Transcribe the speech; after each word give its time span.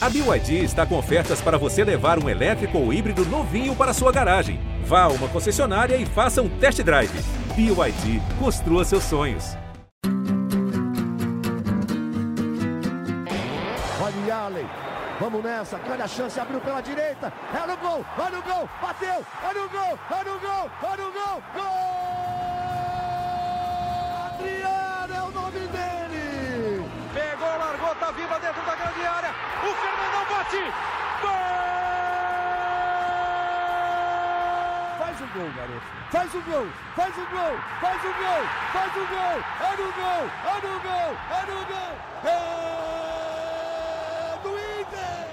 A 0.00 0.08
BYD 0.08 0.62
está 0.62 0.86
com 0.86 0.96
ofertas 0.96 1.40
para 1.40 1.58
você 1.58 1.82
levar 1.82 2.22
um 2.22 2.28
elétrico 2.28 2.78
ou 2.78 2.92
híbrido 2.92 3.24
novinho 3.26 3.74
para 3.74 3.92
sua 3.92 4.12
garagem. 4.12 4.60
Vá 4.84 5.02
a 5.02 5.08
uma 5.08 5.26
concessionária 5.26 5.96
e 5.96 6.06
faça 6.06 6.40
um 6.40 6.48
test 6.48 6.80
drive. 6.84 7.10
BYD, 7.56 8.22
construa 8.38 8.84
seus 8.84 9.02
sonhos. 9.02 9.56
Olha 14.00 14.36
Allen, 14.36 14.66
vamos 15.18 15.42
nessa, 15.42 15.78
grande 15.78 16.02
a 16.02 16.06
chance, 16.06 16.38
abriu 16.38 16.60
pela 16.60 16.80
direita, 16.80 17.32
é 17.52 17.66
no 17.66 17.76
gol, 17.78 18.04
olha 18.16 18.38
o 18.38 18.42
gol, 18.42 18.68
bateu, 18.80 19.26
olha 19.42 19.64
o 19.64 19.68
gol, 19.68 19.98
olha 20.12 20.32
o 20.32 20.38
gol, 20.38 20.70
olha 20.80 21.08
o 21.08 21.12
gol, 21.12 21.42
gol! 21.54 21.98
Adriano 24.28 25.14
é 25.14 25.22
o 25.22 25.30
nome 25.32 25.58
dele! 25.58 26.88
Pegou, 27.12 27.48
largou, 27.48 27.94
tá 27.96 28.12
viva 28.12 28.38
dentro 28.38 28.62
da 28.64 28.76
grande 28.76 29.04
área, 29.04 29.34
o 29.68 29.74
Fernandão 29.74 30.24
bate, 30.30 30.62
gol! 31.20 31.58
Faz 34.98 35.20
o 35.20 35.26
gol, 35.34 35.50
garoto. 35.54 35.86
Faz 36.10 36.34
o 36.34 36.40
gol, 36.42 36.66
faz 36.96 37.14
o 37.14 37.26
gol, 37.26 37.58
faz 37.80 38.02
o 38.02 38.12
gol, 38.16 38.44
faz 38.72 38.94
o 38.96 39.06
gol. 39.06 39.38
É 39.60 39.76
no 39.76 39.92
gol, 39.92 40.24
é 40.48 40.56
no 40.64 40.72
gol, 40.80 41.10
é 41.36 41.44
no 41.46 41.60
gol. 41.66 41.92
É 42.24 42.38
do 44.42 44.50
Inter. 44.80 45.28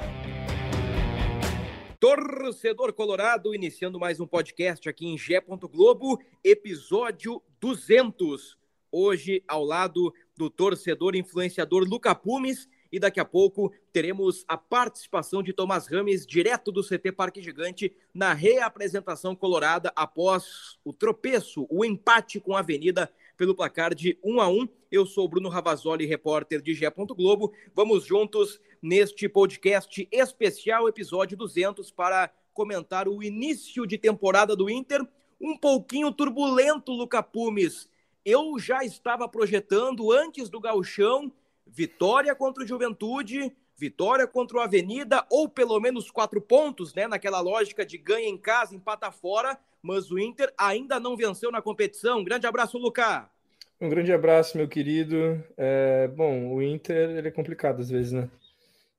Torcedor 1.98 2.92
Colorado, 2.92 3.56
iniciando 3.56 3.98
mais 3.98 4.20
um 4.20 4.28
podcast 4.28 4.90
aqui 4.90 5.08
em 5.08 5.18
Gé. 5.18 5.40
Globo, 5.40 6.22
episódio 6.44 7.42
200. 7.62 8.58
Hoje, 8.92 9.42
ao 9.48 9.64
lado 9.64 10.14
do 10.36 10.50
torcedor 10.50 11.16
influenciador 11.16 11.86
Luca 11.88 12.14
Pumes, 12.14 12.68
e 12.96 13.00
daqui 13.00 13.20
a 13.20 13.26
pouco 13.26 13.74
teremos 13.92 14.46
a 14.48 14.58
participação 14.58 15.44
de 15.44 15.52
Tomás 15.52 15.86
Rames, 15.86 16.26
direto 16.26 16.72
do 16.72 16.82
CT 16.82 17.12
Parque 17.12 17.42
Gigante, 17.42 17.94
na 18.14 18.34
reapresentação 18.34 19.36
colorada 19.36 19.92
após 19.98 20.80
o 20.82 20.94
tropeço, 20.94 21.68
o 21.70 21.84
empate 21.84 22.40
com 22.40 22.56
a 22.56 22.60
Avenida 22.60 23.12
pelo 23.36 23.54
placar 23.54 23.94
de 23.94 24.18
1 24.24 24.40
a 24.40 24.48
1. 24.48 24.70
Eu 24.90 25.06
sou 25.06 25.28
Bruno 25.28 25.50
Ravazoli, 25.50 26.06
repórter 26.06 26.62
de 26.62 26.74
Gé. 26.74 26.90
Globo. 26.90 27.52
Vamos 27.74 28.06
juntos 28.06 28.62
neste 28.82 29.28
podcast 29.28 30.08
especial, 30.10 30.88
episódio 30.88 31.36
200, 31.36 31.92
para 31.92 32.32
comentar 32.54 33.10
o 33.10 33.22
início 33.22 33.86
de 33.86 33.98
temporada 33.98 34.56
do 34.56 34.70
Inter. 34.70 35.06
Um 35.42 35.58
pouquinho 35.58 36.14
turbulento, 36.14 36.94
Luca 36.94 37.22
Pumes. 37.22 37.90
Eu 38.24 38.58
já 38.58 38.86
estava 38.86 39.28
projetando 39.28 40.14
antes 40.14 40.50
do 40.50 40.62
gauchão 40.62 41.30
vitória 41.76 42.34
contra 42.34 42.64
o 42.64 42.68
Juventude, 42.68 43.52
vitória 43.78 44.26
contra 44.26 44.58
o 44.58 44.62
Avenida, 44.62 45.26
ou 45.30 45.50
pelo 45.50 45.78
menos 45.82 46.10
quatro 46.10 46.40
pontos, 46.40 46.96
né? 46.96 47.06
Naquela 47.06 47.42
lógica 47.42 47.86
de 47.86 47.98
ganha 47.98 48.30
em 48.30 48.38
casa, 48.38 48.74
empata 48.74 49.12
fora, 49.12 49.60
mas 49.82 50.10
o 50.10 50.18
Inter 50.18 50.54
ainda 50.58 51.00
não 51.02 51.18
venceu 51.18 51.52
na 51.52 51.62
competição. 51.62 52.24
Grande 52.24 52.48
abraço, 52.48 52.78
Lucas. 52.78 53.26
Um 53.80 53.90
grande 53.90 54.14
abraço, 54.14 54.58
meu 54.58 54.70
querido. 54.70 55.44
É, 55.58 56.08
bom, 56.08 56.54
o 56.54 56.64
Inter 56.64 57.10
ele 57.10 57.28
é 57.28 57.32
complicado 57.32 57.82
às 57.82 57.90
vezes, 57.90 58.14
né? 58.14 58.30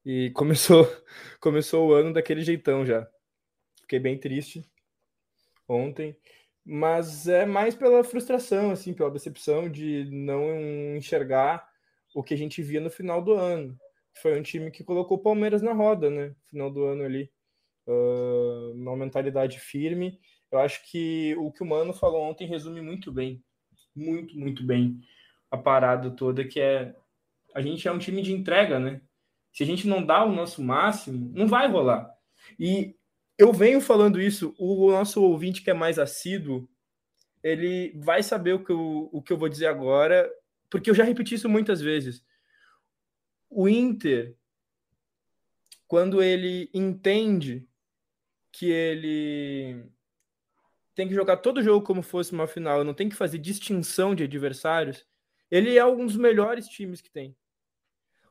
E 0.04 0.30
começou, 0.32 0.86
começou 1.40 1.88
o 1.88 1.94
ano 1.94 2.12
daquele 2.12 2.42
jeitão 2.42 2.84
já. 2.84 3.08
Fiquei 3.80 3.98
bem 3.98 4.18
triste 4.18 4.62
ontem, 5.66 6.14
mas 6.62 7.26
é 7.26 7.46
mais 7.46 7.74
pela 7.74 8.04
frustração, 8.04 8.70
assim, 8.70 8.92
pela 8.92 9.10
decepção 9.10 9.68
de 9.70 10.04
não 10.10 10.54
enxergar 10.94 11.66
o 12.16 12.22
que 12.22 12.32
a 12.32 12.36
gente 12.36 12.62
via 12.62 12.80
no 12.80 12.88
final 12.88 13.22
do 13.22 13.34
ano. 13.34 13.78
Foi 14.22 14.40
um 14.40 14.42
time 14.42 14.70
que 14.70 14.82
colocou 14.82 15.18
o 15.18 15.22
Palmeiras 15.22 15.60
na 15.60 15.74
roda, 15.74 16.08
né? 16.08 16.34
Final 16.48 16.70
do 16.70 16.82
ano 16.86 17.04
ali. 17.04 17.30
Uh, 17.86 18.72
uma 18.72 18.96
mentalidade 18.96 19.60
firme. 19.60 20.18
Eu 20.50 20.58
acho 20.60 20.82
que 20.90 21.36
o 21.36 21.52
que 21.52 21.62
o 21.62 21.66
Mano 21.66 21.92
falou 21.92 22.22
ontem 22.22 22.48
resume 22.48 22.80
muito 22.80 23.12
bem. 23.12 23.44
Muito, 23.94 24.34
muito 24.34 24.64
bem 24.64 24.98
a 25.50 25.58
parada 25.58 26.10
toda, 26.10 26.42
que 26.42 26.58
é 26.58 26.96
a 27.54 27.60
gente 27.60 27.86
é 27.86 27.92
um 27.92 27.98
time 27.98 28.22
de 28.22 28.32
entrega, 28.32 28.80
né? 28.80 29.02
Se 29.52 29.62
a 29.62 29.66
gente 29.66 29.86
não 29.86 30.02
dá 30.02 30.24
o 30.24 30.32
nosso 30.32 30.62
máximo, 30.62 31.30
não 31.34 31.46
vai 31.46 31.68
rolar. 31.68 32.10
E 32.58 32.96
eu 33.36 33.52
venho 33.52 33.78
falando 33.78 34.18
isso, 34.18 34.54
o 34.58 34.90
nosso 34.90 35.22
ouvinte 35.22 35.62
que 35.62 35.70
é 35.70 35.74
mais 35.74 35.98
assíduo, 35.98 36.66
ele 37.42 37.92
vai 37.98 38.22
saber 38.22 38.54
o 38.54 38.64
que 38.64 38.72
eu, 38.72 39.10
o 39.12 39.22
que 39.22 39.34
eu 39.34 39.36
vou 39.36 39.50
dizer 39.50 39.66
agora 39.66 40.26
porque 40.70 40.90
eu 40.90 40.94
já 40.94 41.04
repeti 41.04 41.34
isso 41.34 41.48
muitas 41.48 41.80
vezes. 41.80 42.24
O 43.48 43.68
Inter, 43.68 44.36
quando 45.86 46.22
ele 46.22 46.70
entende 46.74 47.66
que 48.52 48.70
ele 48.70 49.84
tem 50.94 51.06
que 51.06 51.14
jogar 51.14 51.36
todo 51.36 51.62
jogo 51.62 51.84
como 51.84 52.02
fosse 52.02 52.32
uma 52.32 52.46
final, 52.46 52.82
não 52.82 52.94
tem 52.94 53.08
que 53.08 53.14
fazer 53.14 53.38
distinção 53.38 54.14
de 54.14 54.24
adversários, 54.24 55.06
ele 55.50 55.76
é 55.76 55.84
um 55.84 56.06
dos 56.06 56.16
melhores 56.16 56.66
times 56.66 57.00
que 57.00 57.10
tem. 57.10 57.36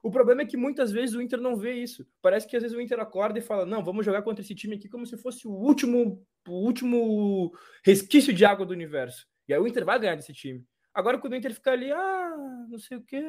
O 0.02 0.12
problema 0.12 0.44
é 0.44 0.46
que 0.46 0.58
muitas 0.58 0.92
vezes 0.92 1.16
o 1.16 1.22
Inter 1.22 1.40
não 1.42 1.58
vê 1.58 1.74
isso. 1.74 2.06
Parece 2.22 2.48
que 2.48 2.56
às 2.56 2.62
vezes 2.62 2.78
o 2.78 2.82
Inter 2.82 3.00
acorda 3.00 3.40
e 3.40 3.42
fala: 3.42 3.66
"Não, 3.66 3.84
vamos 3.84 4.06
jogar 4.06 4.22
contra 4.22 4.44
esse 4.44 4.54
time 4.54 4.76
aqui 4.76 4.88
como 4.88 5.06
se 5.06 5.18
fosse 5.18 5.48
o 5.48 5.52
último 5.52 6.24
o 6.48 6.52
último 6.52 7.52
resquício 7.84 8.32
de 8.34 8.46
água 8.46 8.66
do 8.66 8.74
universo". 8.74 9.26
E 9.48 9.54
aí 9.54 9.60
o 9.60 9.68
Inter 9.68 9.84
vai 9.84 10.00
ganhar 10.00 10.16
desse 10.16 10.34
time. 10.34 10.64
Agora, 10.96 11.18
quando 11.18 11.34
o 11.34 11.36
Inter 11.36 11.54
fica 11.54 11.72
ali, 11.72 11.92
ah, 11.92 12.66
não 12.70 12.80
sei 12.80 12.98
o 12.98 13.04
quê. 13.04 13.22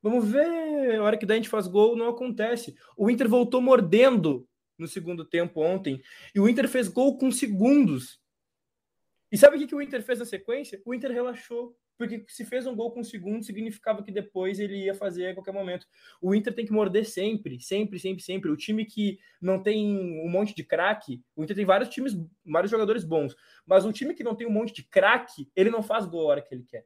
Vamos 0.00 0.30
ver. 0.30 1.00
A 1.00 1.02
hora 1.02 1.18
que 1.18 1.26
daí 1.26 1.38
a 1.38 1.40
gente 1.40 1.50
faz 1.50 1.66
gol, 1.66 1.96
não 1.96 2.08
acontece. 2.08 2.76
O 2.96 3.10
Inter 3.10 3.28
voltou 3.28 3.60
mordendo 3.60 4.48
no 4.78 4.86
segundo 4.86 5.24
tempo 5.24 5.60
ontem. 5.60 6.00
E 6.32 6.38
o 6.38 6.48
Inter 6.48 6.68
fez 6.68 6.86
gol 6.86 7.18
com 7.18 7.32
segundos. 7.32 8.20
E 9.30 9.36
sabe 9.36 9.56
o 9.56 9.66
que, 9.66 9.74
o 9.74 9.82
Inter 9.82 10.02
fez 10.02 10.20
na 10.20 10.24
sequência? 10.24 10.80
O 10.84 10.94
Inter 10.94 11.10
relaxou. 11.10 11.76
Porque 12.02 12.24
se 12.26 12.44
fez 12.44 12.66
um 12.66 12.74
gol 12.74 12.90
com 12.90 13.04
segundos, 13.04 13.46
significava 13.46 14.02
que 14.02 14.10
depois 14.10 14.58
ele 14.58 14.86
ia 14.86 14.92
fazer 14.92 15.28
a 15.28 15.34
qualquer 15.34 15.52
momento. 15.52 15.86
O 16.20 16.34
Inter 16.34 16.52
tem 16.52 16.66
que 16.66 16.72
morder 16.72 17.06
sempre, 17.06 17.60
sempre, 17.60 17.96
sempre, 17.96 18.20
sempre. 18.20 18.50
O 18.50 18.56
time 18.56 18.84
que 18.84 19.20
não 19.40 19.62
tem 19.62 19.96
um 20.20 20.28
monte 20.28 20.52
de 20.52 20.64
craque, 20.64 21.22
o 21.36 21.44
Inter 21.44 21.54
tem 21.54 21.64
vários 21.64 21.88
times, 21.90 22.12
vários 22.44 22.72
jogadores 22.72 23.04
bons. 23.04 23.36
Mas 23.64 23.84
um 23.84 23.92
time 23.92 24.14
que 24.14 24.24
não 24.24 24.34
tem 24.34 24.48
um 24.48 24.50
monte 24.50 24.74
de 24.74 24.82
craque, 24.82 25.48
ele 25.54 25.70
não 25.70 25.80
faz 25.80 26.04
gol 26.04 26.22
a 26.22 26.30
hora 26.32 26.42
que 26.42 26.52
ele 26.52 26.64
quer. 26.64 26.84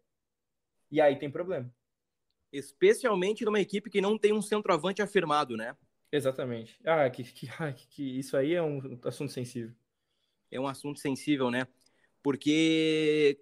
E 0.90 1.00
aí 1.00 1.18
tem 1.18 1.30
problema. 1.30 1.74
Especialmente 2.52 3.42
numa 3.42 3.58
equipe 3.58 3.88
que 3.88 4.02
não 4.02 4.18
tem 4.18 4.34
um 4.34 4.42
centroavante 4.42 5.00
afirmado, 5.00 5.56
né? 5.56 5.74
Exatamente. 6.12 6.78
Ah, 6.84 7.08
que, 7.08 7.24
que, 7.24 7.48
que 7.88 8.18
isso 8.18 8.36
aí 8.36 8.52
é 8.52 8.62
um 8.62 9.00
assunto 9.02 9.32
sensível. 9.32 9.74
É 10.50 10.60
um 10.60 10.68
assunto 10.68 11.00
sensível, 11.00 11.50
né? 11.50 11.66
Porque 12.22 13.40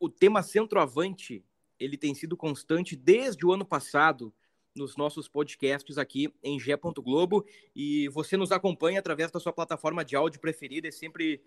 o 0.00 0.08
tema 0.08 0.42
centroavante 0.42 1.44
ele 1.78 1.96
tem 1.96 2.14
sido 2.14 2.36
constante 2.36 2.96
desde 2.96 3.46
o 3.46 3.52
ano 3.52 3.64
passado 3.64 4.34
nos 4.74 4.96
nossos 4.96 5.28
podcasts 5.28 5.98
aqui 5.98 6.32
em 6.42 6.58
Gé. 6.58 6.76
Globo 6.76 7.44
e 7.74 8.08
você 8.08 8.36
nos 8.36 8.50
acompanha 8.50 8.98
através 8.98 9.30
da 9.30 9.38
sua 9.38 9.52
plataforma 9.52 10.04
de 10.04 10.16
áudio 10.16 10.40
preferida, 10.40 10.88
é 10.88 10.92
sempre 10.92 11.42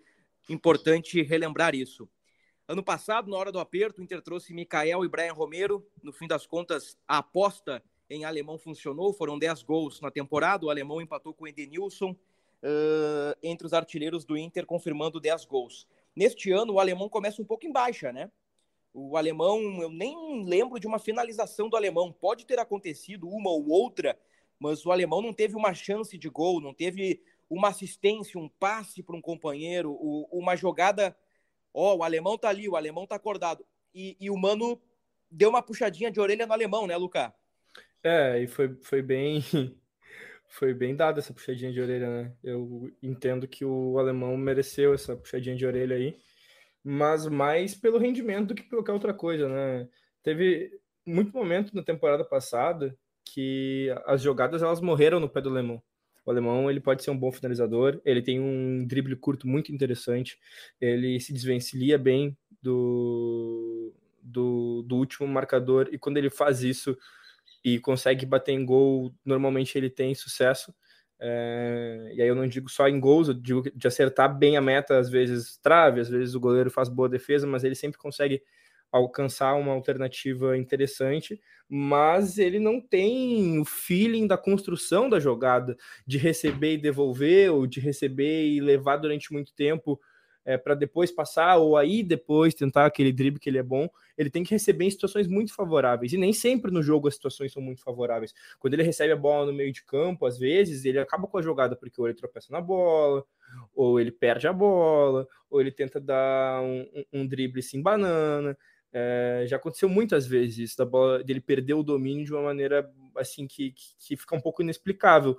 importante 0.48 1.20
relembrar 1.22 1.74
isso. 1.74 2.08
Ano 2.66 2.82
passado, 2.82 3.30
na 3.30 3.36
hora 3.36 3.52
do 3.52 3.58
aperto, 3.58 4.00
o 4.00 4.04
Inter 4.04 4.22
trouxe 4.22 4.54
Mikael 4.54 5.04
e 5.04 5.08
Brian 5.08 5.32
Romero. 5.32 5.86
No 6.02 6.12
fim 6.12 6.26
das 6.26 6.46
contas, 6.46 6.96
a 7.06 7.18
aposta 7.18 7.82
em 8.08 8.24
alemão 8.24 8.58
funcionou, 8.58 9.12
foram 9.12 9.38
10 9.38 9.62
gols 9.62 10.00
na 10.00 10.10
temporada. 10.10 10.64
O 10.64 10.70
alemão 10.70 11.00
empatou 11.00 11.34
com 11.34 11.44
o 11.44 11.48
Edenilson 11.48 12.12
uh, 12.12 13.36
entre 13.42 13.66
os 13.66 13.74
artilheiros 13.74 14.24
do 14.24 14.36
Inter, 14.36 14.64
confirmando 14.64 15.20
10 15.20 15.44
gols. 15.44 15.86
Neste 16.16 16.52
ano, 16.52 16.74
o 16.74 16.80
alemão 16.80 17.08
começa 17.08 17.42
um 17.42 17.44
pouco 17.44 17.66
em 17.66 17.72
baixa, 17.72 18.12
né? 18.12 18.30
O 18.96 19.16
alemão, 19.16 19.82
eu 19.82 19.90
nem 19.90 20.44
lembro 20.44 20.78
de 20.78 20.86
uma 20.86 21.00
finalização 21.00 21.68
do 21.68 21.76
alemão. 21.76 22.12
Pode 22.12 22.46
ter 22.46 22.60
acontecido 22.60 23.28
uma 23.28 23.50
ou 23.50 23.68
outra, 23.68 24.16
mas 24.56 24.86
o 24.86 24.92
alemão 24.92 25.20
não 25.20 25.32
teve 25.32 25.56
uma 25.56 25.74
chance 25.74 26.16
de 26.16 26.28
gol, 26.28 26.60
não 26.60 26.72
teve 26.72 27.20
uma 27.50 27.70
assistência, 27.70 28.38
um 28.38 28.48
passe 28.48 29.02
para 29.02 29.16
um 29.16 29.20
companheiro, 29.20 29.92
uma 30.30 30.54
jogada. 30.54 31.16
Ó, 31.72 31.92
oh, 31.92 31.98
o 31.98 32.02
alemão 32.04 32.38
tá 32.38 32.48
ali, 32.48 32.68
o 32.68 32.76
alemão 32.76 33.04
tá 33.04 33.16
acordado. 33.16 33.66
E, 33.92 34.16
e, 34.20 34.30
o 34.30 34.36
mano 34.36 34.80
deu 35.28 35.50
uma 35.50 35.60
puxadinha 35.60 36.08
de 36.08 36.20
orelha 36.20 36.46
no 36.46 36.52
alemão, 36.52 36.86
né, 36.86 36.96
Luca? 36.96 37.34
É, 38.00 38.40
e 38.40 38.46
foi, 38.46 38.76
foi 38.80 39.02
bem. 39.02 39.42
Foi 40.46 40.72
bem 40.72 40.94
dada 40.94 41.18
essa 41.18 41.34
puxadinha 41.34 41.72
de 41.72 41.80
orelha, 41.80 42.08
né? 42.08 42.32
Eu 42.40 42.88
entendo 43.02 43.48
que 43.48 43.64
o 43.64 43.98
alemão 43.98 44.36
mereceu 44.36 44.94
essa 44.94 45.16
puxadinha 45.16 45.56
de 45.56 45.66
orelha 45.66 45.96
aí 45.96 46.16
mas 46.84 47.26
mais 47.26 47.74
pelo 47.74 47.98
rendimento 47.98 48.48
do 48.48 48.54
que 48.54 48.62
por 48.62 48.76
qualquer 48.76 48.92
outra 48.92 49.14
coisa, 49.14 49.48
né? 49.48 49.88
Teve 50.22 50.70
muito 51.06 51.32
momento 51.32 51.74
na 51.74 51.82
temporada 51.82 52.24
passada 52.24 52.96
que 53.24 53.88
as 54.06 54.20
jogadas 54.22 54.62
elas 54.62 54.80
morreram 54.80 55.18
no 55.18 55.28
pé 55.28 55.40
do 55.40 55.48
alemão. 55.48 55.82
O 56.26 56.30
alemão 56.30 56.70
ele 56.70 56.80
pode 56.80 57.02
ser 57.02 57.10
um 57.10 57.18
bom 57.18 57.32
finalizador, 57.32 58.00
ele 58.04 58.22
tem 58.22 58.40
um 58.40 58.86
drible 58.86 59.16
curto 59.16 59.46
muito 59.46 59.72
interessante, 59.72 60.38
ele 60.80 61.20
se 61.20 61.32
desvencilha 61.32 61.98
bem 61.98 62.36
do, 62.62 63.92
do, 64.22 64.82
do 64.82 64.96
último 64.96 65.28
marcador 65.28 65.88
e 65.92 65.98
quando 65.98 66.16
ele 66.16 66.30
faz 66.30 66.62
isso 66.62 66.96
e 67.62 67.78
consegue 67.78 68.24
bater 68.26 68.52
em 68.52 68.64
gol, 68.64 69.14
normalmente 69.24 69.76
ele 69.76 69.90
tem 69.90 70.14
sucesso. 70.14 70.74
É, 71.26 72.12
e 72.14 72.20
aí 72.22 72.28
eu 72.28 72.34
não 72.34 72.46
digo 72.46 72.68
só 72.68 72.86
em 72.86 73.00
gols, 73.00 73.28
eu 73.28 73.34
digo 73.34 73.62
de 73.74 73.86
acertar 73.88 74.36
bem 74.36 74.56
a 74.58 74.60
meta, 74.60 74.98
às 74.98 75.08
vezes 75.08 75.56
trave, 75.62 76.00
às 76.00 76.08
vezes 76.10 76.34
o 76.34 76.40
goleiro 76.40 76.70
faz 76.70 76.88
boa 76.90 77.08
defesa, 77.08 77.46
mas 77.46 77.64
ele 77.64 77.74
sempre 77.74 77.98
consegue 77.98 78.42
alcançar 78.92 79.54
uma 79.54 79.72
alternativa 79.72 80.56
interessante, 80.56 81.40
mas 81.68 82.36
ele 82.38 82.58
não 82.60 82.78
tem 82.80 83.58
o 83.58 83.64
feeling 83.64 84.26
da 84.26 84.36
construção 84.36 85.08
da 85.08 85.18
jogada, 85.18 85.76
de 86.06 86.18
receber 86.18 86.74
e 86.74 86.78
devolver, 86.78 87.50
ou 87.50 87.66
de 87.66 87.80
receber 87.80 88.46
e 88.48 88.60
levar 88.60 88.98
durante 88.98 89.32
muito 89.32 89.52
tempo 89.54 89.98
é, 90.44 90.56
para 90.58 90.74
depois 90.74 91.10
passar, 91.10 91.56
ou 91.56 91.76
aí 91.76 92.02
depois 92.02 92.54
tentar 92.54 92.86
aquele 92.86 93.12
drible 93.12 93.40
que 93.40 93.48
ele 93.48 93.58
é 93.58 93.62
bom, 93.62 93.88
ele 94.16 94.30
tem 94.30 94.44
que 94.44 94.50
receber 94.50 94.84
em 94.84 94.90
situações 94.90 95.26
muito 95.26 95.54
favoráveis. 95.54 96.12
E 96.12 96.16
nem 96.16 96.32
sempre 96.32 96.70
no 96.70 96.82
jogo 96.82 97.08
as 97.08 97.14
situações 97.14 97.52
são 97.52 97.62
muito 97.62 97.82
favoráveis. 97.82 98.34
Quando 98.58 98.74
ele 98.74 98.82
recebe 98.82 99.12
a 99.12 99.16
bola 99.16 99.46
no 99.46 99.52
meio 99.52 99.72
de 99.72 99.82
campo, 99.84 100.26
às 100.26 100.38
vezes, 100.38 100.84
ele 100.84 100.98
acaba 100.98 101.26
com 101.26 101.38
a 101.38 101.42
jogada 101.42 101.74
porque 101.74 102.00
ou 102.00 102.06
ele 102.08 102.16
tropeça 102.16 102.52
na 102.52 102.60
bola, 102.60 103.24
ou 103.74 103.98
ele 104.00 104.10
perde 104.10 104.46
a 104.46 104.52
bola, 104.52 105.26
ou 105.50 105.60
ele 105.60 105.70
tenta 105.70 106.00
dar 106.00 106.62
um, 106.62 106.82
um, 106.94 107.20
um 107.20 107.26
drible 107.26 107.62
sem 107.62 107.82
banana. 107.82 108.56
É, 108.96 109.44
já 109.48 109.56
aconteceu 109.56 109.88
muitas 109.88 110.24
vezes 110.24 110.58
isso, 110.58 110.78
da 110.78 110.84
bola, 110.84 111.24
dele 111.24 111.40
perder 111.40 111.74
o 111.74 111.82
domínio 111.82 112.24
de 112.24 112.32
uma 112.32 112.42
maneira 112.42 112.88
assim 113.16 113.44
que, 113.44 113.72
que, 113.72 113.96
que, 113.98 114.16
fica 114.16 114.36
um 114.36 114.40
pouco 114.40 114.62
inexplicável. 114.62 115.36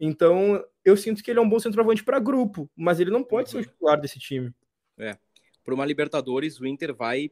Então, 0.00 0.60
eu 0.84 0.96
sinto 0.96 1.22
que 1.22 1.30
ele 1.30 1.38
é 1.38 1.42
um 1.42 1.48
bom 1.48 1.60
centroavante 1.60 2.02
para 2.02 2.18
grupo, 2.18 2.68
mas 2.74 2.98
ele 2.98 3.12
não 3.12 3.22
pode 3.22 3.48
ser 3.48 3.58
o 3.58 3.60
uhum. 3.60 3.66
titular 3.66 4.00
desse 4.00 4.18
time. 4.18 4.52
É. 4.98 5.16
Para 5.64 5.74
uma 5.74 5.86
Libertadores, 5.86 6.58
o 6.58 6.66
Inter 6.66 6.92
vai 6.92 7.30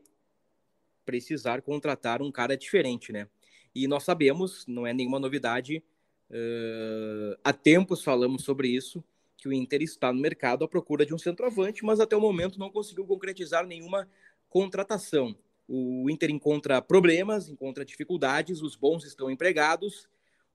precisar 1.05 1.61
contratar 1.61 2.23
um 2.23 2.31
cara 2.31 2.57
diferente, 2.57 3.13
né? 3.13 3.29
E 3.75 3.89
nós 3.89 4.05
sabemos, 4.05 4.65
não 4.69 4.87
é 4.87 4.93
nenhuma 4.93 5.19
novidade, 5.19 5.83
uh, 6.31 7.37
há 7.43 7.53
tempos 7.53 8.05
falamos 8.05 8.45
sobre 8.45 8.69
isso, 8.69 9.03
que 9.37 9.49
o 9.49 9.53
Inter 9.53 9.83
está 9.83 10.13
no 10.13 10.21
mercado 10.21 10.65
à 10.65 10.69
procura 10.69 11.05
de 11.05 11.13
um 11.13 11.19
centroavante, 11.19 11.85
mas 11.85 11.99
até 11.99 12.17
o 12.17 12.21
momento 12.21 12.61
não 12.61 12.71
conseguiu 12.71 13.05
concretizar 13.05 13.67
nenhuma 13.67 14.09
contratação. 14.49 15.37
O 15.67 16.11
Inter 16.11 16.31
encontra 16.31 16.83
problemas, 16.83 17.49
encontra 17.49 17.85
dificuldades, 17.85 18.61
os 18.61 18.77
bons 18.77 19.05
estão 19.05 19.31
empregados, 19.31 20.09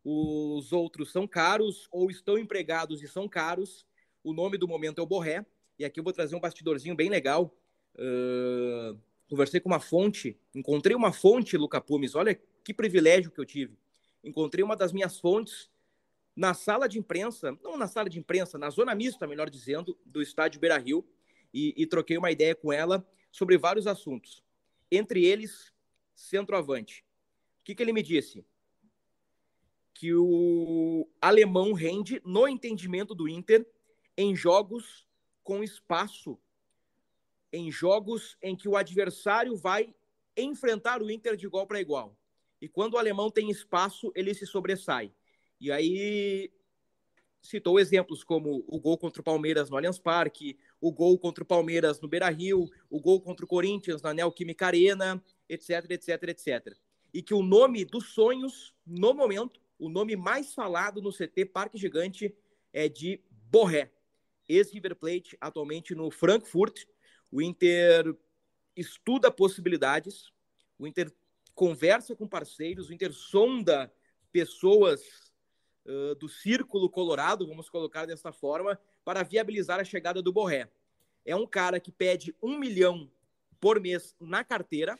os 0.03 0.71
outros 0.71 1.11
são 1.11 1.27
caros 1.27 1.87
ou 1.91 2.11
estão 2.11 2.37
empregados 2.37 3.01
e 3.01 3.07
são 3.07 3.27
caros. 3.27 3.85
O 4.23 4.33
nome 4.33 4.57
do 4.57 4.67
momento 4.67 4.99
é 4.99 5.01
o 5.01 5.07
Borré, 5.07 5.45
e 5.79 5.85
aqui 5.85 5.99
eu 5.99 6.03
vou 6.03 6.13
trazer 6.13 6.35
um 6.35 6.39
bastidorzinho 6.39 6.95
bem 6.95 7.09
legal. 7.09 7.55
Uh, 7.95 8.99
conversei 9.27 9.59
com 9.59 9.69
uma 9.69 9.79
fonte, 9.79 10.37
encontrei 10.53 10.95
uma 10.95 11.11
fonte, 11.11 11.57
Luca 11.57 11.81
Pumes, 11.81 12.13
olha 12.13 12.39
que 12.63 12.73
privilégio 12.73 13.31
que 13.31 13.39
eu 13.39 13.45
tive. 13.45 13.77
Encontrei 14.23 14.63
uma 14.63 14.75
das 14.75 14.93
minhas 14.93 15.19
fontes 15.19 15.71
na 16.35 16.53
sala 16.53 16.87
de 16.87 16.99
imprensa, 16.99 17.57
não 17.63 17.77
na 17.77 17.87
sala 17.87 18.09
de 18.09 18.19
imprensa, 18.19 18.57
na 18.59 18.69
zona 18.69 18.93
mista, 18.93 19.25
melhor 19.25 19.49
dizendo, 19.49 19.97
do 20.05 20.21
estádio 20.21 20.59
Beira 20.59 20.77
Rio, 20.77 21.03
e, 21.51 21.73
e 21.75 21.87
troquei 21.87 22.15
uma 22.17 22.29
ideia 22.29 22.53
com 22.53 22.71
ela 22.71 23.05
sobre 23.31 23.57
vários 23.57 23.87
assuntos 23.87 24.43
entre 24.91 25.25
eles 25.25 25.73
centroavante. 26.15 27.05
O 27.61 27.63
que, 27.63 27.75
que 27.75 27.83
ele 27.83 27.93
me 27.93 28.03
disse? 28.03 28.45
Que 29.93 30.13
o 30.13 31.09
alemão 31.21 31.73
rende, 31.73 32.21
no 32.25 32.47
entendimento 32.47 33.13
do 33.13 33.27
Inter, 33.27 33.65
em 34.17 34.35
jogos 34.35 35.07
com 35.43 35.63
espaço, 35.63 36.39
em 37.51 37.71
jogos 37.71 38.37
em 38.41 38.55
que 38.55 38.67
o 38.67 38.77
adversário 38.77 39.55
vai 39.55 39.93
enfrentar 40.35 41.01
o 41.01 41.09
Inter 41.09 41.35
de 41.35 41.45
igual 41.45 41.65
para 41.65 41.81
igual. 41.81 42.17
E 42.61 42.67
quando 42.67 42.93
o 42.93 42.97
alemão 42.97 43.31
tem 43.31 43.49
espaço, 43.49 44.11
ele 44.15 44.33
se 44.33 44.45
sobressai. 44.45 45.13
E 45.59 45.71
aí 45.71 46.51
citou 47.41 47.79
exemplos 47.79 48.23
como 48.23 48.63
o 48.67 48.79
gol 48.79 48.97
contra 48.97 49.21
o 49.21 49.23
Palmeiras 49.23 49.69
no 49.69 49.77
Allianz 49.77 49.97
Parque, 49.97 50.57
o 50.79 50.91
gol 50.91 51.17
contra 51.17 51.43
o 51.43 51.47
Palmeiras 51.47 51.99
no 52.01 52.07
Beira-Rio, 52.07 52.69
o 52.89 52.99
gol 52.99 53.21
contra 53.21 53.45
o 53.45 53.47
Corinthians 53.47 54.01
na 54.01 54.13
Neoquímica 54.13 54.67
Arena, 54.67 55.23
etc, 55.47 55.91
etc, 55.91 56.23
etc. 56.29 56.77
E 57.13 57.21
que 57.21 57.33
o 57.33 57.41
nome 57.41 57.85
dos 57.85 58.13
sonhos, 58.13 58.73
no 58.85 59.13
momento, 59.13 59.59
o 59.77 59.89
nome 59.89 60.15
mais 60.15 60.53
falado 60.53 61.01
no 61.01 61.11
CT 61.11 61.45
Parque 61.45 61.77
Gigante 61.77 62.35
é 62.73 62.89
de 62.89 63.21
Borré, 63.49 63.91
ex-River 64.47 64.95
Plate, 64.95 65.37
atualmente 65.39 65.95
no 65.95 66.11
Frankfurt. 66.11 66.85
O 67.31 67.41
Inter 67.41 68.15
estuda 68.75 69.31
possibilidades, 69.31 70.31
o 70.77 70.85
Inter 70.85 71.11
conversa 71.55 72.15
com 72.15 72.27
parceiros, 72.27 72.89
o 72.89 72.93
Inter 72.93 73.13
sonda 73.13 73.91
pessoas 74.31 75.28
do 76.19 76.29
círculo 76.29 76.89
colorado, 76.89 77.47
vamos 77.47 77.69
colocar 77.69 78.05
dessa 78.05 78.31
forma, 78.31 78.79
para 79.03 79.23
viabilizar 79.23 79.79
a 79.79 79.83
chegada 79.83 80.21
do 80.21 80.31
Borré. 80.31 80.69
É 81.25 81.35
um 81.35 81.47
cara 81.47 81.79
que 81.79 81.91
pede 81.91 82.35
um 82.41 82.57
milhão 82.57 83.09
por 83.59 83.79
mês 83.79 84.15
na 84.19 84.43
carteira. 84.43 84.97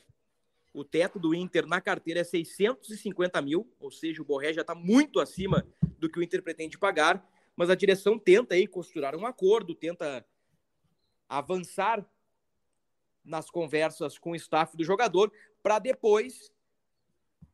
O 0.74 0.84
teto 0.84 1.20
do 1.20 1.34
Inter 1.34 1.66
na 1.66 1.82
carteira 1.82 2.20
é 2.20 2.24
650 2.24 3.42
mil, 3.42 3.72
ou 3.80 3.92
seja, 3.92 4.22
o 4.22 4.26
Borré 4.26 4.54
já 4.54 4.62
está 4.62 4.76
muito 4.76 5.20
acima 5.20 5.66
do 5.98 6.10
que 6.10 6.20
o 6.20 6.24
Inter 6.24 6.44
pretende 6.44 6.78
pagar, 6.78 7.28
mas 7.56 7.70
a 7.70 7.76
direção 7.76 8.18
tenta 8.18 8.56
aí 8.56 8.68
costurar 8.68 9.16
um 9.16 9.26
acordo, 9.26 9.76
tenta 9.76 10.26
avançar 11.28 12.06
nas 13.24 13.50
conversas 13.50 14.18
com 14.18 14.32
o 14.32 14.36
staff 14.36 14.76
do 14.76 14.84
jogador 14.84 15.32
para 15.62 15.78
depois 15.78 16.52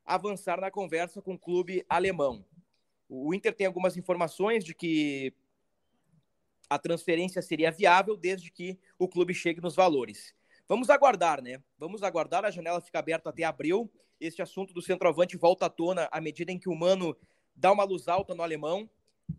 avançar 0.05 0.61
na 0.61 0.69
conversa 0.69 1.21
com 1.21 1.33
o 1.33 1.39
clube 1.39 1.85
alemão. 1.89 2.45
O 3.07 3.33
Inter 3.33 3.53
tem 3.53 3.67
algumas 3.67 3.97
informações 3.97 4.63
de 4.63 4.73
que 4.73 5.33
a 6.69 6.79
transferência 6.79 7.41
seria 7.41 7.71
viável 7.71 8.17
desde 8.17 8.51
que 8.51 8.77
o 8.97 9.07
clube 9.07 9.33
chegue 9.33 9.61
nos 9.61 9.75
valores. 9.75 10.33
Vamos 10.67 10.89
aguardar, 10.89 11.41
né? 11.41 11.61
Vamos 11.77 12.01
aguardar. 12.01 12.43
A 12.43 12.51
janela 12.51 12.81
fica 12.81 12.97
aberta 12.97 13.29
até 13.29 13.43
abril. 13.43 13.91
Este 14.19 14.41
assunto 14.41 14.73
do 14.73 14.81
centroavante 14.81 15.37
volta 15.37 15.67
à 15.67 15.69
tona 15.69 16.09
à 16.11 16.19
medida 16.19 16.51
em 16.51 16.57
que 16.57 16.69
o 16.69 16.75
Mano 16.75 17.15
dá 17.55 17.71
uma 17.71 17.83
luz 17.83 18.07
alta 18.07 18.33
no 18.33 18.41
alemão. 18.41 18.89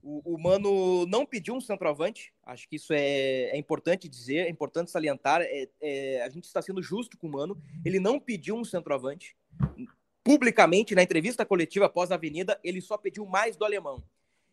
O, 0.02 0.34
o 0.34 0.38
Mano 0.40 1.04
não 1.06 1.26
pediu 1.26 1.54
um 1.54 1.60
centroavante. 1.60 2.32
Acho 2.44 2.68
que 2.68 2.76
isso 2.76 2.92
é, 2.92 3.50
é 3.50 3.56
importante 3.56 4.08
dizer, 4.08 4.46
é 4.46 4.50
importante 4.50 4.90
salientar. 4.90 5.42
É, 5.42 5.68
é, 5.80 6.22
a 6.22 6.28
gente 6.28 6.44
está 6.44 6.62
sendo 6.62 6.80
justo 6.80 7.18
com 7.18 7.26
o 7.26 7.32
Mano. 7.32 7.60
Ele 7.84 7.98
não 7.98 8.20
pediu 8.20 8.56
um 8.56 8.64
centroavante 8.64 9.36
publicamente 10.26 10.92
na 10.92 11.04
entrevista 11.04 11.46
coletiva 11.46 11.86
após 11.86 12.10
a 12.10 12.16
Avenida, 12.16 12.58
ele 12.64 12.80
só 12.80 12.98
pediu 12.98 13.24
mais 13.24 13.56
do 13.56 13.64
alemão. 13.64 14.02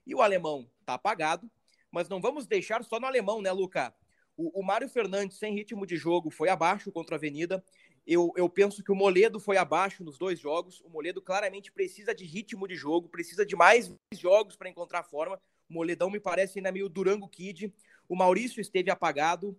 E 0.05 0.13
o 0.13 0.21
alemão 0.21 0.69
tá 0.85 0.93
apagado, 0.93 1.49
mas 1.91 2.07
não 2.07 2.21
vamos 2.21 2.45
deixar 2.45 2.83
só 2.83 2.99
no 2.99 3.07
alemão, 3.07 3.41
né, 3.41 3.51
Luca? 3.51 3.91
O, 4.37 4.59
o 4.59 4.63
Mário 4.63 4.87
Fernandes, 4.87 5.39
sem 5.39 5.55
ritmo 5.55 5.87
de 5.87 5.97
jogo, 5.97 6.29
foi 6.29 6.47
abaixo 6.47 6.91
contra 6.91 7.15
a 7.15 7.17
Avenida. 7.17 7.65
Eu, 8.05 8.31
eu 8.37 8.47
penso 8.47 8.83
que 8.83 8.91
o 8.91 8.95
Moledo 8.95 9.39
foi 9.39 9.57
abaixo 9.57 10.03
nos 10.03 10.15
dois 10.15 10.39
jogos. 10.39 10.79
O 10.81 10.89
Moledo 10.89 11.23
claramente 11.23 11.71
precisa 11.71 12.13
de 12.13 12.23
ritmo 12.23 12.67
de 12.67 12.75
jogo, 12.75 13.09
precisa 13.09 13.43
de 13.43 13.55
mais 13.55 13.91
jogos 14.13 14.55
para 14.55 14.69
encontrar 14.69 15.01
forma. 15.01 15.41
O 15.67 15.73
Moledão 15.73 16.11
me 16.11 16.19
parece 16.19 16.59
ainda 16.59 16.71
meio 16.71 16.87
Durango 16.87 17.27
Kid. 17.27 17.73
O 18.07 18.15
Maurício 18.15 18.61
esteve 18.61 18.91
apagado. 18.91 19.57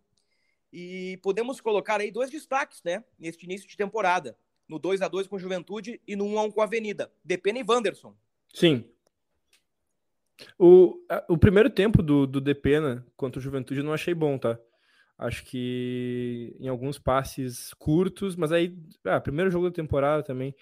E 0.73 1.19
podemos 1.25 1.61
colocar 1.61 2.01
aí 2.01 2.13
dois 2.13 2.31
destaques, 2.31 2.85
né, 2.85 3.03
neste 3.19 3.47
início 3.47 3.69
de 3.69 3.77
temporada 3.77 4.39
no 4.69 4.79
2 4.79 5.03
a 5.03 5.09
2 5.09 5.27
com 5.27 5.39
Juventude 5.39 6.01
e 6.07 6.17
no 6.17 6.25
1 6.27 6.39
a 6.39 6.43
1 6.45 6.51
com 6.51 6.63
Avenida. 6.63 7.11
Depena 7.25 7.59
e 7.59 7.65
Wanderson. 7.67 8.15
Sim. 8.53 8.85
O, 10.59 10.99
o 11.29 11.39
primeiro 11.39 11.71
tempo 11.71 12.03
do, 12.03 12.27
do 12.27 12.41
Depena 12.41 13.07
contra 13.17 13.39
o 13.39 13.43
Juventude 13.43 13.81
eu 13.81 13.85
não 13.85 13.93
achei 13.93 14.15
bom, 14.15 14.37
tá? 14.37 14.59
Acho 15.17 15.45
que 15.45 16.57
em 16.59 16.69
alguns 16.69 16.99
passes 16.99 17.73
curtos, 17.75 18.35
mas 18.35 18.51
aí, 18.51 18.77
ah, 19.05 19.21
primeiro 19.21 19.51
jogo 19.51 19.69
da 19.69 19.75
temporada 19.75 20.23
também. 20.23 20.55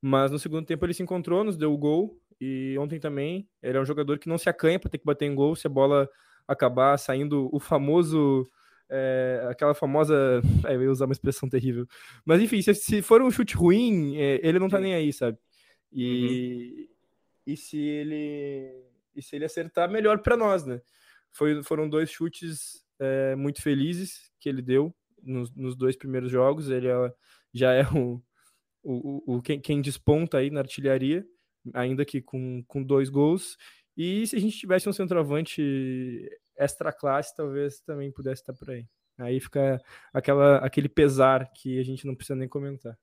Mas 0.00 0.30
no 0.30 0.38
segundo 0.38 0.66
tempo 0.66 0.84
ele 0.84 0.92
se 0.92 1.02
encontrou, 1.02 1.42
nos 1.42 1.56
deu 1.56 1.72
o 1.72 1.78
gol. 1.78 2.20
E 2.38 2.76
ontem 2.78 3.00
também, 3.00 3.48
ele 3.62 3.78
é 3.78 3.80
um 3.80 3.86
jogador 3.86 4.18
que 4.18 4.28
não 4.28 4.36
se 4.36 4.50
acanha 4.50 4.78
para 4.78 4.90
ter 4.90 4.98
que 4.98 5.04
bater 5.04 5.24
em 5.24 5.34
gol 5.34 5.56
se 5.56 5.66
a 5.66 5.70
bola 5.70 6.08
acabar 6.46 6.98
saindo 6.98 7.48
o 7.50 7.58
famoso 7.58 8.46
é, 8.94 9.46
aquela 9.50 9.74
famosa. 9.74 10.14
É, 10.66 10.74
eu 10.76 10.82
ia 10.82 10.90
usar 10.90 11.06
uma 11.06 11.12
expressão 11.12 11.48
terrível. 11.48 11.86
Mas 12.24 12.40
enfim, 12.40 12.62
se, 12.62 12.74
se 12.74 13.02
for 13.02 13.20
um 13.20 13.30
chute 13.30 13.56
ruim, 13.56 14.16
é, 14.16 14.40
ele 14.46 14.58
não 14.58 14.68
tá 14.68 14.80
nem 14.80 14.94
aí, 14.94 15.12
sabe? 15.12 15.36
E, 15.92 16.88
uhum. 17.46 17.52
e 17.52 17.56
se 17.56 17.78
ele. 17.78 18.84
E 19.14 19.22
se 19.22 19.36
ele 19.36 19.44
acertar, 19.44 19.90
melhor 19.90 20.18
para 20.18 20.36
nós, 20.36 20.64
né? 20.64 20.80
Foi, 21.32 21.62
foram 21.62 21.88
dois 21.88 22.10
chutes 22.10 22.84
é, 22.98 23.34
muito 23.36 23.62
felizes 23.62 24.32
que 24.40 24.48
ele 24.48 24.62
deu 24.62 24.94
nos, 25.22 25.54
nos 25.54 25.76
dois 25.76 25.96
primeiros 25.96 26.30
jogos. 26.30 26.68
Ele 26.70 26.88
já 27.52 27.72
é 27.72 27.82
o, 27.82 28.22
o, 28.82 29.36
o, 29.36 29.42
quem, 29.42 29.60
quem 29.60 29.80
desponta 29.80 30.38
aí 30.38 30.50
na 30.50 30.60
artilharia, 30.60 31.26
ainda 31.72 32.04
que 32.04 32.20
com, 32.20 32.62
com 32.66 32.82
dois 32.82 33.08
gols. 33.08 33.56
E 33.96 34.26
se 34.26 34.36
a 34.36 34.40
gente 34.40 34.58
tivesse 34.58 34.88
um 34.88 34.92
centroavante 34.92 36.28
extra 36.56 36.92
classe, 36.92 37.34
talvez 37.34 37.80
também 37.80 38.10
pudesse 38.10 38.42
estar 38.42 38.52
por 38.52 38.70
aí. 38.70 38.86
Aí 39.18 39.38
fica 39.40 39.80
aquela, 40.12 40.58
aquele 40.58 40.88
pesar 40.88 41.52
que 41.52 41.78
a 41.78 41.84
gente 41.84 42.06
não 42.06 42.14
precisa 42.14 42.36
nem 42.36 42.48
comentar. 42.48 42.98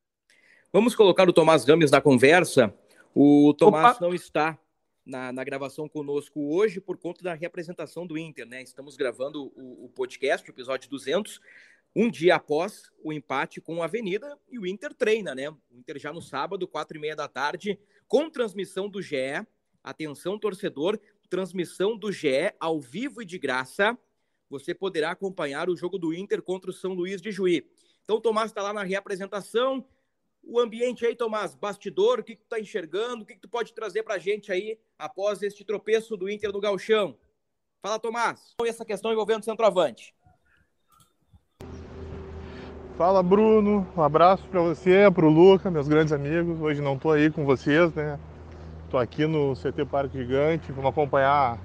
Vamos 0.74 0.96
colocar 0.96 1.27
o 1.27 1.34
Tomás 1.34 1.65
Gomes 1.65 1.91
na 1.91 2.01
conversa. 2.01 2.74
O 3.13 3.53
Tomás 3.58 3.98
Opa. 3.98 4.05
não 4.05 4.13
está 4.13 4.58
na, 5.05 5.31
na, 5.31 5.43
gravação 5.43 5.88
conosco 5.89 6.53
hoje 6.53 6.79
por 6.79 6.98
conta 6.98 7.24
da 7.24 7.34
representação 7.34 8.05
do 8.05 8.17
Inter, 8.17 8.46
né? 8.46 8.62
Estamos 8.62 8.96
gravando 8.96 9.51
o, 9.55 9.86
o 9.86 9.89
podcast, 9.89 10.50
o 10.50 10.53
episódio 10.53 10.89
200, 10.89 11.41
um 11.96 12.10
dia 12.10 12.36
após 12.36 12.89
o 13.03 13.12
empate 13.12 13.60
com 13.60 13.81
a 13.81 13.86
Avenida 13.86 14.38
e 14.50 14.58
o 14.58 14.65
Inter 14.65 14.93
treina, 14.93 15.36
né? 15.36 15.50
O 15.50 15.58
Inter 15.74 16.00
já 16.00 16.13
no 16.13 16.22
sábado, 16.22 16.67
quatro 16.67 16.98
e 16.98 17.01
meia 17.01 17.15
da 17.15 17.27
tarde, 17.27 17.77
com 18.08 18.29
transmissão 18.29 18.89
do 18.89 19.01
GE. 19.01 19.46
Atenção, 19.84 20.38
torcedor, 20.38 21.00
transmissão 21.31 21.97
do 21.97 22.11
GE 22.11 22.53
ao 22.59 22.79
vivo 22.79 23.21
e 23.21 23.25
de 23.25 23.39
graça. 23.39 23.97
Você 24.50 24.75
poderá 24.75 25.11
acompanhar 25.11 25.69
o 25.69 25.77
jogo 25.77 25.97
do 25.97 26.13
Inter 26.13 26.41
contra 26.41 26.69
o 26.69 26.73
São 26.73 26.93
Luís 26.93 27.21
de 27.21 27.31
Juí. 27.31 27.65
Então, 28.03 28.17
o 28.17 28.21
Tomás 28.21 28.51
está 28.51 28.61
lá 28.61 28.73
na 28.73 28.83
reapresentação. 28.83 29.85
O 30.43 30.59
ambiente 30.59 31.05
aí, 31.05 31.15
Tomás, 31.15 31.55
bastidor, 31.55 32.19
o 32.19 32.23
que, 32.23 32.35
que 32.35 32.41
tu 32.43 32.50
tá 32.50 32.59
enxergando? 32.59 33.23
O 33.23 33.25
que, 33.25 33.35
que 33.35 33.39
tu 33.39 33.47
pode 33.47 33.73
trazer 33.73 34.03
para 34.03 34.15
a 34.15 34.19
gente 34.19 34.51
aí 34.51 34.77
após 35.00 35.41
este 35.41 35.63
tropeço 35.63 36.17
do 36.17 36.29
Inter 36.29 36.51
no 36.51 36.59
Galchão? 36.59 37.17
Fala, 37.81 37.97
Tomás. 37.97 38.53
E 38.61 38.67
essa 38.67 38.83
questão 38.83 39.13
envolvendo 39.13 39.41
o 39.41 39.45
centroavante. 39.45 40.13
Fala, 42.97 43.23
Bruno. 43.23 43.88
Um 43.95 44.01
abraço 44.01 44.45
para 44.50 44.61
você, 44.61 45.09
para 45.09 45.25
o 45.25 45.29
Luca, 45.29 45.71
meus 45.71 45.88
grandes 45.88 46.11
amigos. 46.11 46.59
Hoje 46.59 46.81
não 46.81 46.95
estou 46.95 47.13
aí 47.13 47.31
com 47.31 47.45
vocês, 47.45 47.93
né? 47.93 48.19
Estou 48.91 49.00
aqui 49.00 49.25
no 49.25 49.55
CT 49.55 49.86
Parque 49.86 50.17
Gigante. 50.17 50.69
Vamos 50.74 50.89
acompanhar 50.89 51.53
a 51.53 51.57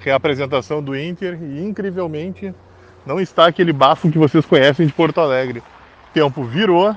reapresentação 0.00 0.82
do 0.82 0.98
Inter 0.98 1.40
e, 1.40 1.62
incrivelmente, 1.62 2.52
não 3.06 3.20
está 3.20 3.46
aquele 3.46 3.72
bafo 3.72 4.10
que 4.10 4.18
vocês 4.18 4.44
conhecem 4.44 4.84
de 4.84 4.92
Porto 4.92 5.20
Alegre. 5.20 5.62
Tempo 6.12 6.42
virou, 6.42 6.92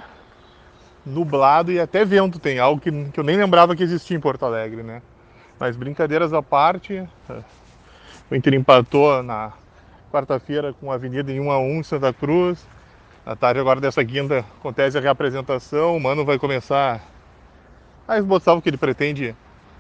nublado 1.06 1.72
e 1.72 1.80
até 1.80 2.04
vento 2.04 2.40
tem, 2.40 2.58
algo 2.58 2.82
que, 2.82 2.92
que 3.12 3.20
eu 3.20 3.24
nem 3.24 3.38
lembrava 3.38 3.76
que 3.76 3.84
existia 3.84 4.18
em 4.18 4.20
Porto 4.20 4.44
Alegre, 4.44 4.82
né? 4.82 5.04
Mas 5.60 5.78
brincadeiras 5.78 6.34
à 6.34 6.42
parte, 6.42 7.08
o 8.32 8.34
Inter 8.34 8.56
empatou 8.56 9.22
na 9.22 9.54
quarta-feira 10.12 10.74
com 10.74 10.92
a 10.92 10.96
Avenida 10.96 11.32
em 11.32 11.40
1 11.40 11.52
a 11.52 11.60
1 11.60 11.64
em 11.64 11.84
Santa 11.84 12.12
Cruz. 12.12 12.66
Na 13.24 13.36
tarde 13.36 13.60
agora 13.60 13.80
dessa 13.80 14.04
quinta 14.04 14.44
acontece 14.60 14.98
a 14.98 15.02
reapresentação, 15.02 15.96
o 15.96 16.02
Mano 16.02 16.26
vai 16.26 16.40
começar 16.40 17.04
a 18.08 18.18
esboçar 18.18 18.58
o 18.58 18.62
que 18.64 18.70
ele 18.70 18.78
pretende 18.78 19.36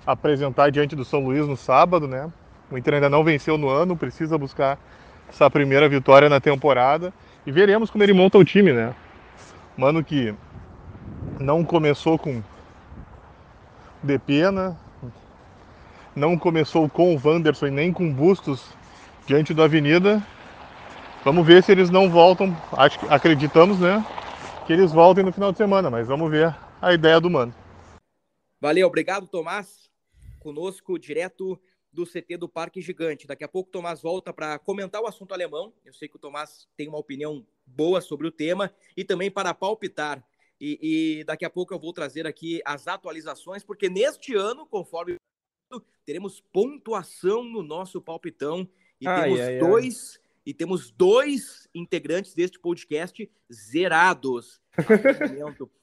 apresentar 0.05 0.69
diante 0.71 0.95
do 0.95 1.05
São 1.05 1.21
Luís 1.21 1.47
no 1.47 1.57
sábado, 1.57 2.07
né? 2.07 2.31
O 2.69 2.77
Inter 2.77 2.95
ainda 2.95 3.09
não 3.09 3.24
venceu 3.24 3.57
no 3.57 3.69
ano, 3.69 3.95
precisa 3.95 4.38
buscar 4.38 4.77
essa 5.29 5.50
primeira 5.50 5.88
vitória 5.88 6.29
na 6.29 6.39
temporada 6.39 7.13
e 7.45 7.51
veremos 7.51 7.89
como 7.89 8.03
ele 8.03 8.13
monta 8.13 8.38
o 8.38 8.45
time, 8.45 8.71
né? 8.74 8.93
Mano 9.77 10.03
que 10.03 10.33
não 11.39 11.63
começou 11.63 12.17
com 12.17 12.41
Depena, 14.01 14.77
não 16.15 16.38
começou 16.38 16.88
com 16.88 17.15
o 17.15 17.21
Wanderson 17.24 17.67
nem 17.67 17.91
com 17.91 18.12
Bustos 18.12 18.65
diante 19.27 19.53
do 19.53 19.63
Avenida, 19.63 20.21
Vamos 21.25 21.47
ver 21.47 21.63
se 21.63 21.71
eles 21.71 21.89
não 21.89 22.07
voltam. 22.07 22.55
Acho 22.71 23.00
que 23.00 23.07
acreditamos, 23.09 23.79
né? 23.79 24.05
Que 24.67 24.74
eles 24.74 24.91
voltem 24.91 25.25
no 25.25 25.33
final 25.33 25.51
de 25.51 25.57
semana, 25.57 25.89
mas 25.89 26.07
vamos 26.07 26.29
ver 26.29 26.55
a 26.79 26.93
ideia 26.93 27.19
do 27.19 27.31
mano. 27.31 27.51
Valeu, 28.62 28.85
obrigado, 28.85 29.25
Tomás. 29.25 29.84
Conosco 30.45 30.99
direto 30.99 31.59
do 31.91 32.05
CT 32.05 32.37
do 32.37 32.47
Parque 32.47 32.79
Gigante. 32.79 33.25
Daqui 33.25 33.43
a 33.43 33.47
pouco 33.47 33.67
o 33.69 33.71
Tomás 33.71 33.99
volta 33.99 34.31
para 34.31 34.59
comentar 34.59 35.01
o 35.01 35.07
assunto 35.07 35.33
alemão. 35.33 35.73
Eu 35.83 35.91
sei 35.91 36.07
que 36.07 36.17
o 36.17 36.19
Tomás 36.19 36.67
tem 36.77 36.87
uma 36.87 36.99
opinião 36.99 37.43
boa 37.65 37.99
sobre 37.99 38.27
o 38.27 38.31
tema 38.31 38.71
e 38.95 39.03
também 39.03 39.31
para 39.31 39.55
palpitar. 39.55 40.23
E, 40.61 40.77
e 41.19 41.23
daqui 41.23 41.45
a 41.45 41.49
pouco 41.49 41.73
eu 41.73 41.79
vou 41.79 41.91
trazer 41.91 42.27
aqui 42.27 42.61
as 42.63 42.87
atualizações, 42.87 43.63
porque 43.63 43.89
neste 43.89 44.35
ano, 44.35 44.67
conforme 44.67 45.15
teremos 46.05 46.43
pontuação 46.53 47.43
no 47.43 47.63
nosso 47.63 47.99
palpitão 47.99 48.69
e 49.01 49.07
ai, 49.07 49.23
temos 49.23 49.39
ai, 49.39 49.57
dois. 49.57 50.17
Ai 50.19 50.25
e 50.45 50.53
temos 50.53 50.91
dois 50.91 51.67
integrantes 51.73 52.35
deste 52.35 52.59
podcast 52.59 53.27
zerados. 53.51 54.61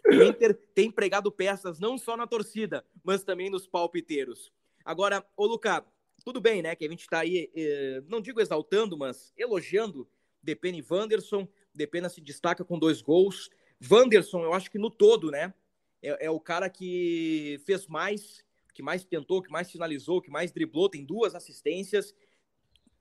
O 0.06 0.22
Inter 0.22 0.54
tem 0.74 0.90
pregado 0.90 1.30
peças 1.30 1.78
não 1.78 1.96
só 1.96 2.16
na 2.16 2.26
torcida, 2.26 2.84
mas 3.02 3.24
também 3.24 3.50
nos 3.50 3.66
palpiteiros. 3.66 4.52
Agora, 4.84 5.24
ô 5.36 5.46
Luca, 5.46 5.84
tudo 6.24 6.40
bem, 6.40 6.62
né? 6.62 6.74
Que 6.74 6.84
a 6.84 6.88
gente 6.88 7.00
está 7.00 7.20
aí, 7.20 7.50
eh, 7.54 8.02
não 8.08 8.20
digo 8.20 8.40
exaltando, 8.40 8.96
mas 8.96 9.32
elogiando 9.36 10.08
Depena 10.42 10.78
e 10.78 10.84
Wanderson. 10.88 11.48
Depena 11.74 12.08
se 12.08 12.20
destaca 12.20 12.64
com 12.64 12.78
dois 12.78 13.00
gols. 13.00 13.48
Wanderson, 13.90 14.42
eu 14.44 14.52
acho 14.52 14.70
que 14.70 14.78
no 14.78 14.90
todo, 14.90 15.30
né? 15.30 15.54
É, 16.02 16.26
é, 16.26 16.30
o 16.30 16.40
cara 16.40 16.68
que 16.68 17.60
fez 17.64 17.86
mais, 17.86 18.44
que 18.74 18.82
mais 18.82 19.04
tentou, 19.04 19.42
que 19.42 19.50
mais 19.50 19.70
finalizou, 19.70 20.20
que 20.20 20.30
mais 20.30 20.52
driblou, 20.52 20.88
tem 20.88 21.04
duas 21.04 21.34
assistências 21.34 22.14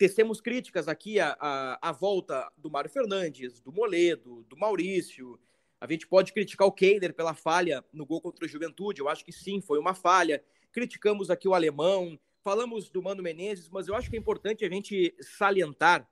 tecemos 0.02 0.42
críticas 0.42 0.88
aqui 0.88 1.20
à, 1.20 1.38
à, 1.40 1.90
à, 1.90 1.92
volta 1.92 2.52
do 2.58 2.72
Mário 2.72 2.90
Fernandes, 2.90 3.62
do 3.62 3.72
Moledo, 3.72 4.44
do 4.50 4.58
Maurício. 4.58 5.40
A 5.82 5.92
gente 5.92 6.06
pode 6.06 6.32
criticar 6.32 6.68
o 6.68 6.72
Keider 6.72 7.12
pela 7.12 7.34
falha 7.34 7.84
no 7.92 8.06
gol 8.06 8.22
contra 8.22 8.46
o 8.46 8.48
Juventude. 8.48 9.02
Eu 9.02 9.10
acho 9.10 9.26
que 9.26 9.32
sim, 9.32 9.60
foi 9.60 9.80
uma 9.80 9.96
falha. 9.96 10.44
Criticamos 10.72 11.32
aqui 11.32 11.48
o 11.48 11.56
alemão, 11.56 12.20
falamos 12.44 12.92
do 12.92 13.02
Mano 13.02 13.24
Menezes, 13.24 13.68
mas 13.68 13.88
eu 13.88 13.96
acho 13.96 14.08
que 14.08 14.16
é 14.16 14.20
importante 14.20 14.64
a 14.64 14.70
gente 14.70 15.16
salientar 15.20 16.08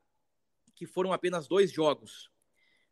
que 0.74 0.88
foram 0.88 1.14
apenas 1.14 1.48
dois 1.48 1.72
jogos 1.72 2.32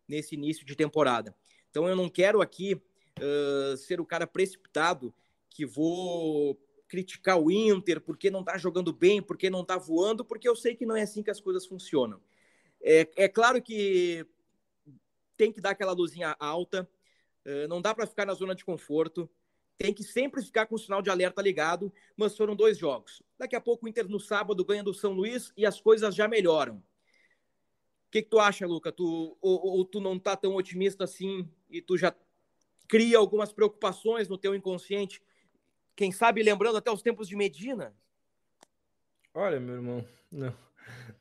nesse 0.08 0.36
início 0.36 0.64
de 0.64 0.76
temporada. 0.76 1.36
Então 1.72 1.90
eu 1.90 1.96
não 1.96 2.08
quero 2.08 2.42
aqui 2.42 2.76
uh, 2.76 3.76
ser 3.76 4.00
o 4.00 4.06
cara 4.06 4.28
precipitado 4.28 5.12
que 5.50 5.66
vou 5.66 6.60
criticar 6.88 7.40
o 7.42 7.50
Inter 7.50 8.00
porque 8.00 8.30
não 8.30 8.42
está 8.42 8.56
jogando 8.56 8.94
bem, 8.94 9.20
porque 9.20 9.50
não 9.50 9.62
está 9.62 9.78
voando, 9.80 10.24
porque 10.24 10.48
eu 10.48 10.56
sei 10.56 10.76
que 10.76 10.86
não 10.86 10.96
é 10.96 11.02
assim 11.02 11.24
que 11.24 11.32
as 11.32 11.42
coisas 11.42 11.66
funcionam. 11.66 12.22
É, 12.80 13.10
é 13.16 13.28
claro 13.28 13.62
que 13.62 14.28
tem 15.38 15.52
que 15.52 15.62
dar 15.62 15.72
aquela 15.72 15.94
luzinha 15.94 16.36
alta, 16.40 16.90
não 17.70 17.82
dá 17.82 17.96
para 17.96 18.06
ficar 18.06 18.26
na 18.26 18.34
zona 18.34 18.54
de 18.54 18.66
conforto, 18.66 19.30
tem 19.78 19.94
que 19.94 20.04
sempre 20.04 20.42
ficar 20.42 20.66
com 20.66 20.76
o 20.76 20.80
sinal 20.80 21.02
de 21.02 21.10
alerta 21.10 21.42
ligado, 21.42 21.94
mas 22.18 22.36
foram 22.36 22.56
dois 22.56 22.78
jogos. 22.78 23.24
Daqui 23.38 23.56
a 23.56 23.62
pouco 23.62 23.86
o 23.86 23.90
Inter 23.90 24.10
no 24.10 24.20
sábado 24.20 24.66
ganha 24.66 24.84
do 24.84 24.94
São 24.94 25.14
Luís 25.14 25.54
e 25.56 25.66
as 25.66 25.80
coisas 25.80 26.14
já 26.14 26.28
melhoram. 26.28 26.76
O 26.76 28.12
que, 28.12 28.22
que 28.22 28.30
tu 28.30 28.40
acha, 28.40 28.66
Luca? 28.66 28.92
Tu, 28.92 29.38
ou, 29.40 29.66
ou 29.66 29.86
tu 29.86 30.02
não 30.02 30.18
tá 30.20 30.36
tão 30.36 30.56
otimista 30.56 31.04
assim 31.06 31.48
e 31.70 31.82
tu 31.82 31.98
já 31.98 32.14
cria 32.88 33.18
algumas 33.18 33.54
preocupações 33.54 34.28
no 34.28 34.38
teu 34.38 34.56
inconsciente 34.56 35.22
quem 35.98 36.12
sabe 36.12 36.44
lembrando 36.44 36.78
até 36.78 36.92
os 36.92 37.02
tempos 37.02 37.28
de 37.28 37.36
Medina? 37.36 37.92
Olha, 39.34 39.60
meu 39.60 39.76
irmão, 39.76 40.08
não, 40.32 40.54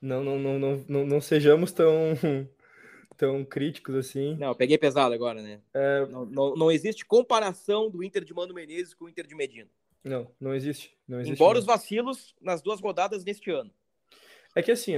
não, 0.02 0.22
não, 0.22 0.38
não, 0.38 0.58
não, 0.58 0.84
não, 0.86 1.06
não 1.06 1.20
sejamos 1.20 1.72
tão, 1.72 2.14
tão 3.16 3.44
críticos 3.44 3.94
assim. 3.94 4.36
Não, 4.36 4.54
peguei 4.54 4.78
pesado 4.78 5.14
agora, 5.14 5.42
né? 5.42 5.60
É... 5.74 6.06
Não, 6.06 6.26
não, 6.26 6.54
não, 6.54 6.70
existe 6.70 7.04
comparação 7.04 7.90
do 7.90 8.02
Inter 8.02 8.24
de 8.24 8.34
Mano 8.34 8.54
Menezes 8.54 8.94
com 8.94 9.06
o 9.06 9.08
Inter 9.08 9.26
de 9.26 9.34
Medina. 9.34 9.68
Não, 10.04 10.30
não 10.40 10.54
existe. 10.54 10.96
Não 11.08 11.20
existe 11.20 11.34
Embora 11.34 11.58
os 11.58 11.64
vacilos 11.64 12.34
nas 12.40 12.62
duas 12.62 12.80
rodadas 12.80 13.24
neste 13.24 13.50
ano. 13.50 13.70
É 14.54 14.62
que 14.62 14.70
assim, 14.70 14.94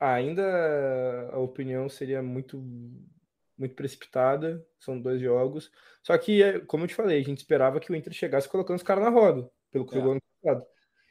ainda 0.00 1.30
a 1.32 1.38
opinião 1.38 1.88
seria 1.88 2.22
muito 2.22 2.62
muito 3.56 3.74
precipitada, 3.74 4.66
são 4.80 5.00
dois 5.00 5.20
jogos. 5.20 5.70
Só 6.02 6.16
que, 6.18 6.42
é, 6.42 6.60
como 6.60 6.84
eu 6.84 6.88
te 6.88 6.94
falei, 6.94 7.20
a 7.20 7.24
gente 7.24 7.38
esperava 7.38 7.78
que 7.78 7.90
o 7.90 7.94
Inter 7.94 8.12
chegasse 8.12 8.48
colocando 8.48 8.76
os 8.76 8.82
caras 8.82 9.04
na 9.04 9.10
roda, 9.10 9.48
pelo 9.70 9.86
que 9.86 9.94
é. 9.94 9.98
jogou 9.98 10.12
ano 10.12 10.22
passado. 10.42 10.66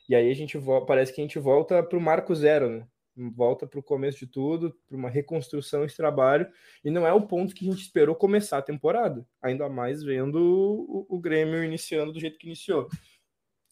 E 0.10 0.16
aí 0.16 0.30
a 0.30 0.36
gente 0.36 0.60
parece 0.86 1.14
que 1.14 1.22
a 1.22 1.24
gente 1.24 1.40
volta 1.40 1.82
para 1.82 1.98
o 1.98 2.02
marco 2.02 2.36
zero, 2.36 2.70
né? 2.70 2.88
Volta 3.16 3.68
para 3.68 3.80
o 3.80 3.84
começo 3.84 4.20
de 4.20 4.28
tudo, 4.28 4.76
para 4.88 4.98
uma 4.98 5.10
reconstrução 5.10 5.86
de 5.86 5.96
trabalho, 5.96 6.48
e 6.84 6.90
não 6.90 7.06
é 7.06 7.14
o 7.14 7.22
ponto 7.22 7.54
que 7.54 7.68
a 7.68 7.72
gente 7.72 7.82
esperou 7.82 8.16
começar 8.16 8.58
a 8.58 8.62
temporada, 8.62 9.26
ainda 9.42 9.70
mais 9.70 10.04
vendo 10.04 10.38
o, 10.38 11.06
o 11.08 11.20
Grêmio 11.20 11.64
iniciando 11.64 12.12
do 12.12 12.20
jeito 12.20 12.40
que 12.40 12.48
iniciou. 12.48 12.88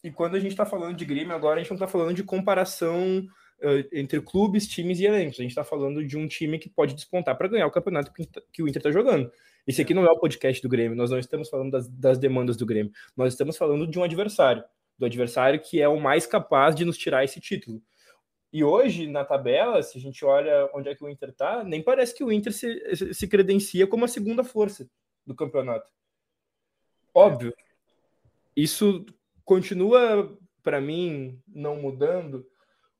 E 0.04 0.10
quando 0.10 0.34
a 0.34 0.40
gente 0.40 0.52
está 0.52 0.66
falando 0.66 0.96
de 0.96 1.04
Grêmio 1.04 1.34
agora, 1.34 1.60
a 1.60 1.62
gente 1.62 1.70
não 1.70 1.76
está 1.76 1.86
falando 1.86 2.14
de 2.14 2.24
comparação 2.24 3.24
uh, 3.62 3.88
entre 3.92 4.20
clubes, 4.20 4.66
times 4.66 4.98
e 4.98 5.06
elencos. 5.06 5.38
A 5.38 5.42
gente 5.42 5.52
está 5.52 5.64
falando 5.64 6.04
de 6.04 6.16
um 6.16 6.26
time 6.26 6.58
que 6.58 6.68
pode 6.68 6.94
despontar 6.94 7.36
para 7.38 7.48
ganhar 7.48 7.66
o 7.66 7.70
campeonato 7.70 8.12
que, 8.52 8.62
o 8.62 8.68
Inter 8.68 8.80
está 8.80 8.90
jogando. 8.90 9.30
Esse 9.66 9.80
aqui 9.80 9.94
não 9.94 10.04
é 10.04 10.10
o 10.10 10.18
podcast 10.18 10.60
do 10.60 10.68
Grêmio, 10.68 10.96
nós 10.96 11.10
não 11.10 11.18
estamos 11.18 11.48
falando 11.48 11.70
das, 11.70 11.88
das 11.88 12.18
demandas 12.18 12.56
do 12.56 12.66
Grêmio, 12.66 12.92
nós 13.16 13.32
estamos 13.32 13.56
falando 13.56 13.86
de 13.86 13.96
um 13.96 14.02
adversário, 14.02 14.64
do 14.98 15.06
adversário 15.06 15.60
que 15.60 15.80
é 15.80 15.88
o 15.88 16.00
mais 16.00 16.26
capaz 16.26 16.74
de 16.74 16.84
nos 16.84 16.98
tirar 16.98 17.22
esse 17.22 17.40
título. 17.40 17.80
E 18.52 18.62
hoje, 18.62 19.06
na 19.06 19.24
tabela, 19.24 19.82
se 19.82 19.96
a 19.96 20.00
gente 20.00 20.22
olha 20.24 20.68
onde 20.74 20.88
é 20.88 20.94
que 20.94 21.02
o 21.02 21.08
Inter 21.08 21.30
está, 21.30 21.64
nem 21.64 21.82
parece 21.82 22.14
que 22.14 22.22
o 22.22 22.30
Inter 22.30 22.52
se, 22.52 23.14
se 23.14 23.26
credencia 23.26 23.86
como 23.86 24.04
a 24.04 24.08
segunda 24.08 24.44
força 24.44 24.88
do 25.26 25.34
campeonato. 25.34 25.90
Óbvio. 27.14 27.54
Isso 28.54 29.06
continua, 29.42 30.38
para 30.62 30.80
mim, 30.80 31.40
não 31.48 31.76
mudando, 31.76 32.46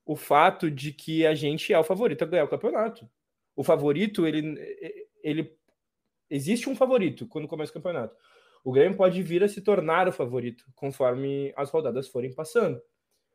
o 0.05 0.15
fato 0.15 0.71
de 0.71 0.91
que 0.91 1.25
a 1.25 1.35
gente 1.35 1.71
é 1.71 1.77
o 1.77 1.83
favorito 1.83 2.23
a 2.23 2.27
ganhar 2.27 2.45
o 2.45 2.49
campeonato. 2.49 3.07
O 3.55 3.63
favorito, 3.63 4.25
ele, 4.25 4.59
ele 5.23 5.55
existe 6.29 6.67
um 6.67 6.75
favorito 6.75 7.27
quando 7.27 7.47
começa 7.47 7.71
o 7.71 7.75
campeonato. 7.75 8.15
O 8.63 8.71
Grêmio 8.71 8.97
pode 8.97 9.21
vir 9.21 9.43
a 9.43 9.47
se 9.47 9.61
tornar 9.61 10.07
o 10.07 10.11
favorito 10.11 10.65
conforme 10.75 11.53
as 11.55 11.69
rodadas 11.69 12.07
forem 12.07 12.33
passando. 12.33 12.81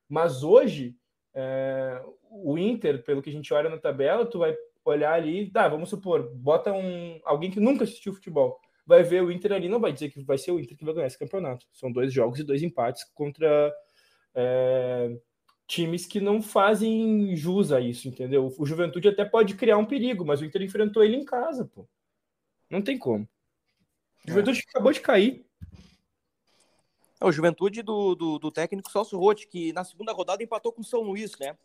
Mas 0.09 0.43
hoje, 0.43 0.97
é, 1.35 2.03
o 2.31 2.57
Inter, 2.59 3.05
pelo 3.05 3.23
que 3.23 3.31
a 3.31 3.33
gente 3.33 3.53
olha 3.53 3.71
na 3.71 3.79
tabela, 3.79 4.27
tu 4.27 4.39
vai 4.39 4.57
olhar 4.85 5.13
ali, 5.13 5.51
tá, 5.51 5.69
vamos 5.69 5.91
supor, 5.91 6.31
bota 6.35 6.73
um 6.73 7.21
alguém 7.25 7.51
que 7.51 7.61
nunca 7.61 7.85
assistiu 7.85 8.15
futebol, 8.15 8.59
vai 8.87 9.03
ver 9.03 9.23
o 9.23 9.31
Inter 9.31 9.53
ali, 9.53 9.69
não 9.69 9.81
vai 9.81 9.93
dizer 9.93 10.11
que 10.11 10.23
vai 10.25 10.39
ser 10.39 10.51
o 10.51 10.59
Inter 10.59 10.77
que 10.77 10.85
vai 10.85 10.95
ganhar 10.95 11.07
esse 11.07 11.19
campeonato. 11.19 11.67
São 11.73 11.93
dois 11.93 12.13
jogos 12.13 12.39
e 12.39 12.45
dois 12.45 12.63
empates 12.63 13.05
contra 13.15 13.73
é, 14.35 15.15
times 15.67 16.07
que 16.07 16.21
não 16.21 16.41
fazem 16.41 17.37
jus 17.37 17.71
a 17.71 17.81
isso, 17.81 18.09
entendeu? 18.09 18.53
O 18.59 18.65
Juventude 18.65 19.09
até 19.09 19.25
pode 19.25 19.55
criar 19.55 19.77
um 19.77 19.85
perigo, 19.85 20.25
mas 20.25 20.41
o 20.41 20.45
Inter 20.45 20.63
enfrentou 20.63 21.05
ele 21.05 21.17
em 21.17 21.25
casa, 21.25 21.67
pô. 21.67 21.87
Não 22.71 22.81
tem 22.81 22.99
como. 22.99 23.29
O 24.27 24.31
Juventude 24.31 24.61
é. 24.61 24.63
acabou 24.71 24.93
de 24.93 25.01
cair. 25.01 25.47
É, 27.21 27.27
o 27.27 27.33
Juventude 27.33 27.83
do, 27.83 28.15
do, 28.15 28.39
do 28.39 28.51
técnico 28.51 28.91
Celso 28.91 29.19
Rotti, 29.19 29.49
que 29.49 29.73
na 29.73 29.85
segunda 29.85 30.13
rodada 30.13 30.43
empatou 30.43 30.73
com 30.73 30.83
o 30.83 30.85
São 30.85 31.03
Luís, 31.03 31.33
né? 31.39 31.57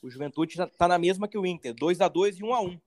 O 0.00 0.10
Juventude 0.10 0.60
está 0.60 0.88
na 0.88 0.98
mesma 0.98 1.28
que 1.28 1.38
o 1.38 1.46
Inter, 1.46 1.74
2 1.74 2.00
a 2.00 2.08
2 2.08 2.38
e 2.38 2.44
1 2.44 2.54
a 2.54 2.60
1 2.60 2.80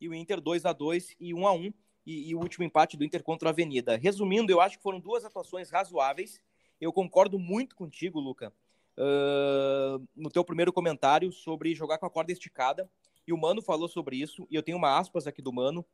E 0.00 0.08
o 0.08 0.14
Inter 0.14 0.40
2 0.40 0.66
a 0.66 0.72
2 0.72 1.16
e 1.18 1.32
1 1.32 1.46
a 1.46 1.52
1 1.52 1.72
e, 2.04 2.30
e, 2.30 2.34
o 2.34 2.40
último 2.40 2.64
empate 2.64 2.96
do 2.96 3.04
Inter 3.04 3.22
contra 3.22 3.48
a 3.48 3.52
Avenida. 3.52 3.96
Resumindo, 3.96 4.50
eu 4.50 4.60
acho 4.60 4.76
que 4.76 4.82
foram 4.82 4.98
duas 4.98 5.24
atuações 5.24 5.70
razoáveis. 5.70 6.40
Eu 6.80 6.92
concordo 6.92 7.38
muito 7.38 7.76
contigo, 7.76 8.18
Luca, 8.18 8.52
uh, 8.96 10.02
no 10.16 10.30
teu 10.30 10.42
primeiro 10.44 10.72
comentário 10.72 11.30
sobre 11.30 11.74
jogar 11.74 11.98
com 11.98 12.06
a 12.06 12.10
corda 12.10 12.32
esticada. 12.32 12.90
E 13.26 13.32
o 13.32 13.36
Mano 13.36 13.60
falou 13.60 13.88
sobre 13.88 14.16
isso, 14.16 14.46
e 14.50 14.54
eu 14.54 14.62
tenho 14.62 14.78
uma 14.78 14.98
aspas 14.98 15.26
aqui 15.26 15.42
do 15.42 15.52
Mano. 15.52 15.84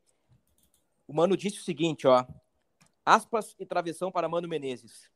O 1.06 1.12
Mano 1.12 1.36
disse 1.36 1.58
o 1.58 1.64
seguinte, 1.64 2.06
ó. 2.06 2.24
Aspas 3.04 3.56
e 3.58 3.66
travessão 3.66 4.12
para 4.12 4.28
Mano 4.28 4.48
Menezes. 4.48 5.10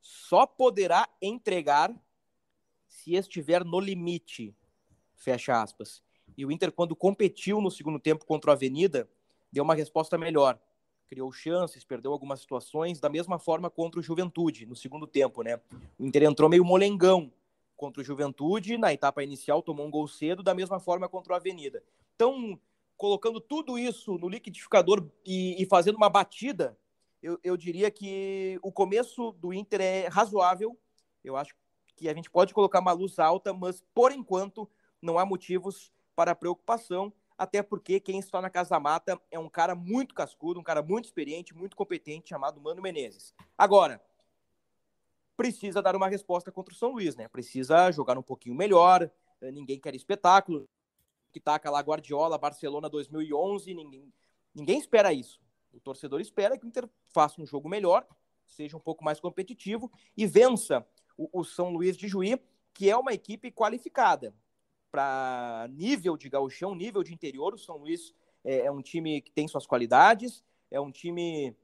Só 0.00 0.46
poderá 0.46 1.08
entregar 1.20 1.94
se 2.88 3.14
estiver 3.14 3.64
no 3.64 3.80
limite. 3.80 4.54
Fecha 5.14 5.60
aspas. 5.60 6.02
E 6.36 6.44
o 6.46 6.50
Inter, 6.50 6.72
quando 6.72 6.96
competiu 6.96 7.60
no 7.60 7.70
segundo 7.70 7.98
tempo 7.98 8.24
contra 8.24 8.52
a 8.52 8.54
Avenida, 8.54 9.08
deu 9.52 9.64
uma 9.64 9.74
resposta 9.74 10.16
melhor. 10.16 10.58
Criou 11.06 11.30
chances, 11.32 11.84
perdeu 11.84 12.12
algumas 12.12 12.40
situações, 12.40 13.00
da 13.00 13.08
mesma 13.08 13.38
forma 13.38 13.68
contra 13.68 13.98
o 14.00 14.02
Juventude, 14.02 14.64
no 14.64 14.76
segundo 14.76 15.06
tempo, 15.06 15.42
né? 15.42 15.60
O 15.98 16.06
Inter 16.06 16.22
entrou 16.22 16.48
meio 16.48 16.64
molengão 16.64 17.32
contra 17.76 18.00
o 18.00 18.04
Juventude, 18.04 18.78
na 18.78 18.92
etapa 18.92 19.22
inicial 19.22 19.62
tomou 19.62 19.86
um 19.86 19.90
gol 19.90 20.06
cedo, 20.06 20.42
da 20.42 20.54
mesma 20.54 20.78
forma 20.78 21.08
contra 21.08 21.32
o 21.32 21.36
Avenida. 21.36 21.82
Então, 22.14 22.58
colocando 22.96 23.40
tudo 23.40 23.78
isso 23.78 24.18
no 24.18 24.28
liquidificador 24.28 25.08
e, 25.24 25.60
e 25.60 25.66
fazendo 25.66 25.96
uma 25.96 26.10
batida, 26.10 26.78
eu, 27.22 27.38
eu 27.42 27.56
diria 27.56 27.90
que 27.90 28.58
o 28.62 28.72
começo 28.72 29.32
do 29.32 29.52
Inter 29.52 29.80
é 29.80 30.08
razoável. 30.08 30.78
Eu 31.22 31.36
acho 31.36 31.54
que 31.96 32.08
a 32.08 32.14
gente 32.14 32.30
pode 32.30 32.54
colocar 32.54 32.80
uma 32.80 32.92
luz 32.92 33.18
alta, 33.18 33.52
mas 33.52 33.82
por 33.94 34.12
enquanto 34.12 34.68
não 35.02 35.18
há 35.18 35.26
motivos 35.26 35.92
para 36.16 36.34
preocupação, 36.34 37.12
até 37.36 37.62
porque 37.62 38.00
quem 38.00 38.18
está 38.18 38.40
na 38.40 38.50
Casa 38.50 38.78
Mata 38.78 39.20
é 39.30 39.38
um 39.38 39.48
cara 39.48 39.74
muito 39.74 40.14
cascudo, 40.14 40.60
um 40.60 40.62
cara 40.62 40.82
muito 40.82 41.06
experiente, 41.06 41.54
muito 41.54 41.76
competente, 41.76 42.28
chamado 42.28 42.60
Mano 42.60 42.82
Menezes. 42.82 43.34
Agora, 43.56 44.02
precisa 45.36 45.80
dar 45.80 45.96
uma 45.96 46.08
resposta 46.08 46.52
contra 46.52 46.74
o 46.74 46.76
São 46.76 46.92
Luís, 46.92 47.16
né? 47.16 47.28
Precisa 47.28 47.90
jogar 47.90 48.18
um 48.18 48.22
pouquinho 48.22 48.54
melhor, 48.54 49.10
ninguém 49.40 49.80
quer 49.80 49.94
espetáculo, 49.94 50.68
que 51.32 51.40
taca 51.40 51.70
lá 51.70 51.80
Guardiola, 51.80 52.36
Barcelona 52.36 52.90
2011, 52.90 53.74
ninguém, 53.74 54.12
ninguém 54.54 54.78
espera 54.78 55.12
isso. 55.12 55.40
O 55.72 55.80
torcedor 55.80 56.20
espera 56.20 56.58
que 56.58 56.64
o 56.64 56.68
Inter 56.68 56.88
faça 57.08 57.40
um 57.40 57.46
jogo 57.46 57.68
melhor, 57.68 58.06
seja 58.46 58.76
um 58.76 58.80
pouco 58.80 59.04
mais 59.04 59.20
competitivo 59.20 59.90
e 60.16 60.26
vença 60.26 60.86
o, 61.16 61.40
o 61.40 61.44
São 61.44 61.70
Luís 61.70 61.96
de 61.96 62.08
Juí, 62.08 62.40
que 62.74 62.90
é 62.90 62.96
uma 62.96 63.12
equipe 63.12 63.50
qualificada 63.50 64.34
para 64.90 65.68
nível 65.70 66.16
de 66.16 66.28
gauchão, 66.28 66.74
nível 66.74 67.02
de 67.02 67.14
interior. 67.14 67.54
O 67.54 67.58
São 67.58 67.76
Luís 67.76 68.12
é, 68.44 68.66
é 68.66 68.70
um 68.70 68.82
time 68.82 69.20
que 69.20 69.30
tem 69.30 69.46
suas 69.46 69.66
qualidades, 69.66 70.42
é 70.70 70.80
um 70.80 70.90
time 70.90 71.56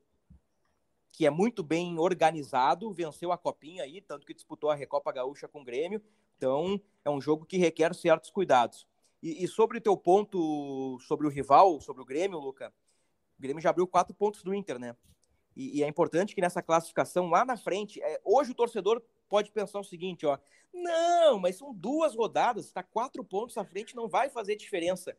que 1.12 1.26
é 1.26 1.30
muito 1.30 1.62
bem 1.62 1.98
organizado, 1.98 2.92
venceu 2.92 3.32
a 3.32 3.38
copinha 3.38 3.84
aí, 3.84 4.02
tanto 4.02 4.26
que 4.26 4.34
disputou 4.34 4.68
a 4.68 4.74
Recopa 4.74 5.10
Gaúcha 5.10 5.48
com 5.48 5.62
o 5.62 5.64
Grêmio. 5.64 6.02
Então, 6.36 6.78
é 7.02 7.08
um 7.08 7.20
jogo 7.20 7.46
que 7.46 7.56
requer 7.56 7.94
certos 7.94 8.28
cuidados. 8.28 8.86
E, 9.22 9.42
e 9.42 9.48
sobre 9.48 9.78
o 9.78 9.80
teu 9.80 9.96
ponto 9.96 10.98
sobre 11.00 11.26
o 11.26 11.30
rival, 11.30 11.80
sobre 11.80 12.02
o 12.02 12.04
Grêmio, 12.04 12.38
Luca, 12.38 12.72
o 13.38 13.42
Grêmio 13.42 13.62
já 13.62 13.70
abriu 13.70 13.86
quatro 13.86 14.14
pontos 14.14 14.42
do 14.42 14.54
Inter, 14.54 14.78
né? 14.78 14.96
E, 15.56 15.78
e 15.78 15.82
é 15.82 15.88
importante 15.88 16.34
que 16.34 16.40
nessa 16.40 16.62
classificação, 16.62 17.28
lá 17.28 17.44
na 17.44 17.56
frente, 17.56 18.00
é, 18.02 18.20
hoje 18.24 18.52
o 18.52 18.54
torcedor 18.54 19.02
pode 19.28 19.50
pensar 19.50 19.80
o 19.80 19.84
seguinte, 19.84 20.26
ó. 20.26 20.38
Não, 20.72 21.38
mas 21.38 21.56
são 21.56 21.74
duas 21.74 22.14
rodadas, 22.14 22.66
está 22.66 22.82
quatro 22.82 23.24
pontos 23.24 23.56
à 23.56 23.64
frente, 23.64 23.96
não 23.96 24.08
vai 24.08 24.28
fazer 24.28 24.56
diferença. 24.56 25.16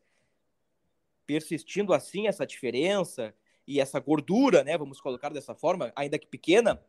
Persistindo 1.25 1.93
assim 1.93 2.27
essa 2.27 2.45
diferença 2.45 3.33
e 3.65 3.79
essa 3.79 3.99
gordura, 3.99 4.63
né? 4.63 4.77
Vamos 4.77 5.01
colocar 5.01 5.29
dessa 5.29 5.55
forma, 5.55 5.91
ainda 5.95 6.19
que 6.19 6.27
pequena, 6.27 6.81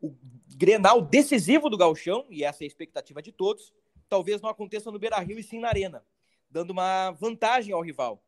o 0.00 0.14
Grenal 0.56 1.02
decisivo 1.02 1.68
do 1.68 1.76
Galchão, 1.76 2.24
e 2.30 2.44
essa 2.44 2.62
é 2.62 2.64
a 2.64 2.68
expectativa 2.68 3.20
de 3.20 3.32
todos, 3.32 3.72
talvez 4.08 4.40
não 4.40 4.48
aconteça 4.48 4.90
no 4.90 4.98
Beira 4.98 5.18
Rio 5.18 5.38
e 5.38 5.42
sim 5.42 5.58
na 5.58 5.68
Arena, 5.68 6.04
dando 6.48 6.70
uma 6.70 7.10
vantagem 7.10 7.72
ao 7.72 7.82
rival. 7.82 8.22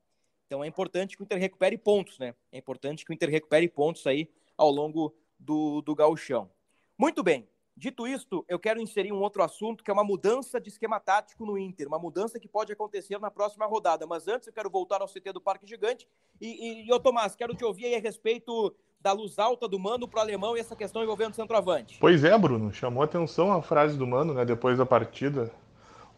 Então 0.46 0.62
é 0.62 0.66
importante 0.66 1.16
que 1.16 1.22
o 1.22 1.24
Inter 1.24 1.38
recupere 1.38 1.76
pontos, 1.76 2.18
né? 2.18 2.35
É 2.52 2.59
importante 2.59 3.04
que 3.04 3.11
o 3.11 3.14
Inter 3.14 3.28
recupere 3.30 3.68
pontos 3.68 4.06
aí 4.06 4.30
ao 4.56 4.70
longo 4.70 5.14
do, 5.38 5.82
do 5.82 5.94
gauchão. 5.94 6.50
Muito 6.96 7.22
bem. 7.22 7.48
Dito 7.78 8.06
isto, 8.06 8.42
eu 8.48 8.59
quero 8.59 8.80
inserir 8.80 9.12
um 9.12 9.20
outro 9.20 9.42
assunto 9.42 9.85
que 9.85 9.90
é 9.90 9.92
uma 9.92 10.02
mudança 10.02 10.59
de 10.59 10.70
esquema 10.70 10.98
tático 10.98 11.44
no 11.44 11.59
Inter, 11.59 11.87
uma 11.87 11.98
mudança 11.98 12.40
que 12.40 12.48
pode 12.48 12.72
acontecer 12.72 13.20
na 13.20 13.30
próxima 13.30 13.66
rodada. 13.66 14.06
Mas 14.06 14.26
antes 14.26 14.46
eu 14.46 14.52
quero 14.52 14.70
voltar 14.70 15.02
ao 15.02 15.09
CT 15.09 15.32
do 15.35 15.42
Parque 15.42 15.66
Gigante. 15.66 16.09
E, 16.40 16.46
e, 16.46 16.87
e 16.87 16.92
ô 16.92 16.98
Tomás, 16.98 17.37
quero 17.37 17.54
te 17.54 17.66
ouvir 17.66 17.87
aí 17.87 17.96
a 17.96 18.00
respeito 18.00 18.74
da 18.98 19.12
luz 19.12 19.38
alta 19.38 19.68
do 19.68 19.78
Mano 19.78 20.09
para 20.09 20.18
o 20.18 20.22
alemão 20.22 20.56
e 20.56 20.61
essa 20.61 20.74
questão 20.74 21.02
envolvendo 21.02 21.32
o 21.32 21.37
centroavante. 21.37 21.98
Pois 22.00 22.24
é, 22.24 22.37
Bruno, 22.38 22.72
chamou 22.72 23.02
atenção 23.02 23.52
a 23.52 23.61
frase 23.61 23.98
do 23.98 24.06
Mano, 24.06 24.32
né, 24.32 24.44
depois 24.46 24.78
da 24.78 24.87
partida. 24.87 25.52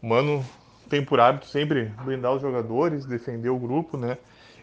O 0.01 0.07
Mano 0.07 0.45
tem 0.89 1.05
por 1.05 1.19
hábito 1.19 1.45
sempre 1.45 1.85
blindar 2.03 2.33
os 2.33 2.41
jogadores, 2.41 3.05
defender 3.05 3.49
o 3.49 3.59
grupo, 3.59 3.95
né? 3.95 4.17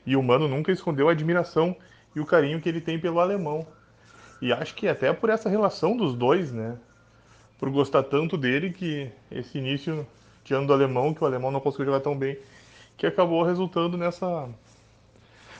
E 0.04 0.16
o 0.16 0.22
Mano 0.22 0.48
nunca 0.48 0.72
escondeu 0.72 1.08
a 1.08 1.12
admiração 1.12 1.74
e 2.14 2.20
o 2.20 2.26
carinho 2.26 2.60
que 2.60 2.68
ele 2.68 2.80
tem 2.80 2.98
pelo 2.98 3.20
alemão. 3.20 3.66
E 4.42 4.52
acho 4.52 4.74
que 4.74 4.88
até 4.88 5.12
por 5.12 5.30
essa 5.30 5.48
relação 5.48 5.96
dos 5.96 6.14
dois, 6.14 6.52
né? 6.52 6.76
Por 7.58 7.70
gostar 7.70 8.02
tanto 8.02 8.36
dele 8.36 8.70
que 8.70 9.10
esse 9.30 9.56
início 9.56 10.06
de 10.44 10.52
ano 10.52 10.66
do 10.66 10.72
alemão, 10.72 11.14
que 11.14 11.22
o 11.22 11.26
alemão 11.26 11.50
não 11.50 11.60
conseguiu 11.60 11.86
jogar 11.86 12.00
tão 12.00 12.16
bem, 12.16 12.36
que 12.96 13.06
acabou 13.06 13.42
resultando 13.42 13.96
nessa 13.96 14.48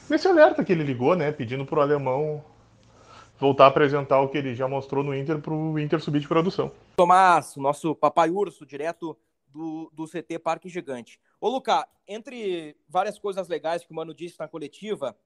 nesse 0.09 0.27
alerta 0.27 0.63
que 0.63 0.71
ele 0.71 0.83
ligou, 0.83 1.15
né, 1.15 1.31
pedindo 1.31 1.65
para 1.65 1.79
o 1.79 1.81
alemão 1.81 2.43
voltar 3.37 3.65
a 3.65 3.67
apresentar 3.67 4.19
o 4.21 4.29
que 4.29 4.37
ele 4.37 4.55
já 4.55 4.67
mostrou 4.67 5.03
no 5.03 5.15
Inter 5.15 5.39
para 5.39 5.53
o 5.53 5.77
Inter 5.77 5.99
subir 5.99 6.19
de 6.19 6.27
produção. 6.27 6.71
Tomás, 6.95 7.55
nosso 7.57 7.93
papai 7.93 8.29
urso, 8.29 8.65
direto 8.65 9.17
do, 9.47 9.91
do 9.93 10.05
CT 10.05 10.39
Parque 10.39 10.69
Gigante. 10.69 11.19
Ô, 11.39 11.49
Luca, 11.49 11.87
entre 12.07 12.75
várias 12.87 13.17
coisas 13.17 13.47
legais 13.47 13.83
que 13.83 13.91
o 13.91 13.95
Mano 13.95 14.13
disse 14.13 14.39
na 14.39 14.47
coletiva, 14.47 15.17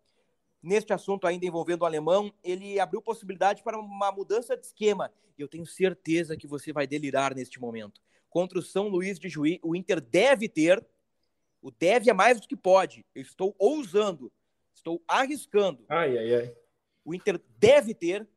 neste 0.62 0.94
assunto 0.94 1.28
ainda 1.28 1.46
envolvendo 1.46 1.82
o 1.82 1.86
alemão, 1.86 2.34
ele 2.44 2.80
abriu 2.80 3.02
possibilidade 3.02 3.64
para 3.64 3.80
uma 3.80 4.12
mudança 4.12 4.56
de 4.56 4.66
esquema. 4.66 5.12
E 5.38 5.42
eu 5.42 5.48
tenho 5.48 5.66
certeza 5.66 6.38
que 6.38 6.48
você 6.48 6.72
vai 6.72 6.86
delirar 6.86 7.36
neste 7.36 7.60
momento. 7.60 8.02
Contra 8.30 8.60
o 8.60 8.62
São 8.62 8.88
Luís 8.88 9.20
de 9.20 9.28
Juí, 9.28 9.60
o 9.64 9.76
Inter 9.76 10.00
deve 10.00 10.48
ter, 10.48 10.86
o 11.62 11.72
deve 11.72 12.10
é 12.10 12.14
mais 12.14 12.40
do 12.40 12.48
que 12.48 12.56
pode. 12.56 13.06
Eu 13.14 13.22
estou 13.22 13.56
ousando, 13.58 14.32
estou 14.74 15.04
arriscando. 15.08 15.86
Ai, 15.90 16.18
ai, 16.18 16.36
ai. 16.36 16.56
O 17.04 17.14
Inter 17.14 17.42
deve 17.58 17.94
ter 17.94 18.28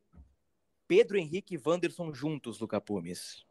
Pedro 0.89 1.19
Henrique 1.19 1.55
e 1.55 1.61
Wanderson 1.65 2.13
juntos, 2.13 2.59
Luca 2.59 2.81
Pumes 2.81 3.45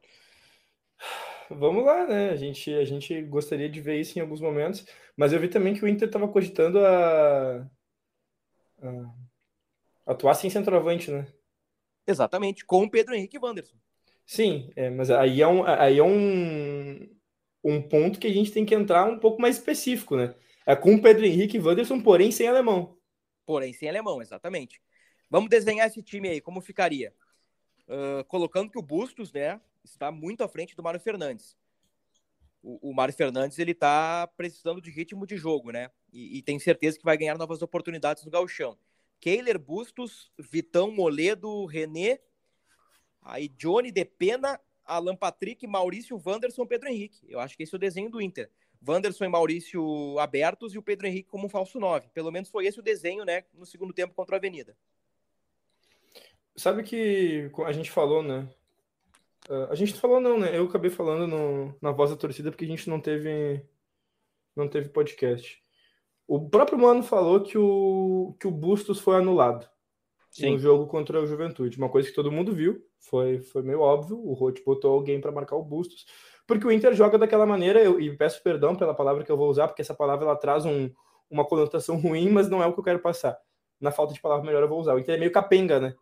vamos 1.57 1.85
lá, 1.85 2.05
né? 2.07 2.29
A 2.29 2.35
gente, 2.35 2.73
a 2.73 2.85
gente 2.85 3.21
gostaria 3.23 3.69
de 3.69 3.81
ver 3.81 3.99
isso 3.99 4.17
em 4.17 4.21
alguns 4.21 4.41
momentos, 4.41 4.85
mas 5.15 5.33
eu 5.33 5.39
vi 5.39 5.47
também 5.47 5.73
que 5.73 5.83
o 5.83 5.87
Inter 5.87 6.07
estava 6.07 6.27
cogitando 6.27 6.79
a, 6.79 7.69
a, 8.81 9.13
atuar 10.05 10.33
sem 10.33 10.49
centroavante, 10.49 11.11
né? 11.11 11.27
Exatamente, 12.05 12.65
com 12.65 12.83
o 12.83 12.89
Pedro 12.89 13.15
Henrique 13.15 13.37
Wanderson. 13.37 13.77
Sim, 14.25 14.71
é, 14.75 14.89
mas 14.89 15.09
aí 15.09 15.41
é, 15.41 15.47
um, 15.47 15.63
aí 15.65 15.97
é 15.97 16.03
um, 16.03 17.09
um 17.63 17.81
ponto 17.81 18.19
que 18.19 18.27
a 18.27 18.33
gente 18.33 18.51
tem 18.51 18.65
que 18.65 18.75
entrar 18.75 19.05
um 19.05 19.19
pouco 19.19 19.41
mais 19.41 19.57
específico, 19.57 20.15
né? 20.15 20.35
É 20.65 20.75
com 20.75 20.95
o 20.95 21.01
Pedro 21.01 21.25
Henrique 21.25 21.59
Wanderson, 21.59 22.01
porém 22.01 22.31
sem 22.31 22.47
alemão. 22.47 22.97
Porém 23.45 23.73
sem 23.73 23.89
alemão, 23.89 24.21
exatamente. 24.21 24.81
Vamos 25.29 25.49
desenhar 25.49 25.87
esse 25.87 26.01
time 26.01 26.29
aí, 26.29 26.39
como 26.39 26.61
ficaria? 26.61 27.13
Uh, 27.87 28.23
colocando 28.25 28.71
que 28.71 28.79
o 28.79 28.81
Bustos, 28.81 29.33
né, 29.33 29.59
está 29.83 30.11
muito 30.11 30.43
à 30.43 30.47
frente 30.47 30.75
do 30.75 30.83
Mário 30.83 30.99
Fernandes. 30.99 31.57
O, 32.61 32.91
o 32.91 32.93
Mário 32.93 33.13
Fernandes 33.13 33.59
ele 33.59 33.71
está 33.71 34.27
precisando 34.37 34.81
de 34.81 34.89
ritmo 34.89 35.27
de 35.27 35.35
jogo, 35.35 35.71
né? 35.71 35.89
E, 36.11 36.37
e, 36.37 36.41
tem 36.41 36.57
certeza 36.59 36.97
que 36.97 37.03
vai 37.03 37.17
ganhar 37.17 37.37
novas 37.37 37.61
oportunidades 37.61 38.23
no 38.23 38.31
gauchão. 38.31 38.77
Keiler 39.19 39.59
Bustos, 39.59 40.31
Vitão 40.37 40.91
Moledo, 40.91 41.65
René, 41.65 42.19
aí 43.21 43.49
Johnny 43.49 43.91
de 43.91 44.05
Pena, 44.05 44.59
Alan 44.85 45.15
Patrick, 45.15 45.65
Maurício, 45.65 46.21
Wanderson, 46.25 46.65
Pedro 46.65 46.89
Henrique. 46.89 47.25
Eu 47.29 47.39
acho 47.39 47.55
que 47.55 47.63
esse 47.63 47.73
é 47.73 47.77
o 47.77 47.79
desenho 47.79 48.09
do 48.09 48.21
Inter. 48.21 48.49
Wanderson 48.85 49.25
e 49.25 49.29
Maurício 49.29 50.19
abertos 50.19 50.73
e 50.73 50.77
o 50.77 50.83
Pedro 50.83 51.07
Henrique 51.07 51.29
como 51.29 51.45
um 51.45 51.49
falso 51.49 51.79
9. 51.79 52.09
Pelo 52.09 52.31
menos 52.31 52.49
foi 52.49 52.65
esse 52.65 52.79
o 52.79 52.83
desenho, 52.83 53.23
né, 53.23 53.45
no 53.53 53.65
segundo 53.65 53.93
tempo 53.93 54.13
contra 54.13 54.35
a 54.35 54.37
Avenida. 54.37 54.75
Sabe 56.55 56.83
que 56.83 57.49
a 57.65 57.71
gente 57.71 57.89
falou, 57.89 58.21
né? 58.21 58.47
Uh, 59.49 59.69
a 59.69 59.75
gente 59.75 59.93
falou 59.93 60.19
não, 60.19 60.39
né? 60.39 60.57
Eu 60.57 60.65
acabei 60.65 60.89
falando 60.89 61.27
no, 61.27 61.75
na 61.81 61.91
voz 61.91 62.09
da 62.09 62.15
torcida 62.15 62.49
porque 62.49 62.65
a 62.65 62.67
gente 62.67 62.89
não 62.89 62.99
teve 62.99 63.61
não 64.55 64.67
teve 64.67 64.89
podcast. 64.89 65.61
O 66.27 66.49
próprio 66.49 66.77
Mano 66.77 67.03
falou 67.03 67.41
que 67.41 67.57
o 67.57 68.35
que 68.39 68.47
o 68.47 68.51
Bustos 68.51 68.99
foi 68.99 69.17
anulado 69.17 69.67
Sim. 70.31 70.51
no 70.51 70.59
jogo 70.59 70.87
contra 70.87 71.21
o 71.21 71.25
Juventude, 71.25 71.77
uma 71.77 71.89
coisa 71.89 72.07
que 72.07 72.15
todo 72.15 72.31
mundo 72.31 72.53
viu, 72.53 72.81
foi 72.99 73.39
foi 73.39 73.61
meio 73.61 73.81
óbvio, 73.81 74.17
o 74.17 74.33
Roth 74.33 74.63
botou 74.65 74.93
alguém 74.93 75.19
para 75.19 75.31
marcar 75.31 75.57
o 75.57 75.63
Bustos, 75.63 76.05
porque 76.47 76.65
o 76.65 76.71
Inter 76.71 76.93
joga 76.93 77.17
daquela 77.17 77.45
maneira, 77.45 77.81
eu, 77.81 77.99
e 77.99 78.15
peço 78.15 78.41
perdão 78.41 78.75
pela 78.75 78.93
palavra 78.93 79.23
que 79.23 79.31
eu 79.31 79.37
vou 79.37 79.49
usar, 79.49 79.67
porque 79.67 79.81
essa 79.81 79.93
palavra 79.93 80.25
ela 80.25 80.35
traz 80.35 80.65
um, 80.65 80.89
uma 81.29 81.45
conotação 81.45 81.97
ruim, 81.97 82.29
mas 82.29 82.49
não 82.49 82.63
é 82.63 82.65
o 82.65 82.73
que 82.73 82.79
eu 82.79 82.83
quero 82.83 82.99
passar. 82.99 83.37
Na 83.79 83.91
falta 83.91 84.13
de 84.13 84.21
palavra 84.21 84.45
melhor 84.45 84.63
eu 84.63 84.69
vou 84.69 84.79
usar. 84.79 84.93
O 84.93 84.99
Inter 84.99 85.15
é 85.15 85.17
meio 85.17 85.31
capenga, 85.31 85.79
né? 85.79 85.95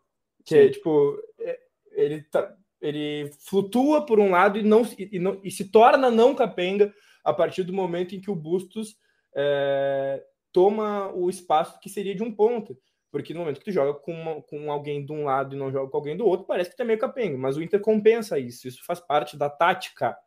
Que 0.45 0.55
é, 0.55 0.69
tipo, 0.69 1.17
é, 1.39 1.59
ele, 1.91 2.21
tá, 2.23 2.55
ele 2.81 3.31
flutua 3.39 4.05
por 4.05 4.19
um 4.19 4.31
lado 4.31 4.57
e, 4.57 4.63
não, 4.63 4.81
e, 4.97 5.19
não, 5.19 5.39
e 5.43 5.51
se 5.51 5.65
torna 5.65 6.09
não 6.09 6.33
capenga 6.33 6.93
a 7.23 7.31
partir 7.31 7.63
do 7.63 7.71
momento 7.71 8.15
em 8.15 8.19
que 8.19 8.31
o 8.31 8.35
Bustos 8.35 8.97
é, 9.35 10.23
toma 10.51 11.11
o 11.13 11.29
espaço 11.29 11.79
que 11.79 11.89
seria 11.89 12.15
de 12.15 12.23
um 12.23 12.33
ponto. 12.33 12.77
Porque 13.11 13.33
no 13.33 13.41
momento 13.41 13.59
que 13.59 13.65
tu 13.65 13.71
joga 13.71 13.93
com, 13.93 14.13
uma, 14.13 14.41
com 14.41 14.71
alguém 14.71 15.05
de 15.05 15.11
um 15.11 15.25
lado 15.25 15.53
e 15.53 15.59
não 15.59 15.71
joga 15.71 15.91
com 15.91 15.97
alguém 15.97 16.15
do 16.15 16.25
outro, 16.25 16.47
parece 16.47 16.69
que 16.69 16.77
tá 16.77 16.85
meio 16.85 16.97
capenga. 16.97 17.37
Mas 17.37 17.57
o 17.57 17.61
Inter 17.61 17.81
compensa 17.81 18.39
isso. 18.39 18.67
Isso 18.67 18.83
faz 18.85 19.01
parte 19.01 19.37
da 19.37 19.49
tática. 19.49 20.17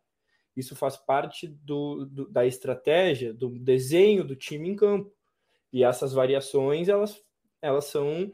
Isso 0.55 0.75
faz 0.75 0.95
parte 0.95 1.47
do, 1.47 2.05
do, 2.05 2.29
da 2.29 2.45
estratégia, 2.45 3.33
do 3.33 3.49
desenho 3.49 4.23
do 4.23 4.35
time 4.35 4.69
em 4.69 4.75
campo. 4.75 5.11
E 5.73 5.83
essas 5.83 6.13
variações, 6.13 6.87
elas, 6.87 7.19
elas 7.59 7.85
são 7.85 8.31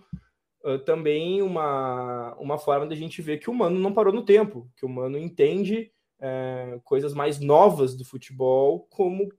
também 0.86 1.41
uma, 1.41 2.36
uma 2.36 2.58
forma 2.58 2.86
da 2.86 2.95
gente 2.95 3.21
ver 3.21 3.39
que 3.39 3.50
o 3.50 3.54
Mano 3.54 3.80
não 3.80 3.93
parou 3.93 4.13
no 4.13 4.24
tempo, 4.24 4.69
que 4.76 4.86
o 4.86 4.89
Mano 4.89 5.17
entende 5.17 5.91
uh, 6.19 6.80
coisas 6.82 7.13
mais 7.13 7.39
novas 7.39 7.95
do 7.95 8.06
futebol 8.06 8.88
como 8.89 9.32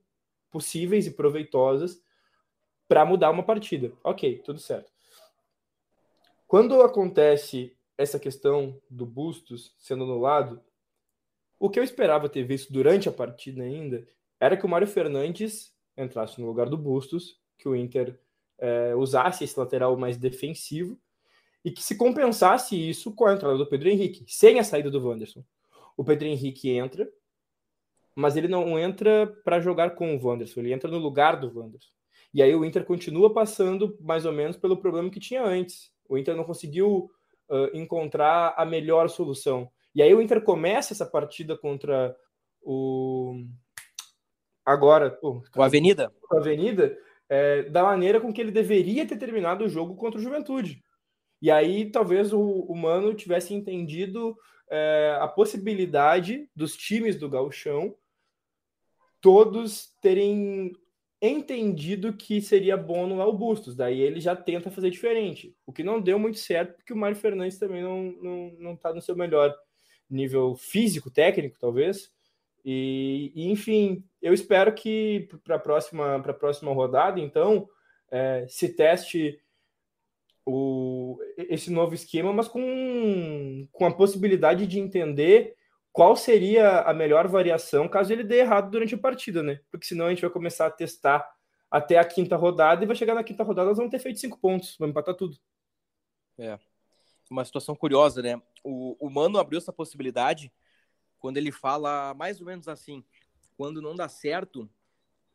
possíveis 0.51 1.07
e 1.07 1.11
proveitosas 1.11 2.01
para 2.87 3.05
mudar 3.05 3.31
uma 3.31 3.43
partida. 3.43 3.91
Ok, 4.03 4.41
tudo 4.43 4.59
certo. 4.59 4.91
Quando 6.47 6.81
acontece 6.81 7.75
essa 7.97 8.19
questão 8.19 8.79
do 8.89 9.05
Bustos 9.05 9.73
sendo 9.79 10.03
anulado, 10.03 10.61
o 11.59 11.69
que 11.69 11.79
eu 11.79 11.83
esperava 11.83 12.29
ter 12.29 12.43
visto 12.43 12.71
durante 12.71 13.07
a 13.07 13.11
partida 13.11 13.63
ainda 13.63 14.05
era 14.39 14.57
que 14.57 14.65
o 14.65 14.69
Mário 14.69 14.87
Fernandes 14.87 15.73
entrasse 15.95 16.39
no 16.39 16.47
lugar 16.47 16.69
do 16.69 16.77
Bustos, 16.77 17.39
que 17.57 17.67
o 17.67 17.75
Inter 17.75 18.19
é, 18.59 18.93
usasse 18.95 19.43
esse 19.43 19.57
lateral 19.57 19.95
mais 19.97 20.17
defensivo 20.17 20.99
e 21.63 21.71
que 21.71 21.81
se 21.83 21.95
compensasse 21.95 22.75
isso 22.75 23.13
com 23.13 23.25
a 23.25 23.33
entrada 23.33 23.57
do 23.57 23.67
Pedro 23.67 23.89
Henrique, 23.89 24.25
sem 24.27 24.59
a 24.59 24.63
saída 24.63 24.91
do 24.91 25.07
Wanderson. 25.07 25.43
O 25.95 26.03
Pedro 26.03 26.27
Henrique 26.27 26.69
entra, 26.69 27.09
mas 28.15 28.35
ele 28.35 28.47
não 28.47 28.77
entra 28.77 29.27
para 29.43 29.59
jogar 29.59 29.91
com 29.91 30.15
o 30.15 30.25
Wanderson, 30.25 30.59
ele 30.59 30.73
entra 30.73 30.89
no 30.89 30.97
lugar 30.97 31.39
do 31.39 31.57
Wanderson. 31.57 31.91
E 32.33 32.41
aí 32.41 32.53
o 32.55 32.65
Inter 32.65 32.83
continua 32.83 33.31
passando 33.31 33.95
mais 34.01 34.25
ou 34.25 34.31
menos 34.31 34.57
pelo 34.57 34.77
problema 34.77 35.09
que 35.09 35.19
tinha 35.19 35.43
antes. 35.43 35.91
O 36.09 36.17
Inter 36.17 36.35
não 36.35 36.43
conseguiu 36.43 37.11
uh, 37.49 37.77
encontrar 37.77 38.55
a 38.57 38.65
melhor 38.65 39.07
solução. 39.07 39.69
E 39.93 40.01
aí 40.01 40.13
o 40.13 40.21
Inter 40.21 40.41
começa 40.41 40.93
essa 40.93 41.05
partida 41.05 41.55
contra 41.55 42.15
o 42.61 43.45
agora 44.65 45.19
o 45.21 45.61
Avenida, 45.61 46.11
o 46.31 46.37
Avenida 46.37 46.97
é, 47.29 47.63
da 47.63 47.83
maneira 47.83 48.19
com 48.19 48.33
que 48.33 48.39
ele 48.39 48.51
deveria 48.51 49.05
ter 49.05 49.17
terminado 49.17 49.65
o 49.65 49.69
jogo 49.69 49.95
contra 49.95 50.19
o 50.19 50.23
Juventude. 50.23 50.83
E 51.43 51.51
aí 51.51 51.91
talvez 51.91 52.31
o, 52.31 52.39
o 52.41 52.73
Mano 52.73 53.13
tivesse 53.13 53.53
entendido 53.53 54.33
é, 54.71 55.17
a 55.19 55.27
possibilidade 55.27 56.49
dos 56.55 56.77
times 56.77 57.17
do 57.17 57.29
Gauchão 57.29 57.93
todos 59.19 59.93
terem 60.01 60.71
entendido 61.21 62.13
que 62.13 62.41
seria 62.41 62.77
bom 62.77 63.05
no 63.05 63.21
o 63.21 63.33
Bustos. 63.33 63.75
Daí 63.75 63.99
ele 63.99 64.21
já 64.21 64.37
tenta 64.37 64.71
fazer 64.71 64.89
diferente. 64.89 65.53
O 65.65 65.73
que 65.73 65.83
não 65.83 65.99
deu 65.99 66.17
muito 66.17 66.39
certo, 66.39 66.77
porque 66.77 66.93
o 66.93 66.97
Mário 66.97 67.17
Fernandes 67.17 67.59
também 67.59 67.83
não, 67.83 68.03
não, 68.21 68.55
não 68.57 68.75
tá 68.77 68.93
no 68.93 69.01
seu 69.01 69.13
melhor 69.13 69.53
nível 70.09 70.55
físico, 70.55 71.11
técnico, 71.11 71.57
talvez. 71.59 72.09
E, 72.63 73.33
e 73.35 73.51
enfim, 73.51 74.01
eu 74.21 74.33
espero 74.33 74.73
que 74.73 75.27
para 75.43 75.57
a 75.57 75.59
próxima, 75.59 76.21
próxima 76.21 76.71
rodada, 76.71 77.19
então, 77.19 77.67
é, 78.09 78.45
se 78.47 78.69
teste 78.69 79.42
o, 80.45 81.19
esse 81.37 81.71
novo 81.71 81.93
esquema, 81.93 82.33
mas 82.33 82.47
com, 82.47 83.67
com 83.71 83.85
a 83.85 83.93
possibilidade 83.93 84.67
de 84.67 84.79
entender 84.79 85.55
qual 85.91 86.15
seria 86.15 86.81
a 86.81 86.93
melhor 86.93 87.27
variação 87.27 87.87
caso 87.87 88.11
ele 88.11 88.23
dê 88.23 88.39
errado 88.39 88.71
durante 88.71 88.95
a 88.95 88.97
partida, 88.97 89.43
né? 89.43 89.59
Porque 89.69 89.85
senão 89.85 90.07
a 90.07 90.09
gente 90.09 90.21
vai 90.21 90.29
começar 90.29 90.65
a 90.65 90.71
testar 90.71 91.31
até 91.69 91.97
a 91.97 92.05
quinta 92.05 92.35
rodada 92.35 92.83
e 92.83 92.87
vai 92.87 92.95
chegar 92.95 93.15
na 93.15 93.23
quinta 93.23 93.43
rodada 93.43 93.69
nós 93.69 93.77
vamos 93.77 93.91
ter 93.91 93.99
feito 93.99 94.19
cinco 94.19 94.39
pontos, 94.39 94.75
vamos 94.77 94.91
empatar 94.91 95.15
tudo. 95.15 95.37
É, 96.37 96.57
uma 97.29 97.45
situação 97.45 97.75
curiosa, 97.75 98.21
né? 98.21 98.41
O, 98.63 98.97
o 98.99 99.09
Mano 99.09 99.37
abriu 99.37 99.57
essa 99.57 99.71
possibilidade 99.71 100.51
quando 101.19 101.37
ele 101.37 101.51
fala 101.51 102.13
mais 102.13 102.39
ou 102.39 102.45
menos 102.45 102.67
assim: 102.67 103.03
quando 103.55 103.81
não 103.81 103.95
dá 103.95 104.09
certo, 104.09 104.69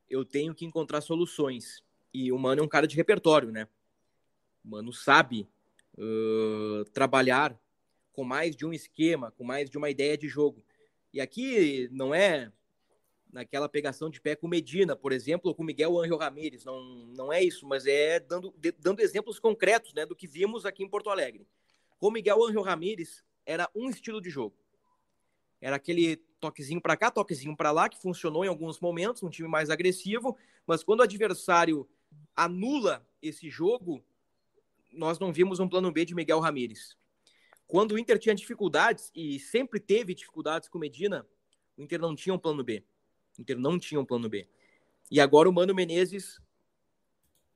eu 0.09 0.25
tenho 0.25 0.55
que 0.55 0.65
encontrar 0.65 1.01
soluções. 1.01 1.83
E 2.13 2.33
o 2.33 2.39
Mano 2.39 2.63
é 2.63 2.65
um 2.65 2.69
cara 2.69 2.87
de 2.87 2.97
repertório, 2.97 3.51
né? 3.51 3.69
Mano 4.65 4.93
sabe 4.93 5.49
uh, 5.97 6.85
trabalhar 6.93 7.59
com 8.13 8.25
mais 8.25 8.57
de 8.57 8.67
um 8.67 8.73
esquema, 8.73 9.31
com 9.33 9.45
mais 9.45 9.71
de 9.71 9.79
uma 9.79 9.91
ideia 9.91 10.17
de 10.19 10.29
jogo. 10.29 10.65
E 11.13 11.21
aqui 11.21 11.89
não 11.93 12.15
é 12.15 12.53
naquela 13.33 13.69
pegação 13.69 14.11
de 14.11 14.21
pé 14.21 14.35
com 14.35 14.49
Medina, 14.49 14.97
por 14.97 15.13
exemplo, 15.13 15.49
ou 15.49 15.55
com 15.55 15.63
Miguel 15.63 15.99
Angel 15.99 16.17
Ramírez, 16.17 16.65
não, 16.65 16.83
não 17.15 17.33
é 17.33 17.43
isso, 17.43 17.67
mas 17.67 17.87
é 17.87 18.19
dando, 18.19 18.55
de, 18.57 18.73
dando 18.73 19.01
exemplos 19.01 19.39
concretos 19.39 19.93
né, 19.95 20.07
do 20.07 20.17
que 20.17 20.27
vimos 20.27 20.65
aqui 20.65 20.83
em 20.83 20.89
Porto 20.89 21.11
Alegre. 21.11 21.47
Com 21.99 22.11
Miguel 22.11 22.45
Angel 22.45 22.63
Ramírez, 22.63 23.23
era 23.45 23.69
um 23.75 23.89
estilo 23.91 24.21
de 24.21 24.31
jogo. 24.31 24.57
Era 25.61 25.77
aquele 25.77 26.17
toquezinho 26.41 26.81
para 26.81 26.97
cá, 26.97 27.11
toquezinho 27.11 27.57
para 27.57 27.71
lá, 27.71 27.89
que 27.89 28.01
funcionou 28.01 28.45
em 28.45 28.49
alguns 28.49 28.81
momentos, 28.81 29.23
um 29.23 29.31
time 29.31 29.49
mais 29.49 29.71
agressivo, 29.71 30.37
mas 30.67 30.83
quando 30.83 31.01
o 31.01 31.03
adversário 31.03 31.89
anula 32.35 33.07
esse 33.21 33.51
jogo, 33.51 34.05
nós 34.93 35.19
não 35.19 35.33
vimos 35.33 35.61
um 35.61 35.69
plano 35.69 35.91
B 35.93 36.05
de 36.05 36.15
Miguel 36.15 36.41
Ramírez. 36.41 36.97
Quando 37.67 37.93
o 37.93 37.99
Inter 37.99 38.19
tinha 38.19 38.35
dificuldades, 38.35 39.11
e 39.15 39.39
sempre 39.39 39.79
teve 39.79 40.15
dificuldades 40.15 40.69
com 40.69 40.79
Medina, 40.79 41.27
o 41.77 41.83
Inter 41.83 42.01
não 42.01 42.15
tinha 42.15 42.35
um 42.35 42.39
plano 42.39 42.65
B. 42.65 42.83
O 43.39 43.43
Inter 43.43 43.59
não 43.59 43.79
tinha 43.79 44.01
um 44.01 44.05
plano 44.05 44.29
B. 44.29 44.49
E 45.11 45.21
agora 45.21 45.49
o 45.49 45.53
Mano 45.53 45.75
Menezes, 45.75 46.41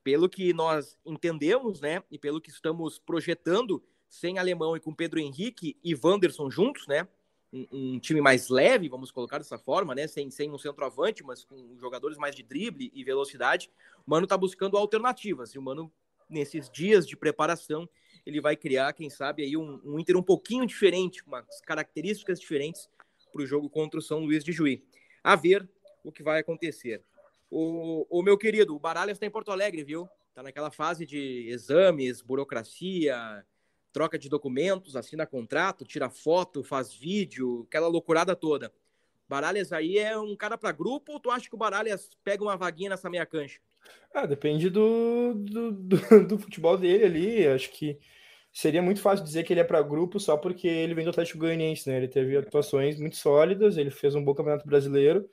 pelo 0.03 0.29
que 0.29 0.53
nós 0.53 0.97
entendemos, 1.05 1.81
né, 1.81 2.03
e 2.11 2.17
pelo 2.17 2.39
que 2.39 2.49
estamos 2.49 2.99
projetando, 2.99 3.83
sem 4.07 4.37
Alemão 4.37 4.77
e 4.77 4.79
com 4.79 4.93
Pedro 4.93 5.19
Henrique 5.19 5.77
e 5.83 5.95
Wanderson 5.95 6.49
juntos, 6.49 6.85
né, 6.87 7.07
um, 7.51 7.67
um, 7.71 7.99
time 7.99 8.21
mais 8.21 8.49
leve, 8.49 8.89
vamos 8.89 9.11
colocar 9.11 9.37
dessa 9.37 9.57
forma, 9.57 9.93
né, 9.93 10.07
sem, 10.07 10.29
sem 10.31 10.51
um 10.51 10.57
centroavante, 10.57 11.23
mas 11.23 11.43
com 11.43 11.77
jogadores 11.77 12.17
mais 12.17 12.35
de 12.35 12.43
drible 12.43 12.91
e 12.93 13.03
velocidade, 13.03 13.69
o 14.05 14.11
Mano 14.11 14.25
está 14.25 14.37
buscando 14.37 14.77
alternativas. 14.77 15.53
E 15.53 15.59
o 15.59 15.61
Mano 15.61 15.91
nesses 16.29 16.69
dias 16.69 17.07
de 17.07 17.15
preparação, 17.15 17.87
ele 18.25 18.39
vai 18.39 18.55
criar, 18.55 18.93
quem 18.93 19.09
sabe, 19.09 19.43
aí 19.43 19.57
um, 19.57 19.81
um 19.83 19.99
Inter 19.99 20.17
um 20.17 20.23
pouquinho 20.23 20.65
diferente, 20.65 21.23
com 21.23 21.31
umas 21.31 21.61
características 21.61 22.39
diferentes 22.39 22.89
para 23.31 23.41
o 23.41 23.45
jogo 23.45 23.69
contra 23.69 23.99
o 23.99 24.03
São 24.03 24.19
Luís 24.19 24.43
de 24.43 24.51
Juí. 24.51 24.83
A 25.23 25.35
ver 25.35 25.67
o 26.03 26.11
que 26.11 26.23
vai 26.23 26.39
acontecer. 26.39 27.03
O, 27.49 28.05
o 28.09 28.21
meu 28.21 28.37
querido, 28.37 28.75
o 28.75 28.79
Baralhas 28.79 29.15
está 29.15 29.25
em 29.25 29.31
Porto 29.31 29.51
Alegre, 29.51 29.83
viu? 29.83 30.09
Está 30.29 30.41
naquela 30.41 30.71
fase 30.71 31.05
de 31.05 31.47
exames, 31.49 32.21
burocracia, 32.21 33.45
troca 33.91 34.17
de 34.17 34.27
documentos, 34.27 34.95
assina 34.95 35.25
contrato, 35.25 35.85
tira 35.85 36.09
foto, 36.09 36.63
faz 36.63 36.91
vídeo, 36.93 37.65
aquela 37.67 37.87
loucurada 37.87 38.35
toda. 38.35 38.73
Baralhas 39.29 39.71
aí 39.71 39.97
é 39.97 40.17
um 40.17 40.35
cara 40.35 40.57
para 40.57 40.71
grupo 40.71 41.13
ou 41.13 41.19
tu 41.19 41.29
acha 41.29 41.47
que 41.47 41.55
o 41.55 41.57
Baralhas 41.57 42.09
pega 42.23 42.43
uma 42.43 42.57
vaguinha 42.57 42.89
nessa 42.89 43.09
meia 43.09 43.25
cancha? 43.25 43.59
Ah, 44.13 44.25
depende 44.25 44.69
do, 44.69 45.33
do, 45.35 45.71
do, 45.71 45.97
do, 46.27 46.39
futebol 46.39 46.77
dele 46.77 47.05
ali. 47.05 47.47
Acho 47.47 47.71
que 47.71 47.99
seria 48.51 48.81
muito 48.81 49.01
fácil 49.01 49.25
dizer 49.25 49.43
que 49.43 49.53
ele 49.53 49.59
é 49.61 49.63
para 49.63 49.81
grupo 49.81 50.19
só 50.19 50.37
porque 50.37 50.67
ele 50.67 50.93
vem 50.93 51.03
do 51.03 51.09
Atlético 51.09 51.39
Goianiense, 51.39 51.89
né? 51.89 51.97
Ele 51.97 52.07
teve 52.07 52.37
atuações 52.37 52.99
muito 52.99 53.15
sólidas, 53.17 53.77
ele 53.77 53.89
fez 53.89 54.15
um 54.15 54.23
bom 54.23 54.35
campeonato 54.35 54.67
brasileiro. 54.67 55.27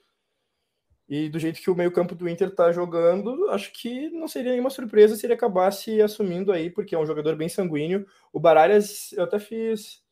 E 1.09 1.29
do 1.29 1.41
jeito 1.41 1.61
que 1.61 1.69
o 1.71 1.75
meio-campo 1.75 2.15
do 2.15 2.29
Inter 2.29 2.55
tá 2.55 2.71
jogando, 2.71 3.51
acho 3.51 3.73
que 3.73 4.09
não 4.11 4.29
seria 4.29 4.53
nenhuma 4.53 4.71
surpresa 4.71 5.17
se 5.17 5.27
ele 5.27 5.35
acabasse 5.35 6.01
assumindo 6.01 6.53
aí, 6.53 6.71
porque 6.71 6.95
é 6.95 6.99
um 6.99 7.05
jogador 7.05 7.35
bem 7.35 7.49
sanguíneo. 7.49 8.07
O 8.33 8.39
Baralhas, 8.39 9.13
eu 9.15 9.25
até 9.25 9.41
fiz 9.41 10.05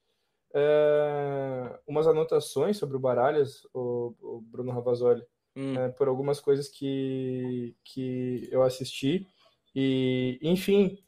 é, 0.53 1.79
umas 1.87 2.07
anotações 2.09 2.77
sobre 2.77 2.97
o 2.97 3.01
Baralhas, 3.01 3.65
o, 3.73 4.13
o 4.21 4.41
Bruno 4.41 4.73
Ravazoli, 4.73 5.23
hum. 5.59 5.75
é, 5.77 5.89
por 5.89 6.07
algumas 6.07 6.41
coisas 6.41 6.69
que, 6.69 7.75
que 7.83 8.49
eu 8.53 8.63
assisti. 8.63 9.27
E, 9.75 10.39
enfim, 10.41 10.99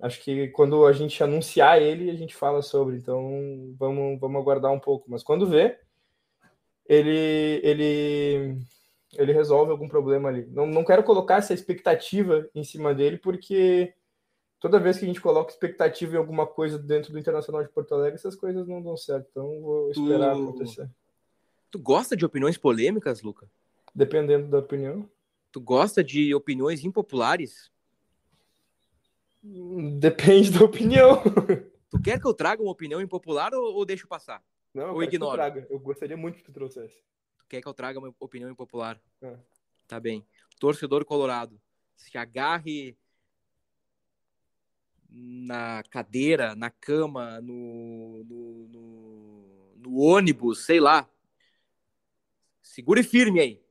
acho 0.00 0.20
que 0.22 0.48
quando 0.48 0.84
a 0.84 0.92
gente 0.92 1.22
anunciar 1.22 1.80
ele, 1.80 2.10
a 2.10 2.16
gente 2.16 2.34
fala 2.34 2.60
sobre. 2.60 2.96
Então, 2.96 3.74
vamos, 3.78 4.18
vamos 4.18 4.40
aguardar 4.40 4.72
um 4.72 4.80
pouco. 4.80 5.10
Mas 5.10 5.22
quando 5.22 5.46
vê, 5.46 5.78
ele, 6.86 7.60
ele 7.62 8.58
ele 9.16 9.32
resolve 9.32 9.70
algum 9.70 9.88
problema 9.88 10.28
ali. 10.28 10.46
Não, 10.50 10.66
não 10.66 10.84
quero 10.84 11.02
colocar 11.02 11.36
essa 11.36 11.52
expectativa 11.52 12.48
em 12.54 12.64
cima 12.64 12.94
dele, 12.94 13.18
porque 13.18 13.94
toda 14.58 14.80
vez 14.80 14.98
que 14.98 15.04
a 15.04 15.08
gente 15.08 15.20
coloca 15.20 15.52
expectativa 15.52 16.14
em 16.14 16.18
alguma 16.18 16.46
coisa 16.46 16.78
dentro 16.78 17.12
do 17.12 17.18
Internacional 17.18 17.62
de 17.62 17.68
Porto 17.68 17.94
Alegre, 17.94 18.14
essas 18.14 18.34
coisas 18.34 18.66
não 18.66 18.80
dão 18.80 18.96
certo. 18.96 19.28
Então 19.30 19.60
vou 19.60 19.90
esperar 19.90 20.34
tu... 20.34 20.42
acontecer. 20.42 20.90
Tu 21.70 21.78
gosta 21.78 22.16
de 22.16 22.24
opiniões 22.24 22.56
polêmicas, 22.56 23.22
Luca? 23.22 23.48
Dependendo 23.94 24.48
da 24.48 24.58
opinião. 24.58 25.08
Tu 25.50 25.60
gosta 25.60 26.02
de 26.02 26.34
opiniões 26.34 26.84
impopulares? 26.84 27.70
Depende 29.98 30.50
da 30.50 30.64
opinião. 30.64 31.22
Tu 31.90 32.00
quer 32.00 32.18
que 32.18 32.26
eu 32.26 32.32
traga 32.32 32.62
uma 32.62 32.70
opinião 32.70 33.00
impopular 33.00 33.52
ou, 33.52 33.74
ou 33.74 33.84
deixo 33.84 34.08
passar? 34.08 34.42
Não, 34.72 34.94
ou 34.94 35.02
ignoro? 35.02 35.42
Eu 35.68 35.78
gostaria 35.78 36.16
muito 36.16 36.36
que 36.36 36.44
tu 36.44 36.52
trouxesse 36.52 37.02
quer 37.52 37.60
que 37.60 37.68
eu 37.68 37.74
traga 37.74 37.98
uma 37.98 38.14
opinião 38.18 38.50
impopular? 38.50 38.98
É. 39.20 39.36
Tá 39.86 40.00
bem. 40.00 40.26
Torcedor 40.58 41.04
colorado, 41.04 41.60
se 41.94 42.16
agarre 42.16 42.96
na 45.10 45.82
cadeira, 45.90 46.54
na 46.54 46.70
cama, 46.70 47.42
no, 47.42 48.24
no, 48.24 48.68
no, 48.68 49.76
no 49.76 49.98
ônibus, 49.98 50.64
sei 50.64 50.80
lá. 50.80 51.06
Segure 52.62 53.02
firme 53.02 53.40
aí. 53.40 53.61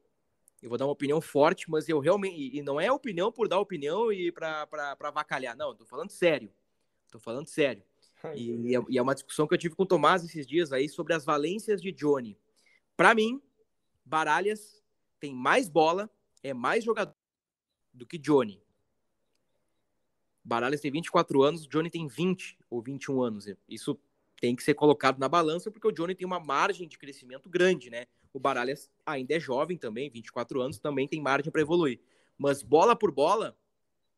Eu 0.62 0.70
vou 0.70 0.78
dar 0.78 0.86
uma 0.86 0.92
opinião 0.92 1.20
forte, 1.20 1.70
mas 1.70 1.90
eu 1.90 2.00
realmente. 2.00 2.56
E 2.56 2.62
não 2.62 2.80
é 2.80 2.92
opinião 2.92 3.32
por 3.32 3.48
dar 3.48 3.60
opinião 3.60 4.12
e 4.12 4.32
para 4.32 4.68
avacalhar. 5.02 5.58
Não, 5.58 5.76
tô 5.76 5.86
falando 5.86 6.12
sério. 6.12 6.52
Tô 7.10 7.20
falando 7.20 7.48
sério. 7.48 7.84
E, 8.36 8.52
e, 8.88 8.98
é 9.00 9.02
uma 9.02 9.16
discussão 9.16 9.48
que 9.48 9.56
eu 9.56 9.58
tive 9.58 9.74
com 9.74 9.82
o 9.82 9.86
Tomás 9.86 10.24
esses 10.24 10.46
dias 10.46 10.72
aí 10.72 10.88
sobre 10.88 11.12
as 11.12 11.26
valências 11.26 11.82
de 11.82 11.92
Johnny. 11.92 12.38
Para 12.96 13.16
mim, 13.16 13.42
Baralhas 14.06 14.84
tem 15.20 15.34
mais 15.34 15.68
bola, 15.68 16.08
é 16.44 16.54
mais 16.54 16.84
jogador 16.84 17.16
do 17.92 18.06
que 18.06 18.20
Johnny. 18.20 18.62
Baralhas 20.44 20.82
tem 20.82 20.92
24 20.92 21.42
anos, 21.42 21.68
Johnny 21.68 21.90
tem 21.90 22.08
20 22.08 22.60
ou 22.70 22.80
21 22.80 23.24
anos. 23.24 23.46
Isso 23.68 24.00
tem 24.42 24.56
que 24.56 24.64
ser 24.64 24.74
colocado 24.74 25.20
na 25.20 25.30
balança, 25.30 25.70
porque 25.70 25.88
o 25.88 25.92
Johnny 25.92 26.16
tem 26.16 26.26
uma 26.26 26.40
margem 26.40 26.88
de 26.88 26.98
crescimento 26.98 27.48
grande, 27.48 27.92
né? 27.92 28.08
O 28.34 28.40
Baralhas 28.40 28.90
ainda 29.06 29.36
é 29.36 29.40
jovem 29.40 29.78
também, 29.78 30.10
24 30.10 30.60
anos, 30.60 30.80
também 30.80 31.08
tem 31.08 31.22
margem 31.22 31.52
para 31.52 31.62
evoluir. 31.62 32.00
Mas 32.38 32.64
bola 32.64 32.96
por 32.96 33.12
bola, 33.12 33.56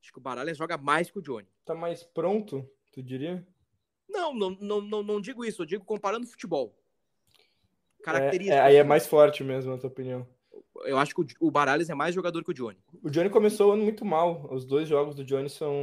acho 0.02 0.14
que 0.14 0.18
o 0.18 0.22
Baralhas 0.22 0.58
joga 0.58 0.78
mais 0.78 1.12
que 1.12 1.20
o 1.20 1.22
Johnny. 1.22 1.48
Tá 1.66 1.76
mais 1.76 2.04
pronto, 2.04 2.66
tu 2.94 3.04
diria? 3.04 3.46
Não, 4.10 4.34
não, 4.34 4.52
não, 4.62 4.82
não, 4.82 5.04
não 5.04 5.22
digo 5.22 5.44
isso, 5.44 5.62
eu 5.62 5.66
digo 5.66 5.84
comparando 5.84 6.26
futebol 6.26 6.74
características. 8.02 8.60
É, 8.60 8.62
é, 8.62 8.62
aí 8.62 8.76
é 8.76 8.84
mais 8.84 9.06
forte 9.06 9.44
mesmo, 9.44 9.72
na 9.72 9.78
tua 9.78 9.90
opinião. 9.90 10.28
Eu 10.86 10.98
acho 10.98 11.16
que 11.16 11.36
o, 11.40 11.52
Baralhas 11.52 11.90
é 11.90 11.96
mais 11.96 12.14
jogador 12.14 12.44
que 12.44 12.52
o 12.52 12.54
Johnny. 12.54 12.78
O 13.02 13.10
Johnny 13.10 13.30
começou 13.30 13.70
o 13.70 13.74
ano 13.74 13.84
muito 13.84 14.04
mal. 14.06 14.48
Os 14.52 14.66
dois 14.66 14.88
jogos 14.88 15.16
do 15.16 15.24
Johnny 15.24 15.50
são, 15.50 15.74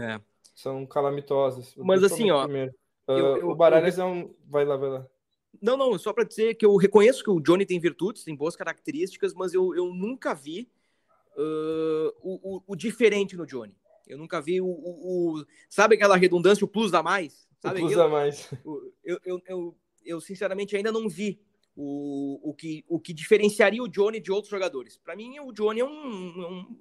é. 0.00 0.20
são 0.54 0.86
calamitosos. 0.86 1.74
Mas 1.76 2.02
assim, 2.02 2.30
ó. 2.30 2.46
Uh, 2.46 2.74
eu, 3.08 3.36
eu, 3.36 3.50
o 3.50 3.54
Baralhas 3.54 3.98
eu... 3.98 4.04
é 4.04 4.06
um. 4.06 4.34
Vai 4.46 4.64
lá, 4.64 4.76
vai 4.76 4.90
lá. 4.90 5.06
Não, 5.62 5.76
não, 5.76 5.96
só 5.98 6.12
para 6.12 6.24
dizer 6.24 6.54
que 6.54 6.66
eu 6.66 6.74
reconheço 6.76 7.22
que 7.22 7.30
o 7.30 7.40
Johnny 7.40 7.64
tem 7.64 7.78
virtudes, 7.78 8.24
tem 8.24 8.34
boas 8.34 8.56
características, 8.56 9.32
mas 9.34 9.54
eu, 9.54 9.74
eu 9.74 9.94
nunca 9.94 10.34
vi 10.34 10.68
uh, 11.36 12.12
o, 12.22 12.56
o, 12.56 12.62
o, 12.66 12.76
diferente 12.76 13.36
no 13.36 13.46
Johnny. 13.46 13.74
Eu 14.06 14.18
nunca 14.18 14.40
vi 14.40 14.60
o, 14.60 14.66
o, 14.66 15.44
Sabe 15.68 15.94
aquela 15.94 16.16
redundância, 16.16 16.64
o 16.64 16.68
plus 16.68 16.92
a 16.92 17.02
mais? 17.02 17.48
Sabe 17.60 17.80
o 17.80 17.86
plus 17.86 17.98
a 17.98 18.08
mais. 18.08 18.50
Eu, 19.04 19.20
eu, 19.24 19.42
eu, 19.46 19.76
eu, 20.04 20.20
sinceramente, 20.20 20.76
ainda 20.76 20.92
não 20.92 21.08
vi 21.08 21.40
o, 21.76 22.50
o, 22.50 22.54
que, 22.54 22.84
o 22.88 23.00
que 23.00 23.12
diferenciaria 23.12 23.82
o 23.82 23.88
Johnny 23.88 24.20
de 24.20 24.30
outros 24.30 24.50
jogadores. 24.50 24.96
Para 24.96 25.16
mim, 25.16 25.38
o 25.40 25.52
Johnny 25.52 25.80
é 25.80 25.84
um, 25.84 25.88
um, 25.88 26.76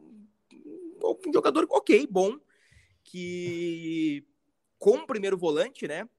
um, 1.03 1.33
jogador 1.33 1.65
ok, 1.69 2.07
bom, 2.09 2.37
que 3.03 4.25
com 4.83 4.97
o 4.97 5.07
primeiro 5.07 5.37
volante, 5.37 5.87
né? 5.87 6.09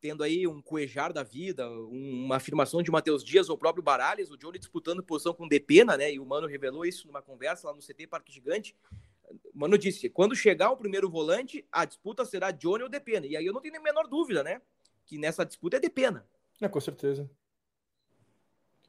Tendo 0.00 0.24
aí 0.24 0.46
um 0.46 0.62
Cuejar 0.62 1.12
da 1.12 1.22
vida, 1.22 1.68
uma 1.68 2.36
afirmação 2.36 2.82
de 2.82 2.90
Matheus 2.90 3.22
Dias 3.22 3.50
ou 3.50 3.54
o 3.54 3.58
próprio 3.58 3.84
Baralhas, 3.84 4.30
o 4.30 4.36
Johnny 4.38 4.58
disputando 4.58 5.02
posição 5.02 5.34
com 5.34 5.46
Depena, 5.46 5.94
né? 5.94 6.10
E 6.10 6.18
o 6.18 6.24
Mano 6.24 6.46
revelou 6.46 6.86
isso 6.86 7.06
numa 7.06 7.20
conversa 7.20 7.68
lá 7.68 7.74
no 7.74 7.82
CT 7.82 8.06
Parque 8.06 8.32
Gigante. 8.32 8.74
O 9.52 9.58
Mano 9.58 9.76
disse: 9.76 10.08
quando 10.08 10.34
chegar 10.34 10.70
o 10.70 10.76
primeiro 10.78 11.10
volante, 11.10 11.66
a 11.70 11.84
disputa 11.84 12.24
será 12.24 12.50
Johnny 12.50 12.82
ou 12.82 12.88
Depena. 12.88 13.26
E 13.26 13.36
aí 13.36 13.44
eu 13.44 13.52
não 13.52 13.60
tenho 13.60 13.76
a 13.76 13.82
menor 13.82 14.08
dúvida, 14.08 14.42
né? 14.42 14.62
Que 15.04 15.18
nessa 15.18 15.44
disputa 15.44 15.76
é 15.76 15.80
Depena. 15.80 16.26
É, 16.62 16.66
com 16.66 16.80
certeza. 16.80 17.30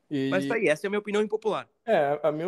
E... 0.10 0.30
Mas 0.30 0.48
tá 0.48 0.56
aí, 0.56 0.70
essa 0.70 0.86
é 0.86 0.88
a 0.88 0.90
minha 0.90 1.00
opinião 1.00 1.22
impopular. 1.22 1.70
É, 1.86 2.18
a 2.24 2.32
minha. 2.32 2.48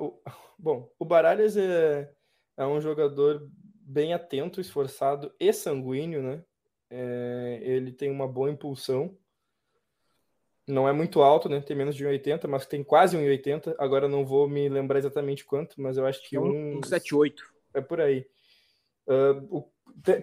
o, 0.00 0.18
bom, 0.58 0.90
o 0.98 1.04
Baralhas 1.04 1.58
é, 1.58 2.10
é 2.56 2.64
um 2.64 2.80
jogador 2.80 3.46
bem 3.86 4.12
atento, 4.12 4.60
esforçado 4.60 5.32
e 5.38 5.52
sanguíneo, 5.52 6.22
né? 6.22 6.42
É, 6.90 7.60
ele 7.62 7.92
tem 7.92 8.10
uma 8.10 8.26
boa 8.26 8.50
impulsão. 8.50 9.16
Não 10.66 10.88
é 10.88 10.92
muito 10.92 11.22
alto, 11.22 11.48
né? 11.48 11.60
Tem 11.60 11.76
menos 11.76 11.94
de 11.94 12.04
1,80, 12.04 12.48
mas 12.48 12.66
tem 12.66 12.82
quase 12.82 13.16
1,80. 13.16 13.76
Agora 13.78 14.08
não 14.08 14.26
vou 14.26 14.48
me 14.48 14.68
lembrar 14.68 14.98
exatamente 14.98 15.44
quanto, 15.44 15.80
mas 15.80 15.96
eu 15.96 16.04
acho 16.04 16.22
que 16.28 16.36
é 16.36 16.40
um. 16.40 16.80
1,78. 16.80 17.34
É 17.72 17.80
por 17.80 18.00
aí. 18.00 18.26
Uh, 19.06 19.58
o 19.58 19.76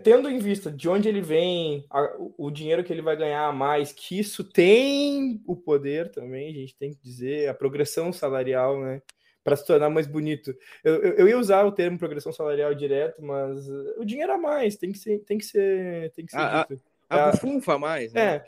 tendo 0.04 0.30
em 0.30 0.38
vista 0.38 0.72
de 0.72 0.88
onde 0.88 1.10
ele 1.10 1.22
vem, 1.22 1.86
a, 1.90 2.16
o 2.38 2.52
dinheiro 2.52 2.84
que 2.84 2.94
ele 2.94 3.02
vai 3.02 3.18
ganhar 3.18 3.48
a 3.48 3.52
mais, 3.52 3.92
que 3.92 4.20
isso 4.20 4.44
tem 4.44 5.42
o 5.48 5.56
poder 5.56 6.12
também, 6.12 6.50
a 6.50 6.54
gente 6.54 6.78
tem 6.78 6.94
que 6.94 7.02
dizer, 7.02 7.50
a 7.50 7.54
progressão 7.54 8.14
salarial, 8.14 8.80
né? 8.80 9.02
Para 9.44 9.56
se 9.56 9.66
tornar 9.66 9.90
mais 9.90 10.08
bonito. 10.08 10.56
Eu, 10.84 10.96
eu, 11.04 11.14
eu, 11.14 11.28
ia 11.28 11.38
usar 11.38 11.66
o 11.66 11.72
termo 11.72 11.98
progressão 11.98 12.32
salarial 12.32 12.74
direto, 12.74 13.22
mas 13.22 13.68
o 13.98 14.06
dinheiro 14.06 14.32
a 14.32 14.38
mais 14.38 14.78
tem 14.78 14.92
que 14.92 14.98
ser, 14.98 15.20
tem 15.20 15.38
que 15.38 15.46
ser, 15.46 16.12
tem 16.12 16.26
que 16.26 16.32
ser 16.32 16.38
a, 16.38 16.66
dito. 16.70 16.82
A, 17.10 17.26
a 17.26 17.32
bufunfa 17.32 17.74
a 17.74 17.80
mais, 17.80 18.14
né? 18.14 18.22
É. 18.22 18.44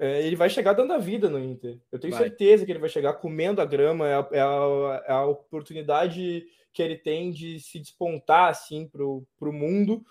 É, 0.00 0.24
ele 0.24 0.36
vai 0.36 0.48
chegar 0.48 0.74
dando 0.74 0.92
a 0.92 0.98
vida 0.98 1.28
no 1.28 1.40
Inter. 1.40 1.76
Eu 1.90 1.98
tenho 1.98 2.14
vai. 2.14 2.22
certeza 2.22 2.64
que 2.64 2.70
ele 2.70 2.78
vai 2.78 2.88
chegar 2.88 3.14
comendo 3.14 3.60
a 3.60 3.64
grama, 3.64 4.08
é 4.08 4.14
a, 4.14 4.28
é 4.32 4.40
a, 4.40 5.04
é 5.08 5.12
a 5.12 5.26
oportunidade 5.26 6.46
que 6.72 6.82
ele 6.82 6.96
tem 6.96 7.32
de 7.32 7.58
se 7.58 7.80
despontar 7.80 8.48
assim 8.48 8.86
para 8.86 9.04
o 9.04 9.26
mundo 9.40 10.04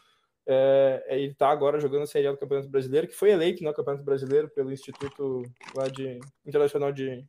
é, 0.49 1.03
ele 1.09 1.33
está 1.33 1.49
agora 1.49 1.77
jogando 1.77 2.03
a 2.03 2.07
Série 2.07 2.25
A 2.25 2.31
do 2.31 2.37
Campeonato 2.37 2.69
Brasileiro, 2.69 3.05
que 3.05 3.13
foi 3.13 3.31
eleito 3.31 3.61
no 3.61 3.73
Campeonato 3.73 4.05
Brasileiro 4.05 4.47
pelo 4.47 4.71
Instituto 4.71 5.43
lá 5.75 5.89
de 5.89 6.21
Internacional 6.45 6.89
de, 6.93 7.25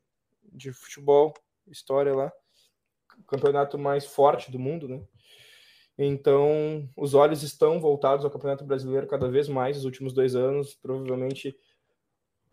de 0.52 0.72
Futebol, 0.72 1.34
História 1.66 2.14
lá, 2.14 2.32
campeonato 3.26 3.78
mais 3.78 4.06
forte 4.06 4.50
do 4.50 4.58
mundo, 4.58 4.88
né? 4.88 5.00
Então, 5.98 6.88
os 6.96 7.12
olhos 7.14 7.42
estão 7.42 7.80
voltados 7.80 8.24
ao 8.24 8.30
Campeonato 8.30 8.64
Brasileiro 8.64 9.08
cada 9.08 9.28
vez 9.28 9.48
mais 9.48 9.76
nos 9.76 9.84
últimos 9.84 10.12
dois 10.12 10.36
anos, 10.36 10.74
provavelmente 10.74 11.56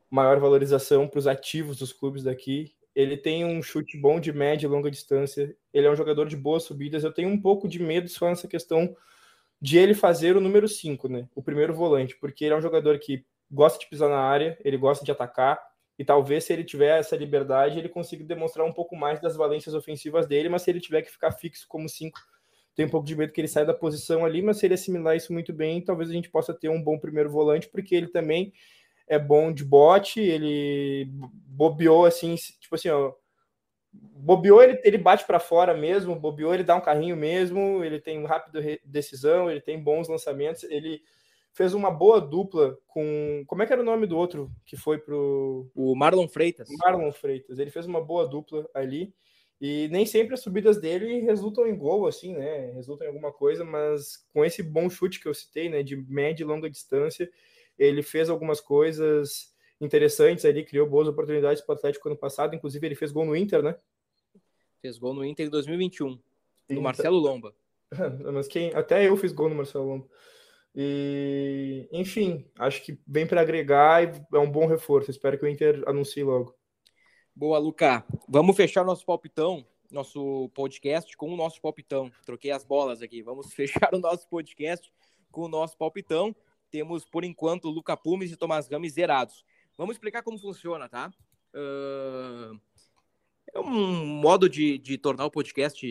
maior 0.10 0.40
valorização 0.40 1.08
para 1.08 1.20
os 1.20 1.28
ativos 1.28 1.78
dos 1.78 1.94
clubes 1.94 2.24
daqui. 2.24 2.74
Ele 2.96 3.16
tem 3.16 3.46
um 3.46 3.62
chute 3.62 3.98
bom 4.00 4.20
de 4.20 4.34
média 4.34 4.66
e 4.66 4.70
longa 4.70 4.90
distância. 4.90 5.56
Ele 5.72 5.86
é 5.86 5.92
um 5.92 5.96
jogador 5.96 6.28
de 6.28 6.36
boas 6.36 6.64
subidas. 6.64 7.04
Eu 7.04 7.14
tenho 7.14 7.30
um 7.30 7.40
pouco 7.40 7.68
de 7.68 7.80
medo 7.80 8.10
só 8.10 8.30
nessa 8.30 8.48
questão 8.48 8.96
de 9.62 9.78
ele 9.78 9.94
fazer 9.94 10.36
o 10.36 10.42
número 10.42 10.68
5, 10.68 11.08
né? 11.08 11.28
O 11.36 11.44
primeiro 11.44 11.74
volante, 11.74 12.16
porque 12.18 12.46
ele 12.46 12.54
é 12.54 12.58
um 12.58 12.62
jogador 12.62 12.98
que 12.98 13.26
gosta 13.52 13.78
de 13.78 13.88
pisar 13.88 14.10
na 14.10 14.20
área, 14.20 14.58
ele 14.64 14.78
gosta 14.78 15.06
de 15.06 15.12
atacar, 15.12 15.60
e 15.98 16.04
talvez 16.04 16.44
se 16.44 16.54
ele 16.54 16.64
tiver 16.64 17.00
essa 17.00 17.16
liberdade, 17.16 17.80
ele 17.80 17.90
consiga 17.90 18.24
demonstrar 18.24 18.66
um 18.66 18.74
pouco 18.74 18.96
mais 18.96 19.20
das 19.22 19.36
valências 19.36 19.74
ofensivas 19.74 20.28
dele, 20.28 20.50
mas 20.50 20.62
se 20.62 20.70
ele 20.70 20.82
tiver 20.82 21.02
que 21.02 21.12
ficar 21.12 21.32
fixo 21.32 21.66
como 21.68 21.88
5, 21.88 22.20
tem 22.76 22.86
um 22.86 22.90
pouco 22.90 23.08
de 23.08 23.16
medo 23.16 23.32
que 23.32 23.40
ele 23.40 23.48
saia 23.48 23.66
da 23.66 23.74
posição 23.74 24.26
ali, 24.26 24.42
mas 24.42 24.58
se 24.58 24.66
ele 24.66 24.74
assimilar 24.74 25.16
isso 25.16 25.32
muito 25.32 25.54
bem, 25.54 25.82
talvez 25.82 26.10
a 26.10 26.14
gente 26.14 26.30
possa 26.30 26.54
ter 26.54 26.68
um 26.68 26.82
bom 26.82 27.00
primeiro 27.00 27.30
volante, 27.30 27.70
porque 27.70 27.96
ele 27.96 28.08
também 28.08 28.52
é 29.08 29.18
bom 29.18 29.54
de 29.54 29.64
bote, 29.64 30.20
ele 30.20 31.08
bobeou 31.48 32.06
assim, 32.06 32.36
tipo 32.36 32.76
assim, 32.76 32.90
ó, 32.90 33.14
bobeou, 33.94 34.62
ele, 34.62 34.82
ele 34.84 34.98
bate 34.98 35.26
para 35.26 35.40
fora 35.40 35.74
mesmo, 35.74 36.16
bobeou, 36.16 36.54
ele 36.54 36.64
dá 36.64 36.76
um 36.76 36.82
carrinho 36.82 37.16
mesmo, 37.16 37.84
ele 37.84 38.00
tem 38.00 38.26
rápida 38.26 38.62
decisão, 38.84 39.50
ele 39.50 39.62
tem 39.62 39.82
bons 39.82 40.10
lançamentos, 40.10 40.64
ele 40.64 41.02
fez 41.56 41.74
uma 41.74 41.90
boa 41.90 42.20
dupla 42.20 42.78
com. 42.86 43.44
Como 43.48 43.64
é 43.64 43.66
que 43.66 43.72
era 43.72 43.82
o 43.82 43.86
nome 43.86 44.06
do 44.06 44.18
outro 44.18 44.52
que 44.66 44.76
foi 44.76 44.98
pro. 45.00 45.72
O 45.74 45.96
Marlon 45.96 46.28
Freitas. 46.28 46.68
Marlon 46.84 47.12
Freitas. 47.14 47.58
Ele 47.58 47.72
fez 47.72 47.86
uma 47.86 48.04
boa 48.04 48.28
dupla 48.28 48.70
ali. 48.74 49.14
E 49.60 49.88
nem 49.88 50.06
sempre 50.06 50.34
as 50.34 50.42
subidas 50.42 50.82
dele 50.82 51.22
resultam 51.22 51.66
em 51.66 51.78
gol, 51.78 52.08
assim, 52.08 52.36
né? 52.36 52.74
Resultam 52.74 53.08
em 53.08 53.10
alguma 53.10 53.32
coisa, 53.32 53.64
mas 53.64 54.28
com 54.34 54.44
esse 54.44 54.62
bom 54.62 54.90
chute 54.90 55.18
que 55.18 55.30
eu 55.30 55.34
citei, 55.34 55.70
né? 55.70 55.82
De 55.82 55.96
média 55.96 56.44
e 56.44 56.46
longa 56.46 56.70
distância, 56.70 57.32
ele 57.80 58.04
fez 58.04 58.30
algumas 58.30 58.60
coisas 58.60 59.56
interessantes 59.80 60.44
ali, 60.44 60.66
criou 60.66 60.90
boas 60.90 61.08
oportunidades 61.08 61.62
para 61.62 61.74
o 61.74 61.78
Atlético 61.78 62.10
ano 62.10 62.18
passado. 62.18 62.54
Inclusive, 62.54 62.86
ele 62.86 62.96
fez 62.96 63.14
gol 63.14 63.26
no 63.26 63.36
Inter, 63.36 63.64
né? 63.64 63.78
Fez 64.82 64.98
gol 64.98 65.14
no 65.14 65.24
Inter 65.24 65.48
em 65.48 65.50
2021, 65.50 66.10
no 66.10 66.20
Inter... 66.70 66.82
Marcelo 66.82 67.18
Lomba. 67.18 67.56
mas 68.34 68.50
quem. 68.50 68.74
Até 68.74 69.08
eu 69.08 69.16
fiz 69.16 69.32
gol 69.32 69.48
no 69.48 69.56
Marcelo 69.56 69.86
Lomba. 69.86 70.08
E, 70.76 71.88
enfim, 71.92 72.46
acho 72.60 72.84
que 72.84 73.00
vem 73.08 73.26
para 73.26 73.40
agregar 73.40 74.04
e 74.04 74.26
é 74.34 74.40
um 74.40 74.52
bom 74.52 74.66
reforço. 74.68 75.10
Espero 75.10 75.38
que 75.40 75.46
o 75.46 75.48
Inter 75.48 75.82
anuncie 75.88 76.24
logo. 76.24 76.54
Boa, 77.34 77.58
Luca. 77.58 78.06
Vamos 78.28 78.56
fechar 78.58 78.84
nosso 78.84 79.06
palpitão, 79.06 79.66
nosso 79.90 80.50
podcast 80.54 81.16
com 81.16 81.34
o 81.34 81.38
nosso 81.38 81.62
palpitão. 81.62 82.12
Troquei 82.26 82.52
as 82.52 82.66
bolas 82.66 83.02
aqui. 83.02 83.22
Vamos 83.22 83.52
fechar 83.56 83.90
o 83.94 84.00
nosso 84.00 84.28
podcast 84.28 84.92
com 85.32 85.44
o 85.44 85.50
nosso 85.50 85.78
palpitão. 85.78 86.36
Temos, 86.70 87.06
por 87.06 87.24
enquanto, 87.24 87.70
Luca 87.70 87.96
Pumes 87.96 88.32
e 88.32 88.36
Tomás 88.36 88.68
Rames 88.68 88.94
zerados. 88.94 89.46
Vamos 89.78 89.96
explicar 89.96 90.24
como 90.24 90.38
funciona, 90.38 90.90
tá? 90.90 91.12
Uh... 91.54 92.60
É 93.54 93.60
um 93.60 94.06
modo 94.06 94.50
de, 94.50 94.78
de 94.78 94.98
tornar 94.98 95.26
o 95.26 95.32
podcast 95.32 95.86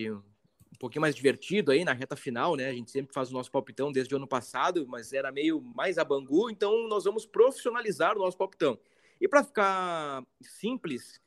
um 0.74 0.78
pouquinho 0.78 1.02
mais 1.02 1.14
divertido 1.14 1.70
aí 1.70 1.84
na 1.84 1.92
reta 1.92 2.16
final, 2.16 2.56
né? 2.56 2.68
A 2.68 2.72
gente 2.72 2.90
sempre 2.90 3.14
faz 3.14 3.30
o 3.30 3.32
nosso 3.32 3.50
palpitão 3.50 3.92
desde 3.92 4.12
o 4.12 4.16
ano 4.16 4.26
passado, 4.26 4.86
mas 4.88 5.12
era 5.12 5.30
meio 5.30 5.60
mais 5.60 5.98
a 5.98 6.04
Bangu, 6.04 6.50
então 6.50 6.88
nós 6.88 7.04
vamos 7.04 7.24
profissionalizar 7.24 8.16
o 8.16 8.20
nosso 8.20 8.36
palpitão. 8.36 8.78
E 9.20 9.28
para 9.28 9.44
ficar 9.44 10.24
simples 10.42 11.22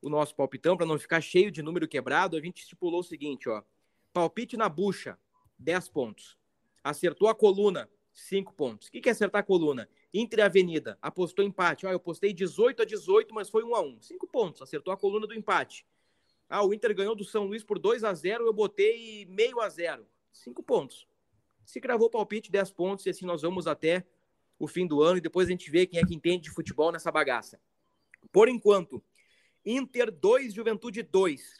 o 0.00 0.08
nosso 0.08 0.34
palpitão, 0.34 0.76
para 0.76 0.86
não 0.86 0.98
ficar 0.98 1.20
cheio 1.20 1.50
de 1.50 1.60
número 1.60 1.88
quebrado, 1.88 2.36
a 2.36 2.40
gente 2.40 2.62
estipulou 2.62 3.00
o 3.00 3.04
seguinte, 3.04 3.48
ó. 3.48 3.62
Palpite 4.12 4.56
na 4.56 4.68
bucha, 4.68 5.18
10 5.58 5.88
pontos. 5.88 6.38
Acertou 6.82 7.28
a 7.28 7.34
coluna, 7.34 7.90
5 8.12 8.52
pontos. 8.54 8.86
O 8.88 8.90
que 8.92 9.08
é 9.08 9.12
acertar 9.12 9.40
a 9.40 9.44
coluna? 9.44 9.88
Inter 10.14 10.38
e 10.38 10.42
Avenida, 10.42 10.96
apostou 11.02 11.44
empate. 11.44 11.84
Ó, 11.84 11.90
eu 11.90 11.98
postei 11.98 12.32
18 12.32 12.82
a 12.82 12.84
18, 12.84 13.34
mas 13.34 13.50
foi 13.50 13.64
1 13.64 13.74
a 13.74 13.80
1. 13.82 14.00
5 14.02 14.26
pontos, 14.28 14.62
acertou 14.62 14.92
a 14.92 14.96
coluna 14.96 15.26
do 15.26 15.34
empate. 15.34 15.84
Ah, 16.48 16.64
o 16.64 16.72
Inter 16.72 16.94
ganhou 16.94 17.14
do 17.14 17.24
São 17.24 17.44
Luís 17.44 17.62
por 17.62 17.78
2 17.78 18.04
a 18.04 18.14
0 18.14 18.46
eu 18.46 18.52
botei 18.52 19.26
meio 19.26 19.60
a 19.60 19.68
0 19.68 20.06
Cinco 20.32 20.62
pontos. 20.62 21.06
Se 21.64 21.80
cravou 21.80 22.06
o 22.06 22.10
palpite, 22.10 22.50
10 22.50 22.70
pontos, 22.70 23.04
e 23.04 23.10
assim 23.10 23.26
nós 23.26 23.42
vamos 23.42 23.66
até 23.66 24.06
o 24.58 24.66
fim 24.66 24.86
do 24.86 25.02
ano, 25.02 25.18
e 25.18 25.20
depois 25.20 25.48
a 25.48 25.50
gente 25.50 25.70
vê 25.70 25.86
quem 25.86 26.00
é 26.00 26.06
que 26.06 26.14
entende 26.14 26.44
de 26.44 26.50
futebol 26.50 26.90
nessa 26.90 27.12
bagaça. 27.12 27.60
Por 28.32 28.48
enquanto, 28.48 29.02
Inter 29.64 30.10
2, 30.10 30.54
Juventude 30.54 31.02
2. 31.02 31.58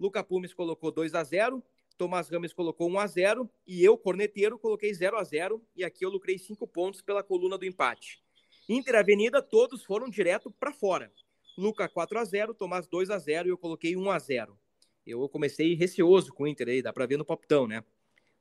Luca 0.00 0.24
Pumes 0.24 0.52
colocou 0.52 0.90
2 0.90 1.14
a 1.14 1.22
0 1.22 1.62
Tomás 1.96 2.28
Rames 2.28 2.52
colocou 2.52 2.90
1 2.90 2.98
a 2.98 3.06
0 3.06 3.50
e 3.66 3.84
eu, 3.84 3.96
corneteiro, 3.96 4.58
coloquei 4.58 4.92
0 4.92 5.16
a 5.16 5.22
0 5.22 5.64
e 5.76 5.84
aqui 5.84 6.04
eu 6.04 6.10
lucrei 6.10 6.38
5 6.38 6.66
pontos 6.66 7.00
pela 7.00 7.22
coluna 7.22 7.56
do 7.56 7.64
empate. 7.64 8.20
Inter 8.68 8.96
Avenida, 8.96 9.40
todos 9.40 9.84
foram 9.84 10.08
direto 10.08 10.50
para 10.50 10.72
fora. 10.72 11.12
Luca 11.56 11.88
4 11.88 12.18
a 12.18 12.24
0 12.24 12.54
Tomás 12.54 12.86
2 12.86 13.10
a 13.10 13.18
0 13.18 13.48
e 13.48 13.50
eu 13.50 13.58
coloquei 13.58 13.96
1 13.96 14.10
a 14.10 14.18
0 14.18 14.58
Eu 15.06 15.28
comecei 15.28 15.74
receoso 15.74 16.32
com 16.32 16.44
o 16.44 16.46
Inter 16.46 16.68
aí, 16.68 16.82
dá 16.82 16.92
para 16.92 17.06
ver 17.06 17.16
no 17.16 17.24
poptão, 17.24 17.66
né? 17.66 17.84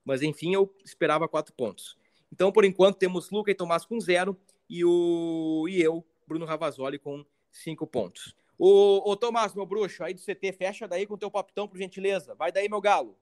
Mas 0.04 0.22
enfim, 0.22 0.54
eu 0.54 0.74
esperava 0.84 1.28
4 1.28 1.54
pontos. 1.54 1.98
Então, 2.32 2.52
por 2.52 2.66
enquanto, 2.66 2.98
temos 2.98 3.30
Luca 3.30 3.52
e 3.52 3.56
Tomás 3.56 3.86
com 3.86 4.00
0 4.00 4.36
e, 4.70 4.84
o... 4.84 5.68
e 5.70 5.82
eu, 5.82 6.04
Bruno 6.28 6.46
Ravazoli, 6.46 6.98
com 6.98 7.26
5 7.52 7.86
pontos. 7.88 8.36
Ô, 8.58 9.12
ô 9.12 9.16
Tomás, 9.16 9.54
meu 9.54 9.66
bruxo, 9.66 10.04
aí 10.04 10.14
do 10.14 10.22
CT, 10.22 10.54
fecha 10.54 10.88
daí 10.88 11.06
com 11.06 11.14
o 11.16 11.18
teu 11.18 11.30
poptão, 11.30 11.68
por 11.68 11.78
gentileza. 11.78 12.36
Vai 12.36 12.52
daí, 12.52 12.70
meu 12.70 12.82
galo. 12.82 13.18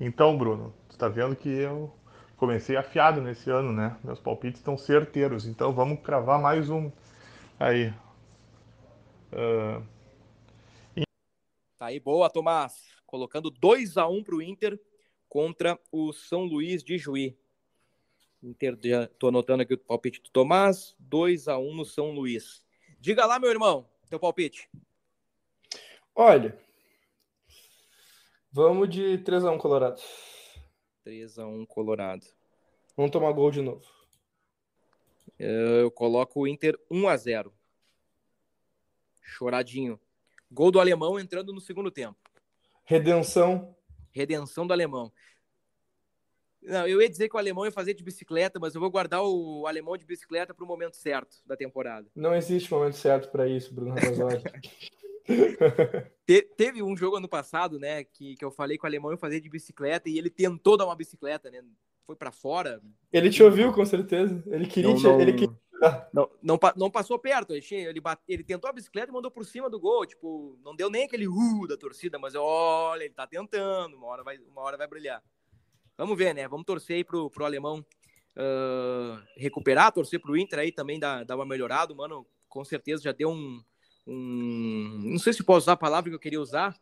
Então, 0.00 0.36
Bruno, 0.36 0.74
tu 0.88 0.98
tá 0.98 1.08
vendo 1.08 1.36
que 1.36 1.48
eu 1.48 1.92
comecei 2.36 2.76
afiado 2.76 3.20
nesse 3.20 3.50
ano, 3.50 3.72
né? 3.72 3.96
Meus 4.02 4.20
palpites 4.20 4.60
estão 4.60 4.76
certeiros. 4.76 5.46
Então, 5.46 5.72
vamos 5.72 6.00
cravar 6.00 6.40
mais 6.40 6.68
um 6.68 6.90
aí. 7.58 7.92
Uh... 9.34 9.84
Tá 11.76 11.86
aí, 11.86 11.98
boa, 11.98 12.30
Tomás. 12.30 12.94
Colocando 13.04 13.50
2 13.50 13.96
a 13.96 14.08
1 14.08 14.16
um 14.16 14.24
para 14.24 14.36
o 14.36 14.42
Inter 14.42 14.80
contra 15.28 15.78
o 15.90 16.12
São 16.12 16.44
Luís 16.44 16.82
de 16.82 16.96
Juí. 16.96 17.36
Inter, 18.42 18.78
já 18.82 19.06
tô 19.06 19.28
anotando 19.28 19.62
aqui 19.62 19.74
o 19.74 19.78
palpite 19.78 20.22
do 20.22 20.30
Tomás, 20.30 20.94
2 20.98 21.48
a 21.48 21.58
1 21.58 21.68
um 21.68 21.74
no 21.74 21.84
São 21.84 22.12
Luís. 22.12 22.64
Diga 23.00 23.26
lá, 23.26 23.38
meu 23.38 23.50
irmão, 23.50 23.88
teu 24.08 24.20
palpite. 24.20 24.68
Olha, 26.14 26.56
vamos 28.52 28.88
de 28.88 29.18
3 29.18 29.44
a 29.44 29.50
1 29.50 29.58
Colorado. 29.58 30.00
3 31.02 31.38
a 31.38 31.46
1 31.46 31.66
Colorado. 31.66 32.24
Vamos 32.96 33.10
tomar 33.10 33.32
gol 33.32 33.50
de 33.50 33.60
novo. 33.60 33.84
Eu 35.38 35.90
coloco 35.90 36.40
o 36.40 36.46
Inter 36.46 36.78
1 36.90 37.08
a 37.08 37.16
0. 37.16 37.52
Choradinho. 39.24 39.98
Gol 40.50 40.70
do 40.70 40.78
alemão 40.78 41.18
entrando 41.18 41.52
no 41.52 41.60
segundo 41.60 41.90
tempo. 41.90 42.16
Redenção. 42.84 43.74
Redenção 44.12 44.66
do 44.66 44.72
alemão. 44.72 45.10
Não, 46.62 46.86
eu 46.86 47.02
ia 47.02 47.08
dizer 47.08 47.28
que 47.28 47.36
o 47.36 47.38
alemão 47.38 47.64
ia 47.64 47.72
fazer 47.72 47.92
de 47.94 48.02
bicicleta, 48.02 48.58
mas 48.58 48.74
eu 48.74 48.80
vou 48.80 48.90
guardar 48.90 49.22
o 49.22 49.66
alemão 49.66 49.96
de 49.96 50.06
bicicleta 50.06 50.54
para 50.54 50.64
o 50.64 50.68
momento 50.68 50.96
certo 50.96 51.36
da 51.44 51.56
temporada. 51.56 52.08
Não 52.14 52.34
existe 52.34 52.72
momento 52.72 52.96
certo 52.96 53.30
para 53.30 53.48
isso, 53.48 53.74
Bruno 53.74 53.94
Te, 56.26 56.42
teve 56.56 56.82
um 56.82 56.96
jogo 56.96 57.16
ano 57.16 57.28
passado, 57.28 57.78
né, 57.78 58.04
que, 58.04 58.36
que 58.36 58.44
eu 58.44 58.50
falei 58.50 58.76
que 58.76 58.84
o 58.84 58.86
alemão 58.86 59.10
ia 59.10 59.16
fazer 59.16 59.40
de 59.40 59.48
bicicleta 59.48 60.08
e 60.08 60.18
ele 60.18 60.30
tentou 60.30 60.76
dar 60.76 60.84
uma 60.84 60.96
bicicleta, 60.96 61.50
né? 61.50 61.62
Foi 62.06 62.14
para 62.14 62.30
fora. 62.30 62.82
Ele 63.10 63.30
te 63.30 63.42
ouviu, 63.42 63.72
com 63.72 63.84
certeza. 63.86 64.42
Ele 64.46 64.66
queria, 64.66 64.92
não, 64.92 65.00
não... 65.00 65.20
ele 65.20 65.32
queria 65.32 65.58
não, 66.12 66.30
não, 66.42 66.58
não 66.76 66.90
passou 66.90 67.18
perto. 67.18 67.54
Ele, 67.54 68.00
bate, 68.00 68.22
ele 68.28 68.44
tentou 68.44 68.68
a 68.68 68.72
bicicleta 68.72 69.10
e 69.10 69.12
mandou 69.12 69.30
por 69.30 69.44
cima 69.44 69.68
do 69.68 69.80
gol. 69.80 70.06
Tipo, 70.06 70.58
não 70.62 70.74
deu 70.74 70.90
nem 70.90 71.04
aquele 71.04 71.28
uh 71.28 71.66
da 71.68 71.76
torcida, 71.76 72.18
mas 72.18 72.34
olha, 72.34 73.04
ele 73.04 73.14
tá 73.14 73.26
tentando. 73.26 73.96
Uma 73.96 74.06
hora 74.06 74.22
vai, 74.22 74.38
uma 74.38 74.62
hora 74.62 74.76
vai 74.76 74.86
brilhar. 74.86 75.22
Vamos 75.96 76.16
ver, 76.18 76.34
né? 76.34 76.46
Vamos 76.48 76.66
torcer 76.66 76.96
aí 76.96 77.04
pro, 77.04 77.30
pro 77.30 77.44
alemão 77.44 77.84
uh, 78.36 79.22
recuperar, 79.36 79.92
torcer 79.92 80.20
pro 80.20 80.36
Inter 80.36 80.58
aí 80.58 80.72
também 80.72 80.98
dar, 80.98 81.24
dar 81.24 81.36
uma 81.36 81.46
melhorada. 81.46 81.94
Mano, 81.94 82.26
com 82.48 82.64
certeza 82.64 83.02
já 83.02 83.12
deu 83.12 83.30
um, 83.30 83.62
um. 84.06 85.00
Não 85.04 85.18
sei 85.18 85.32
se 85.32 85.42
posso 85.42 85.64
usar 85.64 85.72
a 85.72 85.76
palavra 85.76 86.10
que 86.10 86.16
eu 86.16 86.20
queria 86.20 86.40
usar. 86.40 86.76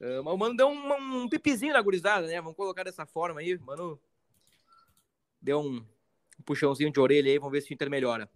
Uh, 0.00 0.22
mas 0.24 0.34
o 0.34 0.36
mano 0.36 0.56
deu 0.56 0.68
um, 0.68 1.22
um 1.22 1.28
pipizinho 1.28 1.72
na 1.72 1.82
gurizada, 1.82 2.26
né? 2.26 2.40
Vamos 2.40 2.56
colocar 2.56 2.82
dessa 2.82 3.06
forma 3.06 3.40
aí. 3.40 3.56
Mano, 3.58 4.00
deu 5.40 5.60
um, 5.60 5.84
um 6.42 6.44
puxãozinho 6.44 6.90
de 6.90 6.98
orelha 6.98 7.30
aí, 7.30 7.38
vamos 7.38 7.52
ver 7.52 7.60
se 7.62 7.72
o 7.72 7.74
Inter 7.74 7.88
melhora. 7.88 8.28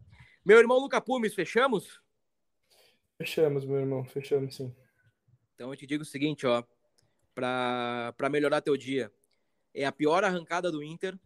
Meu 0.44 0.58
irmão 0.58 0.78
Luca 0.78 1.00
Pumes, 1.00 1.34
fechamos? 1.34 2.00
Fechamos, 3.18 3.64
meu 3.64 3.80
irmão, 3.80 4.04
fechamos 4.04 4.54
sim. 4.54 4.74
Então 5.54 5.70
eu 5.70 5.76
te 5.76 5.86
digo 5.86 6.02
o 6.02 6.06
seguinte, 6.06 6.46
ó, 6.46 6.62
para 7.34 8.30
melhorar 8.30 8.60
teu 8.60 8.76
dia. 8.76 9.12
É 9.74 9.84
a 9.84 9.92
pior 9.92 10.22
arrancada 10.22 10.70
do 10.70 10.82
Inter 10.82 11.18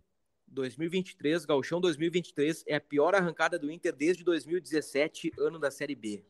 2023, 0.49 1.45
Galchão 1.45 1.81
2023, 1.81 2.65
é 2.67 2.77
a 2.77 2.81
pior 2.81 3.15
arrancada 3.15 3.59
do 3.59 3.71
Inter 3.71 3.95
desde 3.95 4.25
2017, 4.25 5.33
ano 5.39 5.59
da 5.59 5.71
Série 5.71 5.95
B. 5.95 6.25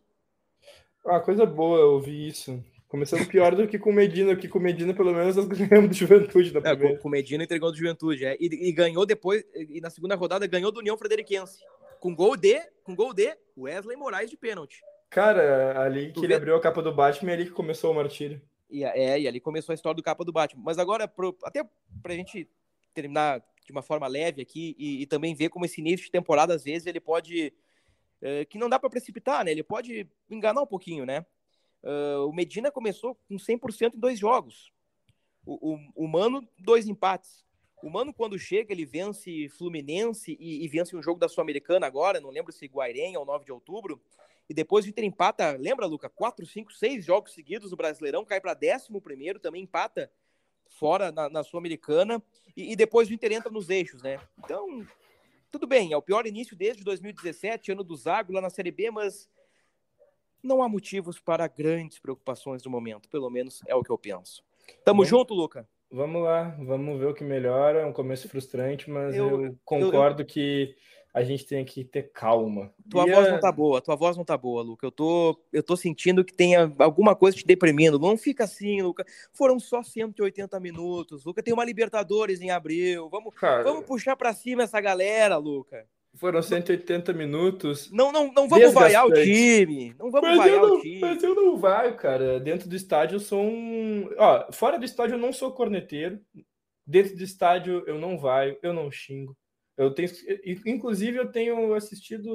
Ah, 1.06 1.20
coisa 1.20 1.46
boa 1.46 1.78
eu 1.78 1.92
ouvir 1.92 2.28
isso. 2.28 2.62
Começando 2.90 3.24
pior 3.28 3.54
do 3.54 3.68
que 3.68 3.78
com 3.78 3.90
o 3.90 3.92
Medina, 3.92 4.34
que 4.34 4.48
com 4.48 4.58
o 4.58 4.60
Medina, 4.60 4.92
pelo 4.92 5.14
menos, 5.14 5.36
nós 5.36 5.46
ganhamos 5.46 5.90
do 5.90 5.94
Juventude 5.94 6.50
da 6.50 6.70
é, 6.70 6.96
com 6.96 7.06
o 7.06 7.10
Medina 7.10 7.44
entregou 7.44 7.70
do 7.70 7.78
Juventude, 7.78 8.24
é. 8.24 8.36
E, 8.40 8.68
e, 8.68 8.72
ganhou 8.72 9.06
depois, 9.06 9.44
e 9.54 9.80
na 9.80 9.88
segunda 9.88 10.16
rodada, 10.16 10.44
ganhou 10.48 10.72
do 10.72 10.80
União 10.80 10.98
Frederiquense. 10.98 11.60
Com 12.00 12.12
gol 12.12 12.36
de, 12.36 12.60
com 12.82 12.96
gol 12.96 13.14
de 13.14 13.32
Wesley 13.56 13.96
Moraes 13.96 14.28
de 14.28 14.36
pênalti. 14.36 14.80
Cara, 15.08 15.80
ali 15.80 16.10
que 16.10 16.24
ele 16.24 16.34
abriu 16.34 16.56
a 16.56 16.60
capa 16.60 16.82
do 16.82 16.92
Batman, 16.92 17.30
é 17.30 17.34
ali 17.34 17.44
que 17.44 17.52
começou 17.52 17.92
o 17.92 17.94
martírio. 17.94 18.42
E, 18.68 18.82
é, 18.82 19.20
e 19.20 19.28
ali 19.28 19.38
começou 19.38 19.72
a 19.72 19.76
história 19.76 19.94
do 19.94 20.02
capa 20.02 20.24
do 20.24 20.32
Batman. 20.32 20.64
Mas 20.64 20.76
agora, 20.76 21.06
pro, 21.06 21.38
até 21.44 21.64
pra 22.02 22.14
gente 22.14 22.48
terminar 22.92 23.40
de 23.64 23.70
uma 23.70 23.82
forma 23.82 24.08
leve 24.08 24.42
aqui 24.42 24.74
e, 24.76 25.02
e, 25.02 25.06
também 25.06 25.32
ver 25.32 25.48
como 25.48 25.64
esse 25.64 25.80
início 25.80 26.06
de 26.06 26.10
temporada, 26.10 26.54
às 26.54 26.64
vezes, 26.64 26.88
ele 26.88 26.98
pode. 26.98 27.52
É, 28.20 28.44
que 28.44 28.58
não 28.58 28.68
dá 28.68 28.80
para 28.80 28.90
precipitar, 28.90 29.44
né? 29.44 29.52
Ele 29.52 29.62
pode 29.62 30.08
enganar 30.28 30.62
um 30.62 30.66
pouquinho, 30.66 31.06
né? 31.06 31.24
Uh, 31.82 32.26
o 32.28 32.32
Medina 32.32 32.70
começou 32.70 33.14
com 33.28 33.36
100% 33.36 33.94
em 33.94 33.98
dois 33.98 34.18
jogos. 34.18 34.72
O, 35.44 35.74
o, 35.74 36.04
o, 36.04 36.08
Mano, 36.08 36.46
dois 36.58 36.86
empates. 36.86 37.44
O 37.82 37.88
Mano, 37.88 38.12
quando 38.12 38.38
chega, 38.38 38.72
ele 38.72 38.84
vence 38.84 39.48
Fluminense 39.50 40.36
e, 40.38 40.64
e 40.64 40.68
vence 40.68 40.94
um 40.94 41.02
jogo 41.02 41.18
da 41.18 41.28
Sul-Americana 41.28 41.86
agora, 41.86 42.20
não 42.20 42.30
lembro 42.30 42.52
se 42.52 42.66
Guairenha 42.66 43.18
ou 43.18 43.24
9 43.24 43.46
de 43.46 43.52
outubro. 43.52 44.00
E 44.48 44.52
depois 44.52 44.84
o 44.84 44.88
Inter 44.88 45.04
empata, 45.04 45.52
lembra, 45.52 45.86
Luca? 45.86 46.10
4, 46.10 46.44
5, 46.44 46.72
6 46.72 47.04
jogos 47.04 47.32
seguidos 47.32 47.70
no 47.70 47.76
Brasileirão, 47.76 48.24
cai 48.24 48.40
para 48.40 48.52
11, 48.52 49.38
também 49.40 49.62
empata 49.62 50.10
fora 50.68 51.10
na, 51.12 51.28
na 51.28 51.42
Sul-Americana. 51.42 52.22
E, 52.56 52.72
e, 52.72 52.76
depois 52.76 53.08
o 53.08 53.14
Inter 53.14 53.32
entra 53.32 53.50
nos 53.50 53.70
eixos, 53.70 54.02
né? 54.02 54.20
Então, 54.38 54.86
tudo 55.50 55.66
bem, 55.66 55.92
é 55.92 55.96
o 55.96 56.02
pior 56.02 56.26
início 56.26 56.56
desde 56.56 56.84
2017, 56.84 57.72
ano 57.72 57.84
do 57.84 57.96
Zago 57.96 58.32
lá 58.32 58.40
na 58.40 58.50
Série 58.50 58.70
B, 58.70 58.90
mas 58.90 59.28
não 60.42 60.62
há 60.62 60.68
motivos 60.68 61.18
para 61.18 61.46
grandes 61.46 61.98
preocupações 61.98 62.62
no 62.64 62.70
momento, 62.70 63.08
pelo 63.08 63.30
menos 63.30 63.62
é 63.66 63.74
o 63.74 63.82
que 63.82 63.90
eu 63.90 63.98
penso. 63.98 64.42
Tamo 64.84 65.04
junto, 65.04 65.34
Luca? 65.34 65.68
Vamos 65.90 66.22
lá, 66.22 66.56
vamos 66.60 67.00
ver 67.00 67.06
o 67.06 67.14
que 67.14 67.24
melhora. 67.24 67.80
É 67.80 67.86
um 67.86 67.92
começo 67.92 68.28
frustrante, 68.28 68.88
mas 68.88 69.14
eu, 69.14 69.46
eu 69.46 69.58
concordo 69.64 70.22
eu, 70.22 70.24
eu... 70.24 70.26
que 70.26 70.76
a 71.12 71.24
gente 71.24 71.44
tem 71.44 71.64
que 71.64 71.84
ter 71.84 72.12
calma. 72.12 72.72
Tua 72.88 73.08
e 73.08 73.12
voz 73.12 73.26
a... 73.26 73.32
não 73.32 73.40
tá 73.40 73.50
boa, 73.50 73.80
tua 73.80 73.96
voz 73.96 74.16
não 74.16 74.24
tá 74.24 74.36
boa, 74.38 74.62
Luca. 74.62 74.86
Eu 74.86 74.92
tô, 74.92 75.36
eu 75.52 75.62
tô 75.62 75.76
sentindo 75.76 76.24
que 76.24 76.32
tem 76.32 76.54
alguma 76.54 77.16
coisa 77.16 77.36
te 77.36 77.44
deprimindo. 77.44 77.98
Não 77.98 78.16
fica 78.16 78.44
assim, 78.44 78.80
Luca. 78.80 79.04
Foram 79.32 79.58
só 79.58 79.82
180 79.82 80.60
minutos. 80.60 81.24
Luca 81.24 81.42
tem 81.42 81.52
uma 81.52 81.64
Libertadores 81.64 82.40
em 82.40 82.50
abril. 82.50 83.08
Vamos, 83.10 83.34
Cara... 83.34 83.64
vamos 83.64 83.84
puxar 83.84 84.14
para 84.14 84.32
cima 84.32 84.62
essa 84.62 84.80
galera, 84.80 85.36
Luca. 85.36 85.86
Foram 86.16 86.42
180 86.42 87.12
minutos. 87.12 87.90
Não, 87.90 88.10
não, 88.10 88.32
não 88.32 88.48
vamos 88.48 88.72
vaiar 88.72 89.06
o 89.06 89.12
time. 89.12 89.94
Não 89.98 90.10
vamos 90.10 90.30
mas 90.30 90.38
vaiar 90.38 90.60
não, 90.60 90.74
o 90.74 90.80
time. 90.80 91.00
Mas 91.00 91.22
eu 91.22 91.34
não 91.34 91.56
vai, 91.56 91.96
cara. 91.96 92.40
Dentro 92.40 92.68
do 92.68 92.74
estádio 92.74 93.16
eu 93.16 93.20
sou 93.20 93.42
um. 93.42 94.10
Ó, 94.18 94.52
fora 94.52 94.78
do 94.78 94.84
estádio 94.84 95.14
eu 95.14 95.18
não 95.18 95.32
sou 95.32 95.52
corneteiro. 95.52 96.20
Dentro 96.86 97.16
do 97.16 97.22
estádio 97.22 97.84
eu 97.86 97.98
não 97.98 98.18
vai, 98.18 98.58
eu 98.62 98.72
não 98.72 98.90
xingo. 98.90 99.36
Eu 99.76 99.94
tenho, 99.94 100.10
inclusive, 100.66 101.16
eu 101.16 101.30
tenho 101.30 101.72
assistido 101.72 102.28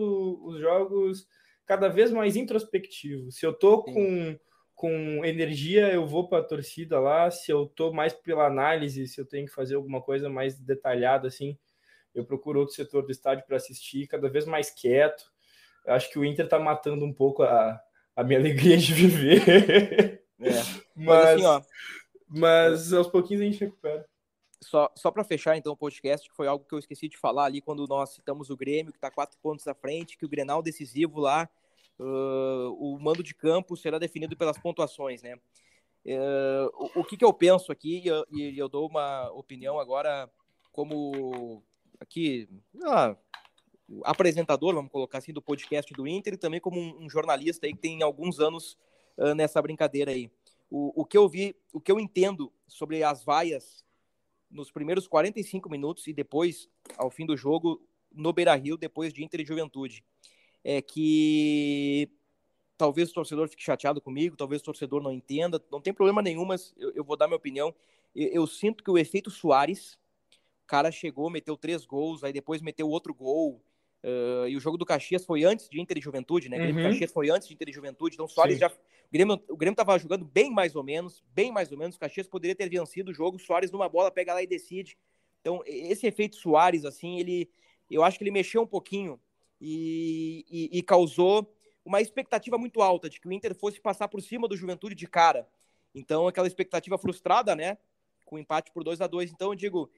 os 0.43 0.59
jogos 0.59 1.27
cada 1.65 1.87
vez 1.87 2.11
mais 2.11 2.35
introspectivos. 2.35 3.35
Se 3.35 3.45
eu 3.45 3.53
tô 3.53 3.83
com, 3.83 4.35
com 4.73 5.23
energia, 5.23 5.93
eu 5.93 6.07
vou 6.07 6.27
para 6.27 6.39
a 6.39 6.47
torcida 6.47 6.99
lá. 6.99 7.29
Se 7.29 7.51
eu 7.51 7.67
tô 7.67 7.91
mais 7.93 8.13
pela 8.13 8.47
análise, 8.47 9.07
se 9.07 9.19
eu 9.19 9.25
tenho 9.25 9.45
que 9.45 9.53
fazer 9.53 9.75
alguma 9.75 10.01
coisa 10.01 10.29
mais 10.29 10.57
detalhada, 10.57 11.27
assim, 11.27 11.57
eu 12.15 12.25
procuro 12.25 12.61
outro 12.61 12.73
setor 12.73 13.05
do 13.05 13.11
estádio 13.11 13.45
para 13.45 13.57
assistir, 13.57 14.07
cada 14.07 14.29
vez 14.29 14.45
mais 14.45 14.71
quieto. 14.71 15.31
Eu 15.85 15.93
acho 15.93 16.09
que 16.09 16.17
o 16.17 16.25
Inter 16.25 16.45
está 16.45 16.57
matando 16.57 17.05
um 17.05 17.13
pouco 17.13 17.43
a, 17.43 17.79
a 18.15 18.23
minha 18.23 18.39
alegria 18.39 18.77
de 18.77 18.93
viver. 18.93 20.23
É. 20.39 20.49
mas, 20.49 20.85
mas, 20.95 21.25
assim, 21.25 21.45
ó, 21.45 21.61
mas 22.27 22.93
aos 22.93 23.07
pouquinhos 23.07 23.41
a 23.41 23.45
gente 23.45 23.59
recupera 23.59 24.05
só, 24.65 24.91
só 24.95 25.11
para 25.11 25.23
fechar 25.23 25.55
então 25.55 25.73
o 25.73 25.77
podcast, 25.77 26.27
que 26.27 26.35
foi 26.35 26.47
algo 26.47 26.65
que 26.65 26.73
eu 26.73 26.79
esqueci 26.79 27.07
de 27.07 27.17
falar 27.17 27.45
ali 27.45 27.61
quando 27.61 27.87
nós 27.87 28.11
citamos 28.11 28.49
o 28.49 28.57
Grêmio, 28.57 28.91
que 28.91 28.97
está 28.97 29.11
quatro 29.11 29.37
pontos 29.39 29.67
à 29.67 29.73
frente, 29.73 30.17
que 30.17 30.25
o 30.25 30.29
Grenal 30.29 30.61
decisivo 30.61 31.19
lá, 31.19 31.47
uh, 31.99 32.75
o 32.79 32.97
mando 32.99 33.23
de 33.23 33.33
campo 33.33 33.77
será 33.77 33.99
definido 33.99 34.35
pelas 34.35 34.57
pontuações, 34.57 35.21
né? 35.21 35.35
Uh, 36.05 36.69
o, 36.95 37.01
o 37.01 37.03
que, 37.03 37.17
que, 37.17 37.25
eu 37.25 37.33
penso 37.33 37.71
aqui, 37.71 38.01
e 38.03 38.07
eu, 38.07 38.25
e 38.31 38.57
eu, 38.57 38.69
dou 38.69 38.87
uma 38.87 39.31
opinião 39.31 39.79
agora 39.79 40.29
como 40.71 41.63
aqui, 41.99 42.49
ah, 42.83 43.15
apresentador, 44.03 44.73
vamos 44.73 44.91
colocar 44.91 45.19
assim, 45.19 45.33
do 45.33 45.41
podcast 45.41 45.93
do 45.93 46.07
Inter, 46.07 46.33
e 46.33 46.37
também 46.37 46.59
como 46.59 46.79
um, 46.79 47.05
um 47.05 47.09
jornalista 47.09 47.65
aí 47.65 47.73
que 47.73 47.79
tem 47.79 48.01
alguns 48.01 48.39
anos 48.39 48.77
uh, 49.17 49.33
nessa 49.35 49.61
brincadeira 49.61 50.11
aí. 50.11 50.29
O, 50.69 51.01
o 51.01 51.05
que 51.05 51.17
eu 51.17 51.27
vi, 51.29 51.55
o 51.71 51.79
que 51.79 51.91
eu 51.91 51.99
entendo 51.99 52.51
sobre 52.67 53.03
as 53.03 53.23
vaias 53.23 53.85
nos 54.49 54.71
primeiros 54.71 55.07
45 55.07 55.69
minutos 55.69 56.07
e 56.07 56.13
depois, 56.13 56.69
ao 56.97 57.11
fim 57.11 57.25
do 57.25 57.37
jogo, 57.37 57.81
no 58.11 58.33
Beira 58.33 58.55
Rio, 58.55 58.77
depois 58.77 59.13
de 59.13 59.23
Inter 59.23 59.41
e 59.41 59.45
Juventude. 59.45 60.03
É 60.63 60.81
que 60.81 62.09
talvez 62.77 63.11
o 63.11 63.13
torcedor 63.13 63.47
fique 63.47 63.63
chateado 63.63 64.01
comigo, 64.01 64.35
talvez 64.35 64.61
o 64.61 64.65
torcedor 64.65 65.01
não 65.01 65.11
entenda, 65.11 65.63
não 65.71 65.81
tem 65.81 65.93
problema 65.93 66.21
nenhum, 66.21 66.45
mas 66.45 66.73
eu, 66.77 66.91
eu 66.93 67.03
vou 67.03 67.15
dar 67.15 67.27
minha 67.27 67.37
opinião. 67.37 67.73
Eu, 68.15 68.29
eu, 68.29 68.47
sinto 68.47 68.83
que 68.83 68.89
o 68.89 68.97
efeito 68.97 69.29
Soares, 69.29 69.97
cara 70.65 70.91
chegou, 70.91 71.29
meteu 71.29 71.55
três 71.57 71.85
gols, 71.85 72.23
aí 72.23 72.33
depois 72.33 72.61
meteu 72.61 72.87
outro 72.89 73.13
gol, 73.13 73.61
Uh, 74.05 74.47
e 74.47 74.55
o 74.55 74.59
jogo 74.59 74.77
do 74.77 74.85
Caxias 74.85 75.25
foi 75.25 75.43
antes 75.43 75.67
de 75.67 75.81
Inter 75.81 75.97
e 75.97 76.01
Juventude, 76.01 76.47
né? 76.47 76.57
O 76.57 76.59
Grêmio 76.59 76.83
uhum. 76.83 76.91
Caxias 76.91 77.11
foi 77.11 77.31
antes 77.31 77.47
de 77.47 77.55
Inter 77.55 77.69
e 77.69 77.73
Juventude, 77.73 78.13
então 78.13 78.27
o 78.27 78.29
Soares 78.29 78.53
Sim. 78.53 78.59
já. 78.59 78.67
O 78.67 79.11
Grêmio, 79.11 79.43
o 79.49 79.57
Grêmio 79.57 79.75
tava 79.75 79.97
jogando 79.97 80.23
bem 80.23 80.51
mais 80.51 80.75
ou 80.75 80.83
menos, 80.83 81.23
bem 81.33 81.51
mais 81.51 81.71
ou 81.71 81.77
menos. 81.77 81.95
O 81.95 81.99
Caxias 81.99 82.27
poderia 82.27 82.55
ter 82.55 82.69
vencido 82.69 83.09
o 83.09 83.13
jogo, 83.13 83.37
o 83.37 83.39
Soares 83.39 83.71
numa 83.71 83.89
bola 83.89 84.11
pega 84.11 84.31
lá 84.31 84.43
e 84.43 84.47
decide. 84.47 84.95
Então, 85.41 85.63
esse 85.65 86.05
efeito 86.05 86.35
Soares, 86.35 86.85
assim, 86.85 87.19
ele. 87.19 87.49
Eu 87.89 88.03
acho 88.03 88.19
que 88.19 88.23
ele 88.23 88.29
mexeu 88.29 88.61
um 88.61 88.67
pouquinho 88.67 89.19
e, 89.59 90.45
e, 90.51 90.77
e 90.77 90.83
causou 90.83 91.51
uma 91.83 91.99
expectativa 91.99 92.59
muito 92.59 92.83
alta 92.83 93.09
de 93.09 93.19
que 93.19 93.27
o 93.27 93.31
Inter 93.31 93.55
fosse 93.55 93.79
passar 93.81 94.07
por 94.07 94.21
cima 94.21 94.47
do 94.47 94.55
Juventude 94.55 94.93
de 94.93 95.07
cara. 95.07 95.47
Então, 95.95 96.27
aquela 96.27 96.45
expectativa 96.45 96.95
frustrada, 96.99 97.55
né? 97.55 97.75
Com 98.23 98.37
empate 98.37 98.71
por 98.71 98.83
2 98.83 99.01
a 99.01 99.07
2 99.07 99.31
Então, 99.31 99.49
eu 99.49 99.55
digo, 99.55 99.89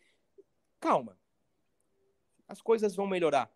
calma. 0.80 1.18
As 2.48 2.62
coisas 2.62 2.96
vão 2.96 3.08
melhorar 3.08 3.52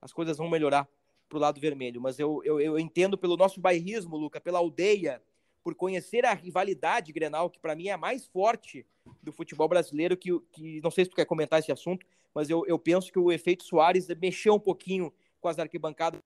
as 0.00 0.12
coisas 0.12 0.36
vão 0.36 0.48
melhorar 0.48 0.88
para 1.28 1.38
o 1.38 1.40
lado 1.40 1.60
vermelho. 1.60 2.00
Mas 2.00 2.18
eu, 2.18 2.42
eu, 2.44 2.60
eu, 2.60 2.78
entendo 2.78 3.18
pelo 3.18 3.36
nosso 3.36 3.60
bairrismo, 3.60 4.16
Luca, 4.16 4.40
pela 4.40 4.58
aldeia, 4.58 5.22
por 5.62 5.74
conhecer 5.74 6.24
a 6.24 6.32
rivalidade 6.32 7.12
Grenal, 7.12 7.50
que 7.50 7.58
para 7.58 7.74
mim 7.74 7.88
é 7.88 7.92
a 7.92 7.98
mais 7.98 8.26
forte 8.26 8.86
do 9.22 9.32
futebol 9.32 9.68
brasileiro, 9.68 10.16
que, 10.16 10.38
que 10.52 10.80
não 10.80 10.90
sei 10.90 11.04
se 11.04 11.10
tu 11.10 11.16
quer 11.16 11.26
comentar 11.26 11.58
esse 11.58 11.72
assunto, 11.72 12.06
mas 12.34 12.48
eu, 12.48 12.64
eu 12.66 12.78
penso 12.78 13.12
que 13.12 13.18
o 13.18 13.32
efeito 13.32 13.64
Soares 13.64 14.08
mexeu 14.20 14.54
um 14.54 14.60
pouquinho 14.60 15.12
com 15.40 15.48
as 15.48 15.58
arquibancadas 15.58 16.20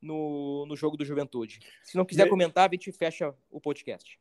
no, 0.00 0.64
no 0.66 0.76
jogo 0.76 0.96
do 0.96 1.04
Juventude. 1.04 1.60
Se 1.82 1.96
não 1.96 2.04
quiser 2.04 2.28
comentar, 2.28 2.68
a 2.68 2.72
gente 2.72 2.92
fecha 2.92 3.34
o 3.50 3.60
podcast. 3.60 4.18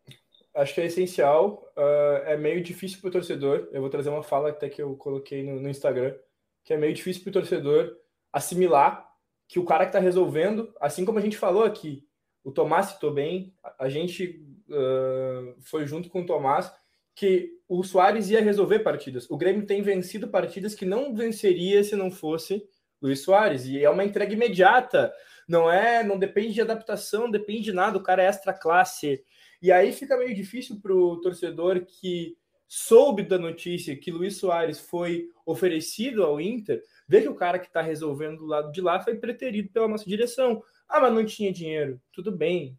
Acho 0.55 0.73
que 0.73 0.81
é 0.81 0.85
essencial, 0.85 1.69
uh, 1.75 2.23
é 2.25 2.37
meio 2.37 2.63
difícil 2.63 2.99
para 3.01 3.09
o 3.09 3.11
torcedor. 3.11 3.67
Eu 3.71 3.81
vou 3.81 3.89
trazer 3.89 4.09
uma 4.09 4.23
fala 4.23 4.49
até 4.49 4.69
que 4.69 4.81
eu 4.81 4.95
coloquei 4.95 5.43
no, 5.43 5.59
no 5.59 5.69
Instagram, 5.69 6.15
que 6.63 6.73
é 6.73 6.77
meio 6.77 6.93
difícil 6.93 7.21
para 7.23 7.29
o 7.31 7.33
torcedor 7.33 7.95
assimilar 8.31 9.05
que 9.47 9.59
o 9.59 9.65
cara 9.65 9.85
que 9.85 9.89
está 9.89 9.99
resolvendo, 9.99 10.73
assim 10.79 11.05
como 11.05 11.19
a 11.19 11.21
gente 11.21 11.37
falou 11.37 11.63
aqui, 11.63 12.03
o 12.43 12.51
Tomás 12.51 12.87
citou 12.87 13.13
bem, 13.13 13.53
a 13.79 13.89
gente 13.89 14.43
uh, 14.69 15.55
foi 15.61 15.85
junto 15.85 16.09
com 16.09 16.21
o 16.21 16.25
Tomás, 16.25 16.71
que 17.15 17.51
o 17.67 17.83
Soares 17.83 18.29
ia 18.29 18.41
resolver 18.41 18.79
partidas. 18.79 19.29
O 19.29 19.37
Grêmio 19.37 19.65
tem 19.65 19.81
vencido 19.81 20.27
partidas 20.27 20.75
que 20.75 20.85
não 20.85 21.15
venceria 21.15 21.83
se 21.83 21.95
não 21.95 22.11
fosse 22.11 22.63
Luiz 23.01 23.21
Soares, 23.21 23.65
e 23.65 23.83
é 23.83 23.89
uma 23.89 24.03
entrega 24.03 24.33
imediata, 24.33 25.13
não 25.47 25.71
é, 25.71 26.03
não 26.03 26.17
depende 26.17 26.53
de 26.53 26.61
adaptação, 26.61 27.29
depende 27.29 27.63
de 27.63 27.73
nada, 27.73 27.97
o 27.97 28.03
cara 28.03 28.23
é 28.23 28.27
extra 28.27 28.53
classe. 28.53 29.23
E 29.65 29.71
aí 29.71 29.91
fica 29.91 30.17
meio 30.17 30.35
difícil 30.35 30.79
para 30.79 30.93
o 30.93 31.19
torcedor 31.21 31.85
que 31.85 32.37
soube 32.67 33.23
da 33.23 33.37
notícia 33.37 33.95
que 33.95 34.11
Luiz 34.11 34.37
Soares 34.37 34.79
foi 34.79 35.29
oferecido 35.45 36.23
ao 36.23 36.41
Inter, 36.41 36.81
Vê 37.07 37.21
que 37.21 37.29
o 37.29 37.35
cara 37.35 37.59
que 37.59 37.67
está 37.67 37.81
resolvendo 37.81 38.39
do 38.39 38.45
lado 38.45 38.71
de 38.71 38.81
lá 38.81 38.99
foi 38.99 39.15
preterido 39.15 39.69
pela 39.69 39.87
nossa 39.87 40.05
direção. 40.05 40.63
Ah, 40.89 40.99
mas 40.99 41.13
não 41.13 41.23
tinha 41.23 41.53
dinheiro. 41.53 42.01
Tudo 42.11 42.31
bem. 42.31 42.77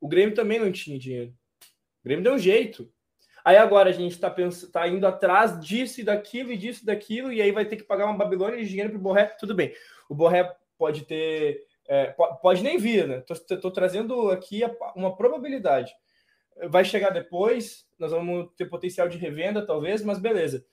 O 0.00 0.08
Grêmio 0.08 0.34
também 0.34 0.60
não 0.60 0.70
tinha 0.70 0.98
dinheiro. 0.98 1.34
O 2.00 2.04
Grêmio 2.04 2.22
deu 2.22 2.34
um 2.34 2.38
jeito. 2.38 2.90
Aí 3.44 3.56
agora 3.56 3.90
a 3.90 3.92
gente 3.92 4.12
está 4.12 4.32
tá 4.72 4.86
indo 4.86 5.06
atrás 5.06 5.58
disso 5.58 6.00
e 6.00 6.04
daquilo 6.04 6.52
e 6.52 6.56
disso 6.56 6.82
e 6.82 6.86
daquilo, 6.86 7.32
e 7.32 7.40
aí 7.40 7.50
vai 7.50 7.64
ter 7.64 7.76
que 7.76 7.82
pagar 7.82 8.04
uma 8.04 8.16
Babilônia 8.16 8.58
de 8.58 8.68
dinheiro 8.68 8.90
para 8.90 8.98
o 8.98 9.02
Borré. 9.02 9.24
Tudo 9.40 9.54
bem. 9.54 9.74
O 10.08 10.14
Borré 10.14 10.54
pode 10.76 11.04
ter. 11.04 11.64
É, 11.88 12.14
pode 12.42 12.62
nem 12.62 12.78
vir, 12.78 13.08
né? 13.08 13.24
Estou 13.28 13.70
trazendo 13.70 14.30
aqui 14.30 14.60
uma 14.94 15.16
probabilidade. 15.16 15.92
Vai 16.68 16.84
chegar 16.84 17.10
depois, 17.10 17.86
nós 17.98 18.10
vamos 18.10 18.50
ter 18.56 18.66
potencial 18.66 19.08
de 19.08 19.18
revenda, 19.18 19.64
talvez, 19.64 20.02
mas 20.02 20.18
beleza 20.18 20.66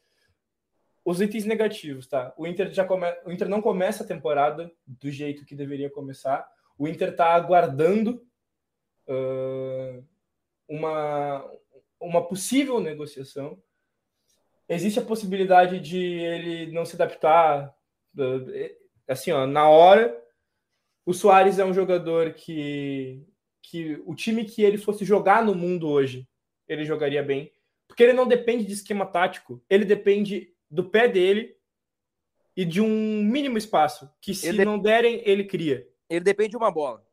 os 1.06 1.22
itens 1.22 1.46
negativos, 1.46 2.08
tá? 2.08 2.34
O 2.36 2.48
Inter 2.48 2.72
já 2.74 2.84
come... 2.84 3.06
o 3.24 3.32
Inter 3.32 3.48
não 3.48 3.62
começa 3.62 4.04
a 4.04 4.08
temporada 4.08 4.72
do 4.88 5.12
jeito 5.12 5.46
que 5.46 5.56
deveria 5.56 5.88
começar. 5.88 6.50
O 6.80 6.88
Inter 6.88 7.10
está 7.10 7.36
aguardando 7.36 8.26
uh, 9.08 10.04
uma 10.68 11.48
uma 12.00 12.28
possível 12.28 12.80
negociação. 12.80 13.62
Existe 14.68 15.00
a 15.00 15.06
possibilidade 15.06 15.80
de 15.80 15.98
ele 15.98 16.72
não 16.72 16.86
se 16.86 16.96
adaptar 16.96 17.74
uh, 18.18 18.76
assim, 19.08 19.32
ó, 19.32 19.46
na 19.46 19.70
hora. 19.70 20.20
O 21.06 21.14
Soares 21.14 21.60
é 21.60 21.66
um 21.66 21.74
jogador 21.74 22.34
que 22.34 23.24
que 23.70 24.02
o 24.06 24.16
time 24.16 24.46
que 24.46 24.64
ele 24.64 24.78
fosse 24.78 25.04
jogar 25.04 25.44
no 25.44 25.56
mundo 25.56 25.88
hoje, 25.88 26.28
ele 26.68 26.86
jogaria 26.86 27.24
bem, 27.24 27.52
porque 27.88 28.04
ele 28.04 28.14
não 28.14 28.28
depende 28.28 28.66
de 28.66 28.74
esquema 28.74 29.06
tático, 29.06 29.64
ele 29.70 29.86
depende 29.86 30.54
do 30.70 30.84
pé 30.84 31.08
dele 31.08 31.56
e 32.56 32.64
de 32.64 32.82
um 32.82 33.24
mínimo 33.24 33.58
espaço, 33.58 34.10
que 34.22 34.34
se 34.34 34.48
ele 34.48 34.64
não 34.64 34.80
derem, 34.80 35.22
ele 35.26 35.44
cria. 35.44 35.88
Ele 36.10 36.24
depende 36.24 36.52
de 36.52 36.58
uma 36.58 36.72
bola. 36.72 37.06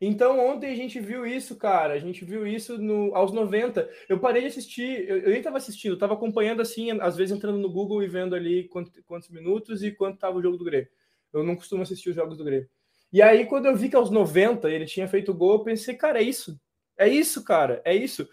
Então, 0.00 0.40
ontem 0.40 0.72
a 0.72 0.74
gente 0.74 0.98
viu 0.98 1.26
isso, 1.26 1.56
cara. 1.56 1.92
A 1.92 1.98
gente 1.98 2.24
viu 2.24 2.46
isso 2.46 2.78
no, 2.78 3.14
aos 3.14 3.32
90. 3.32 3.88
Eu 4.08 4.18
parei 4.18 4.40
de 4.42 4.48
assistir, 4.48 5.06
eu, 5.06 5.18
eu 5.18 5.28
nem 5.28 5.38
estava 5.38 5.58
assistindo, 5.58 5.92
estava 5.92 6.14
acompanhando 6.14 6.62
assim, 6.62 6.90
às 7.00 7.16
vezes 7.16 7.36
entrando 7.36 7.58
no 7.58 7.70
Google 7.70 8.02
e 8.02 8.08
vendo 8.08 8.34
ali 8.34 8.66
quantos, 8.68 8.98
quantos 9.04 9.28
minutos 9.28 9.82
e 9.82 9.92
quanto 9.92 10.14
estava 10.14 10.38
o 10.38 10.42
jogo 10.42 10.56
do 10.56 10.64
Grêmio. 10.64 10.88
Eu 11.32 11.44
não 11.44 11.54
costumo 11.54 11.82
assistir 11.82 12.08
os 12.08 12.16
jogos 12.16 12.38
do 12.38 12.44
Grêmio. 12.44 12.68
E 13.12 13.20
aí, 13.20 13.46
quando 13.46 13.66
eu 13.66 13.76
vi 13.76 13.88
que 13.88 13.96
aos 13.96 14.10
90 14.10 14.70
ele 14.70 14.86
tinha 14.86 15.08
feito 15.08 15.34
gol, 15.34 15.54
eu 15.54 15.64
pensei, 15.64 15.94
cara, 15.94 16.20
é 16.20 16.22
isso. 16.22 16.60
É 16.96 17.08
isso, 17.08 17.44
cara, 17.44 17.80
é 17.84 17.94
isso. 17.94 18.28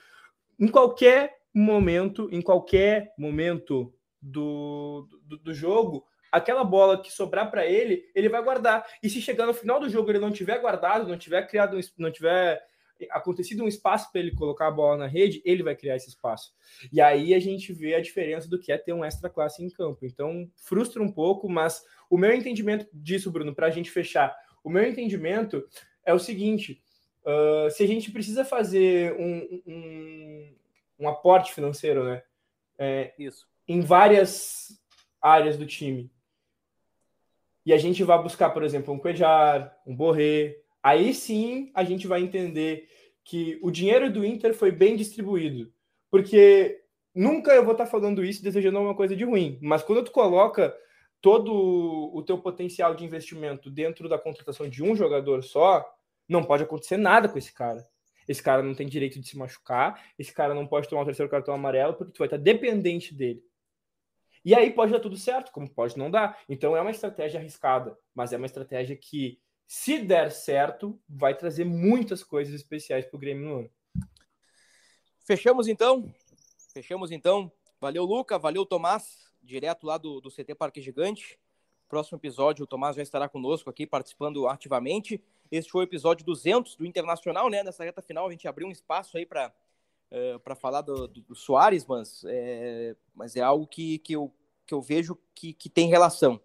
Em 0.59 0.67
qualquer 0.67 1.37
momento, 1.53 2.29
em 2.31 2.41
qualquer 2.41 3.13
momento, 3.17 3.93
do, 4.21 5.07
do, 5.23 5.37
do 5.37 5.53
jogo, 5.53 6.05
aquela 6.31 6.63
bola 6.63 7.01
que 7.01 7.11
sobrar 7.11 7.49
para 7.49 7.65
ele, 7.65 8.03
ele 8.13 8.29
vai 8.29 8.43
guardar. 8.43 8.85
E 9.01 9.09
se 9.09 9.21
chegar 9.21 9.45
no 9.45 9.53
final 9.53 9.79
do 9.79 9.89
jogo 9.89 10.11
ele 10.11 10.19
não 10.19 10.31
tiver 10.31 10.59
guardado, 10.59 11.07
não 11.07 11.17
tiver 11.17 11.47
criado, 11.47 11.77
não 11.97 12.11
tiver 12.11 12.61
acontecido 13.11 13.63
um 13.63 13.67
espaço 13.67 14.11
para 14.11 14.19
ele 14.21 14.33
colocar 14.33 14.67
a 14.67 14.71
bola 14.71 14.97
na 14.97 15.07
rede, 15.07 15.41
ele 15.45 15.61
vai 15.61 15.75
criar 15.75 15.95
esse 15.95 16.09
espaço. 16.09 16.51
E 16.91 16.99
aí 16.99 17.33
a 17.35 17.39
gente 17.39 17.71
vê 17.71 17.93
a 17.93 18.01
diferença 18.01 18.49
do 18.49 18.59
que 18.59 18.71
é 18.71 18.77
ter 18.77 18.91
um 18.91 19.05
extra 19.05 19.29
classe 19.29 19.63
em 19.63 19.69
campo. 19.69 20.03
Então, 20.03 20.49
frustra 20.55 21.01
um 21.01 21.11
pouco, 21.11 21.47
mas 21.47 21.83
o 22.09 22.17
meu 22.17 22.33
entendimento 22.33 22.87
disso, 22.91 23.31
Bruno, 23.31 23.53
para 23.53 23.67
a 23.67 23.69
gente 23.69 23.91
fechar, 23.91 24.35
o 24.67 24.69
meu 24.69 24.83
entendimento 24.83 25.65
é 26.05 26.13
o 26.13 26.19
seguinte: 26.19 26.83
uh, 27.25 27.71
se 27.71 27.83
a 27.83 27.87
gente 27.87 28.11
precisa 28.11 28.43
fazer 28.43 29.13
um, 29.13 29.61
um, 29.65 30.55
um 30.99 31.07
aporte 31.07 31.53
financeiro, 31.53 32.03
né? 32.03 32.21
É, 32.77 33.13
Isso. 33.17 33.47
Em 33.65 33.79
várias 33.79 34.77
áreas 35.21 35.57
do 35.57 35.65
time. 35.65 36.11
E 37.65 37.71
a 37.71 37.77
gente 37.77 38.03
vai 38.03 38.21
buscar, 38.21 38.49
por 38.49 38.61
exemplo, 38.61 38.93
um 38.93 38.99
Cuejar, 38.99 39.73
um 39.85 39.95
Borré, 39.95 40.57
aí 40.83 41.13
sim 41.13 41.71
a 41.73 41.83
gente 41.83 42.07
vai 42.07 42.21
entender 42.21 42.89
que 43.23 43.57
o 43.61 43.71
dinheiro 43.71 44.11
do 44.11 44.25
Inter 44.25 44.53
foi 44.53 44.71
bem 44.71 44.97
distribuído. 44.97 45.71
Porque 46.11 46.81
nunca 47.15 47.51
eu 47.53 47.63
vou 47.63 47.73
estar 47.73 47.85
falando 47.85 48.23
isso 48.23 48.43
desejando 48.43 48.79
uma 48.79 48.95
coisa 48.95 49.15
de 49.15 49.23
ruim, 49.23 49.59
mas 49.61 49.81
quando 49.81 50.03
tu 50.03 50.11
coloca 50.11 50.75
todo 51.21 51.51
o 52.13 52.21
teu 52.23 52.37
potencial 52.37 52.95
de 52.95 53.03
investimento 53.03 53.69
dentro 53.69 54.07
da 54.07 54.17
contratação 54.17 54.69
de 54.69 54.83
um 54.83 54.95
jogador 54.95 55.43
só, 55.43 55.85
não 56.27 56.43
pode 56.43 56.63
acontecer 56.63 56.97
nada 56.97 57.27
com 57.27 57.37
esse 57.37 57.53
cara. 57.53 57.85
Esse 58.27 58.43
cara 58.43 58.61
não 58.61 58.75
tem 58.75 58.87
direito 58.87 59.19
de 59.19 59.27
se 59.27 59.37
machucar, 59.37 60.03
esse 60.19 60.33
cara 60.33 60.53
não 60.53 60.67
pode 60.67 60.89
tomar 60.89 61.03
o 61.03 61.05
terceiro 61.05 61.31
cartão 61.31 61.53
amarelo, 61.53 61.93
porque 61.93 62.11
tu 62.11 62.19
vai 62.19 62.27
estar 62.27 62.37
dependente 62.37 63.15
dele. 63.15 63.41
E 64.43 64.53
aí 64.53 64.71
pode 64.71 64.91
dar 64.91 64.99
tudo 64.99 65.15
certo, 65.15 65.51
como 65.51 65.69
pode 65.69 65.97
não 65.97 66.11
dar. 66.11 66.39
Então 66.47 66.75
é 66.75 66.81
uma 66.81 66.91
estratégia 66.91 67.39
arriscada, 67.39 67.97
mas 68.13 68.33
é 68.33 68.37
uma 68.37 68.45
estratégia 68.45 68.95
que 68.95 69.39
se 69.65 69.99
der 69.99 70.31
certo, 70.31 70.97
vai 71.07 71.35
trazer 71.35 71.65
muitas 71.65 72.23
coisas 72.23 72.53
especiais 72.53 73.05
para 73.05 73.17
o 73.17 73.19
Grêmio 73.19 73.45
no 73.45 73.59
ano. 73.59 73.69
Fechamos 75.25 75.67
então? 75.67 76.13
Fechamos 76.73 77.11
então. 77.11 77.51
Valeu, 77.79 78.05
Luca. 78.05 78.39
Valeu, 78.39 78.65
Tomás, 78.65 79.26
direto 79.47 79.85
lá 79.85 79.97
do, 79.97 80.21
do 80.21 80.29
CT 80.29 80.55
Parque 80.55 80.81
Gigante. 80.81 81.39
Próximo 81.89 82.17
episódio, 82.17 82.65
o 82.65 82.67
Tomás 82.67 82.95
já 82.95 83.01
estará 83.01 83.29
conosco 83.29 83.69
aqui, 83.69 83.87
participando 83.87 84.47
ativamente. 84.47 85.21
Este 85.49 85.71
foi 85.71 85.83
o 85.83 85.87
episódio 85.87 86.25
200 86.25 86.75
do 86.75 86.85
Internacional, 86.85 87.49
né? 87.49 87.63
Nessa 87.63 87.83
reta 87.83 88.01
final, 88.01 88.27
a 88.27 88.31
gente 88.31 88.47
abriu 88.47 88.67
um 88.67 88.71
espaço 88.71 89.17
aí 89.17 89.25
para 89.25 89.47
uh, 89.47 89.51
eh, 90.11 90.37
para 90.39 90.53
falar 90.53 90.81
do, 90.81 91.07
do, 91.07 91.21
do 91.21 91.35
Soares, 91.35 91.85
mas 91.85 92.23
é, 92.27 92.95
mas 93.15 93.35
é 93.37 93.41
algo 93.41 93.65
que, 93.65 93.99
que, 93.99 94.13
eu, 94.13 94.33
que 94.65 94.73
eu 94.73 94.81
vejo 94.81 95.17
que, 95.33 95.53
que 95.53 95.69
tem 95.69 95.87
relação 95.87 96.41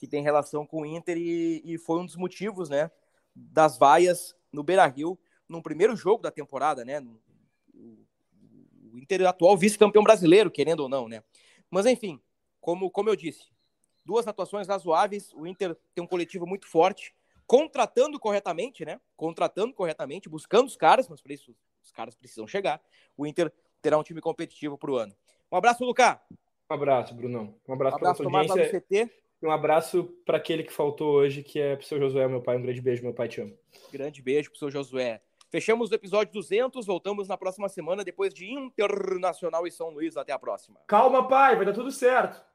que 0.00 0.06
tem 0.06 0.22
relação 0.22 0.64
com 0.64 0.80
o 0.80 0.86
Inter 0.86 1.18
e, 1.18 1.60
e 1.62 1.76
foi 1.76 2.00
um 2.00 2.06
dos 2.06 2.16
motivos, 2.16 2.70
né, 2.70 2.90
das 3.34 3.76
vaias 3.76 4.34
no 4.50 4.62
Beira-Rio 4.62 5.18
no 5.46 5.62
primeiro 5.62 5.94
jogo 5.94 6.22
da 6.22 6.30
temporada, 6.30 6.86
né? 6.86 7.00
O, 7.74 8.06
o 8.94 8.98
Inter 8.98 9.26
atual 9.26 9.58
vice-campeão 9.58 10.02
brasileiro, 10.02 10.50
querendo 10.50 10.80
ou 10.80 10.88
não, 10.88 11.06
né? 11.06 11.22
Mas 11.70 11.84
enfim, 11.84 12.18
como, 12.60 12.90
como 12.90 13.08
eu 13.08 13.16
disse, 13.16 13.48
duas 14.04 14.26
atuações 14.26 14.68
razoáveis, 14.68 15.32
o 15.34 15.46
Inter 15.46 15.76
tem 15.94 16.02
um 16.02 16.06
coletivo 16.06 16.46
muito 16.46 16.66
forte, 16.66 17.14
contratando 17.46 18.18
corretamente, 18.18 18.84
né? 18.84 19.00
Contratando 19.16 19.74
corretamente, 19.74 20.28
buscando 20.28 20.66
os 20.66 20.76
caras, 20.76 21.08
mas 21.08 21.20
para 21.20 21.32
isso 21.32 21.54
os 21.82 21.90
caras 21.90 22.14
precisam 22.14 22.46
chegar. 22.46 22.80
O 23.16 23.26
Inter 23.26 23.52
terá 23.82 23.98
um 23.98 24.02
time 24.02 24.20
competitivo 24.20 24.78
para 24.78 24.90
o 24.90 24.96
ano. 24.96 25.14
Um 25.50 25.56
abraço, 25.56 25.84
Lucas. 25.84 26.18
Um 26.70 26.74
abraço, 26.74 27.14
Brunão. 27.14 27.54
Um 27.66 27.72
abraço, 27.72 27.94
um 27.94 27.98
abraço 27.98 28.22
para 28.22 28.38
a 28.38 28.40
audiência. 28.42 28.80
CT. 28.80 29.10
E 29.42 29.46
um 29.46 29.50
abraço 29.50 30.04
para 30.24 30.36
aquele 30.36 30.62
que 30.62 30.72
faltou 30.72 31.14
hoje, 31.14 31.42
que 31.42 31.58
é 31.58 31.74
pro 31.74 31.86
seu 31.86 31.98
Josué, 31.98 32.28
meu 32.28 32.42
pai. 32.42 32.56
Um 32.56 32.62
grande 32.62 32.80
beijo, 32.80 33.02
meu 33.02 33.14
pai, 33.14 33.26
te 33.26 33.40
amo. 33.40 33.58
Grande 33.90 34.20
beijo 34.20 34.50
pro 34.50 34.58
seu 34.58 34.70
Josué. 34.70 35.22
Fechamos 35.48 35.90
o 35.90 35.94
episódio 35.94 36.32
200, 36.32 36.86
voltamos 36.86 37.26
na 37.26 37.36
próxima 37.36 37.68
semana, 37.68 38.04
depois 38.04 38.32
de 38.32 38.48
Internacional 38.48 39.66
e 39.66 39.70
São 39.72 39.88
Luís. 39.88 40.16
Até 40.16 40.32
a 40.32 40.38
próxima. 40.38 40.78
Calma, 40.86 41.26
pai, 41.26 41.56
vai 41.56 41.64
dar 41.64 41.72
tudo 41.72 41.90
certo. 41.90 42.49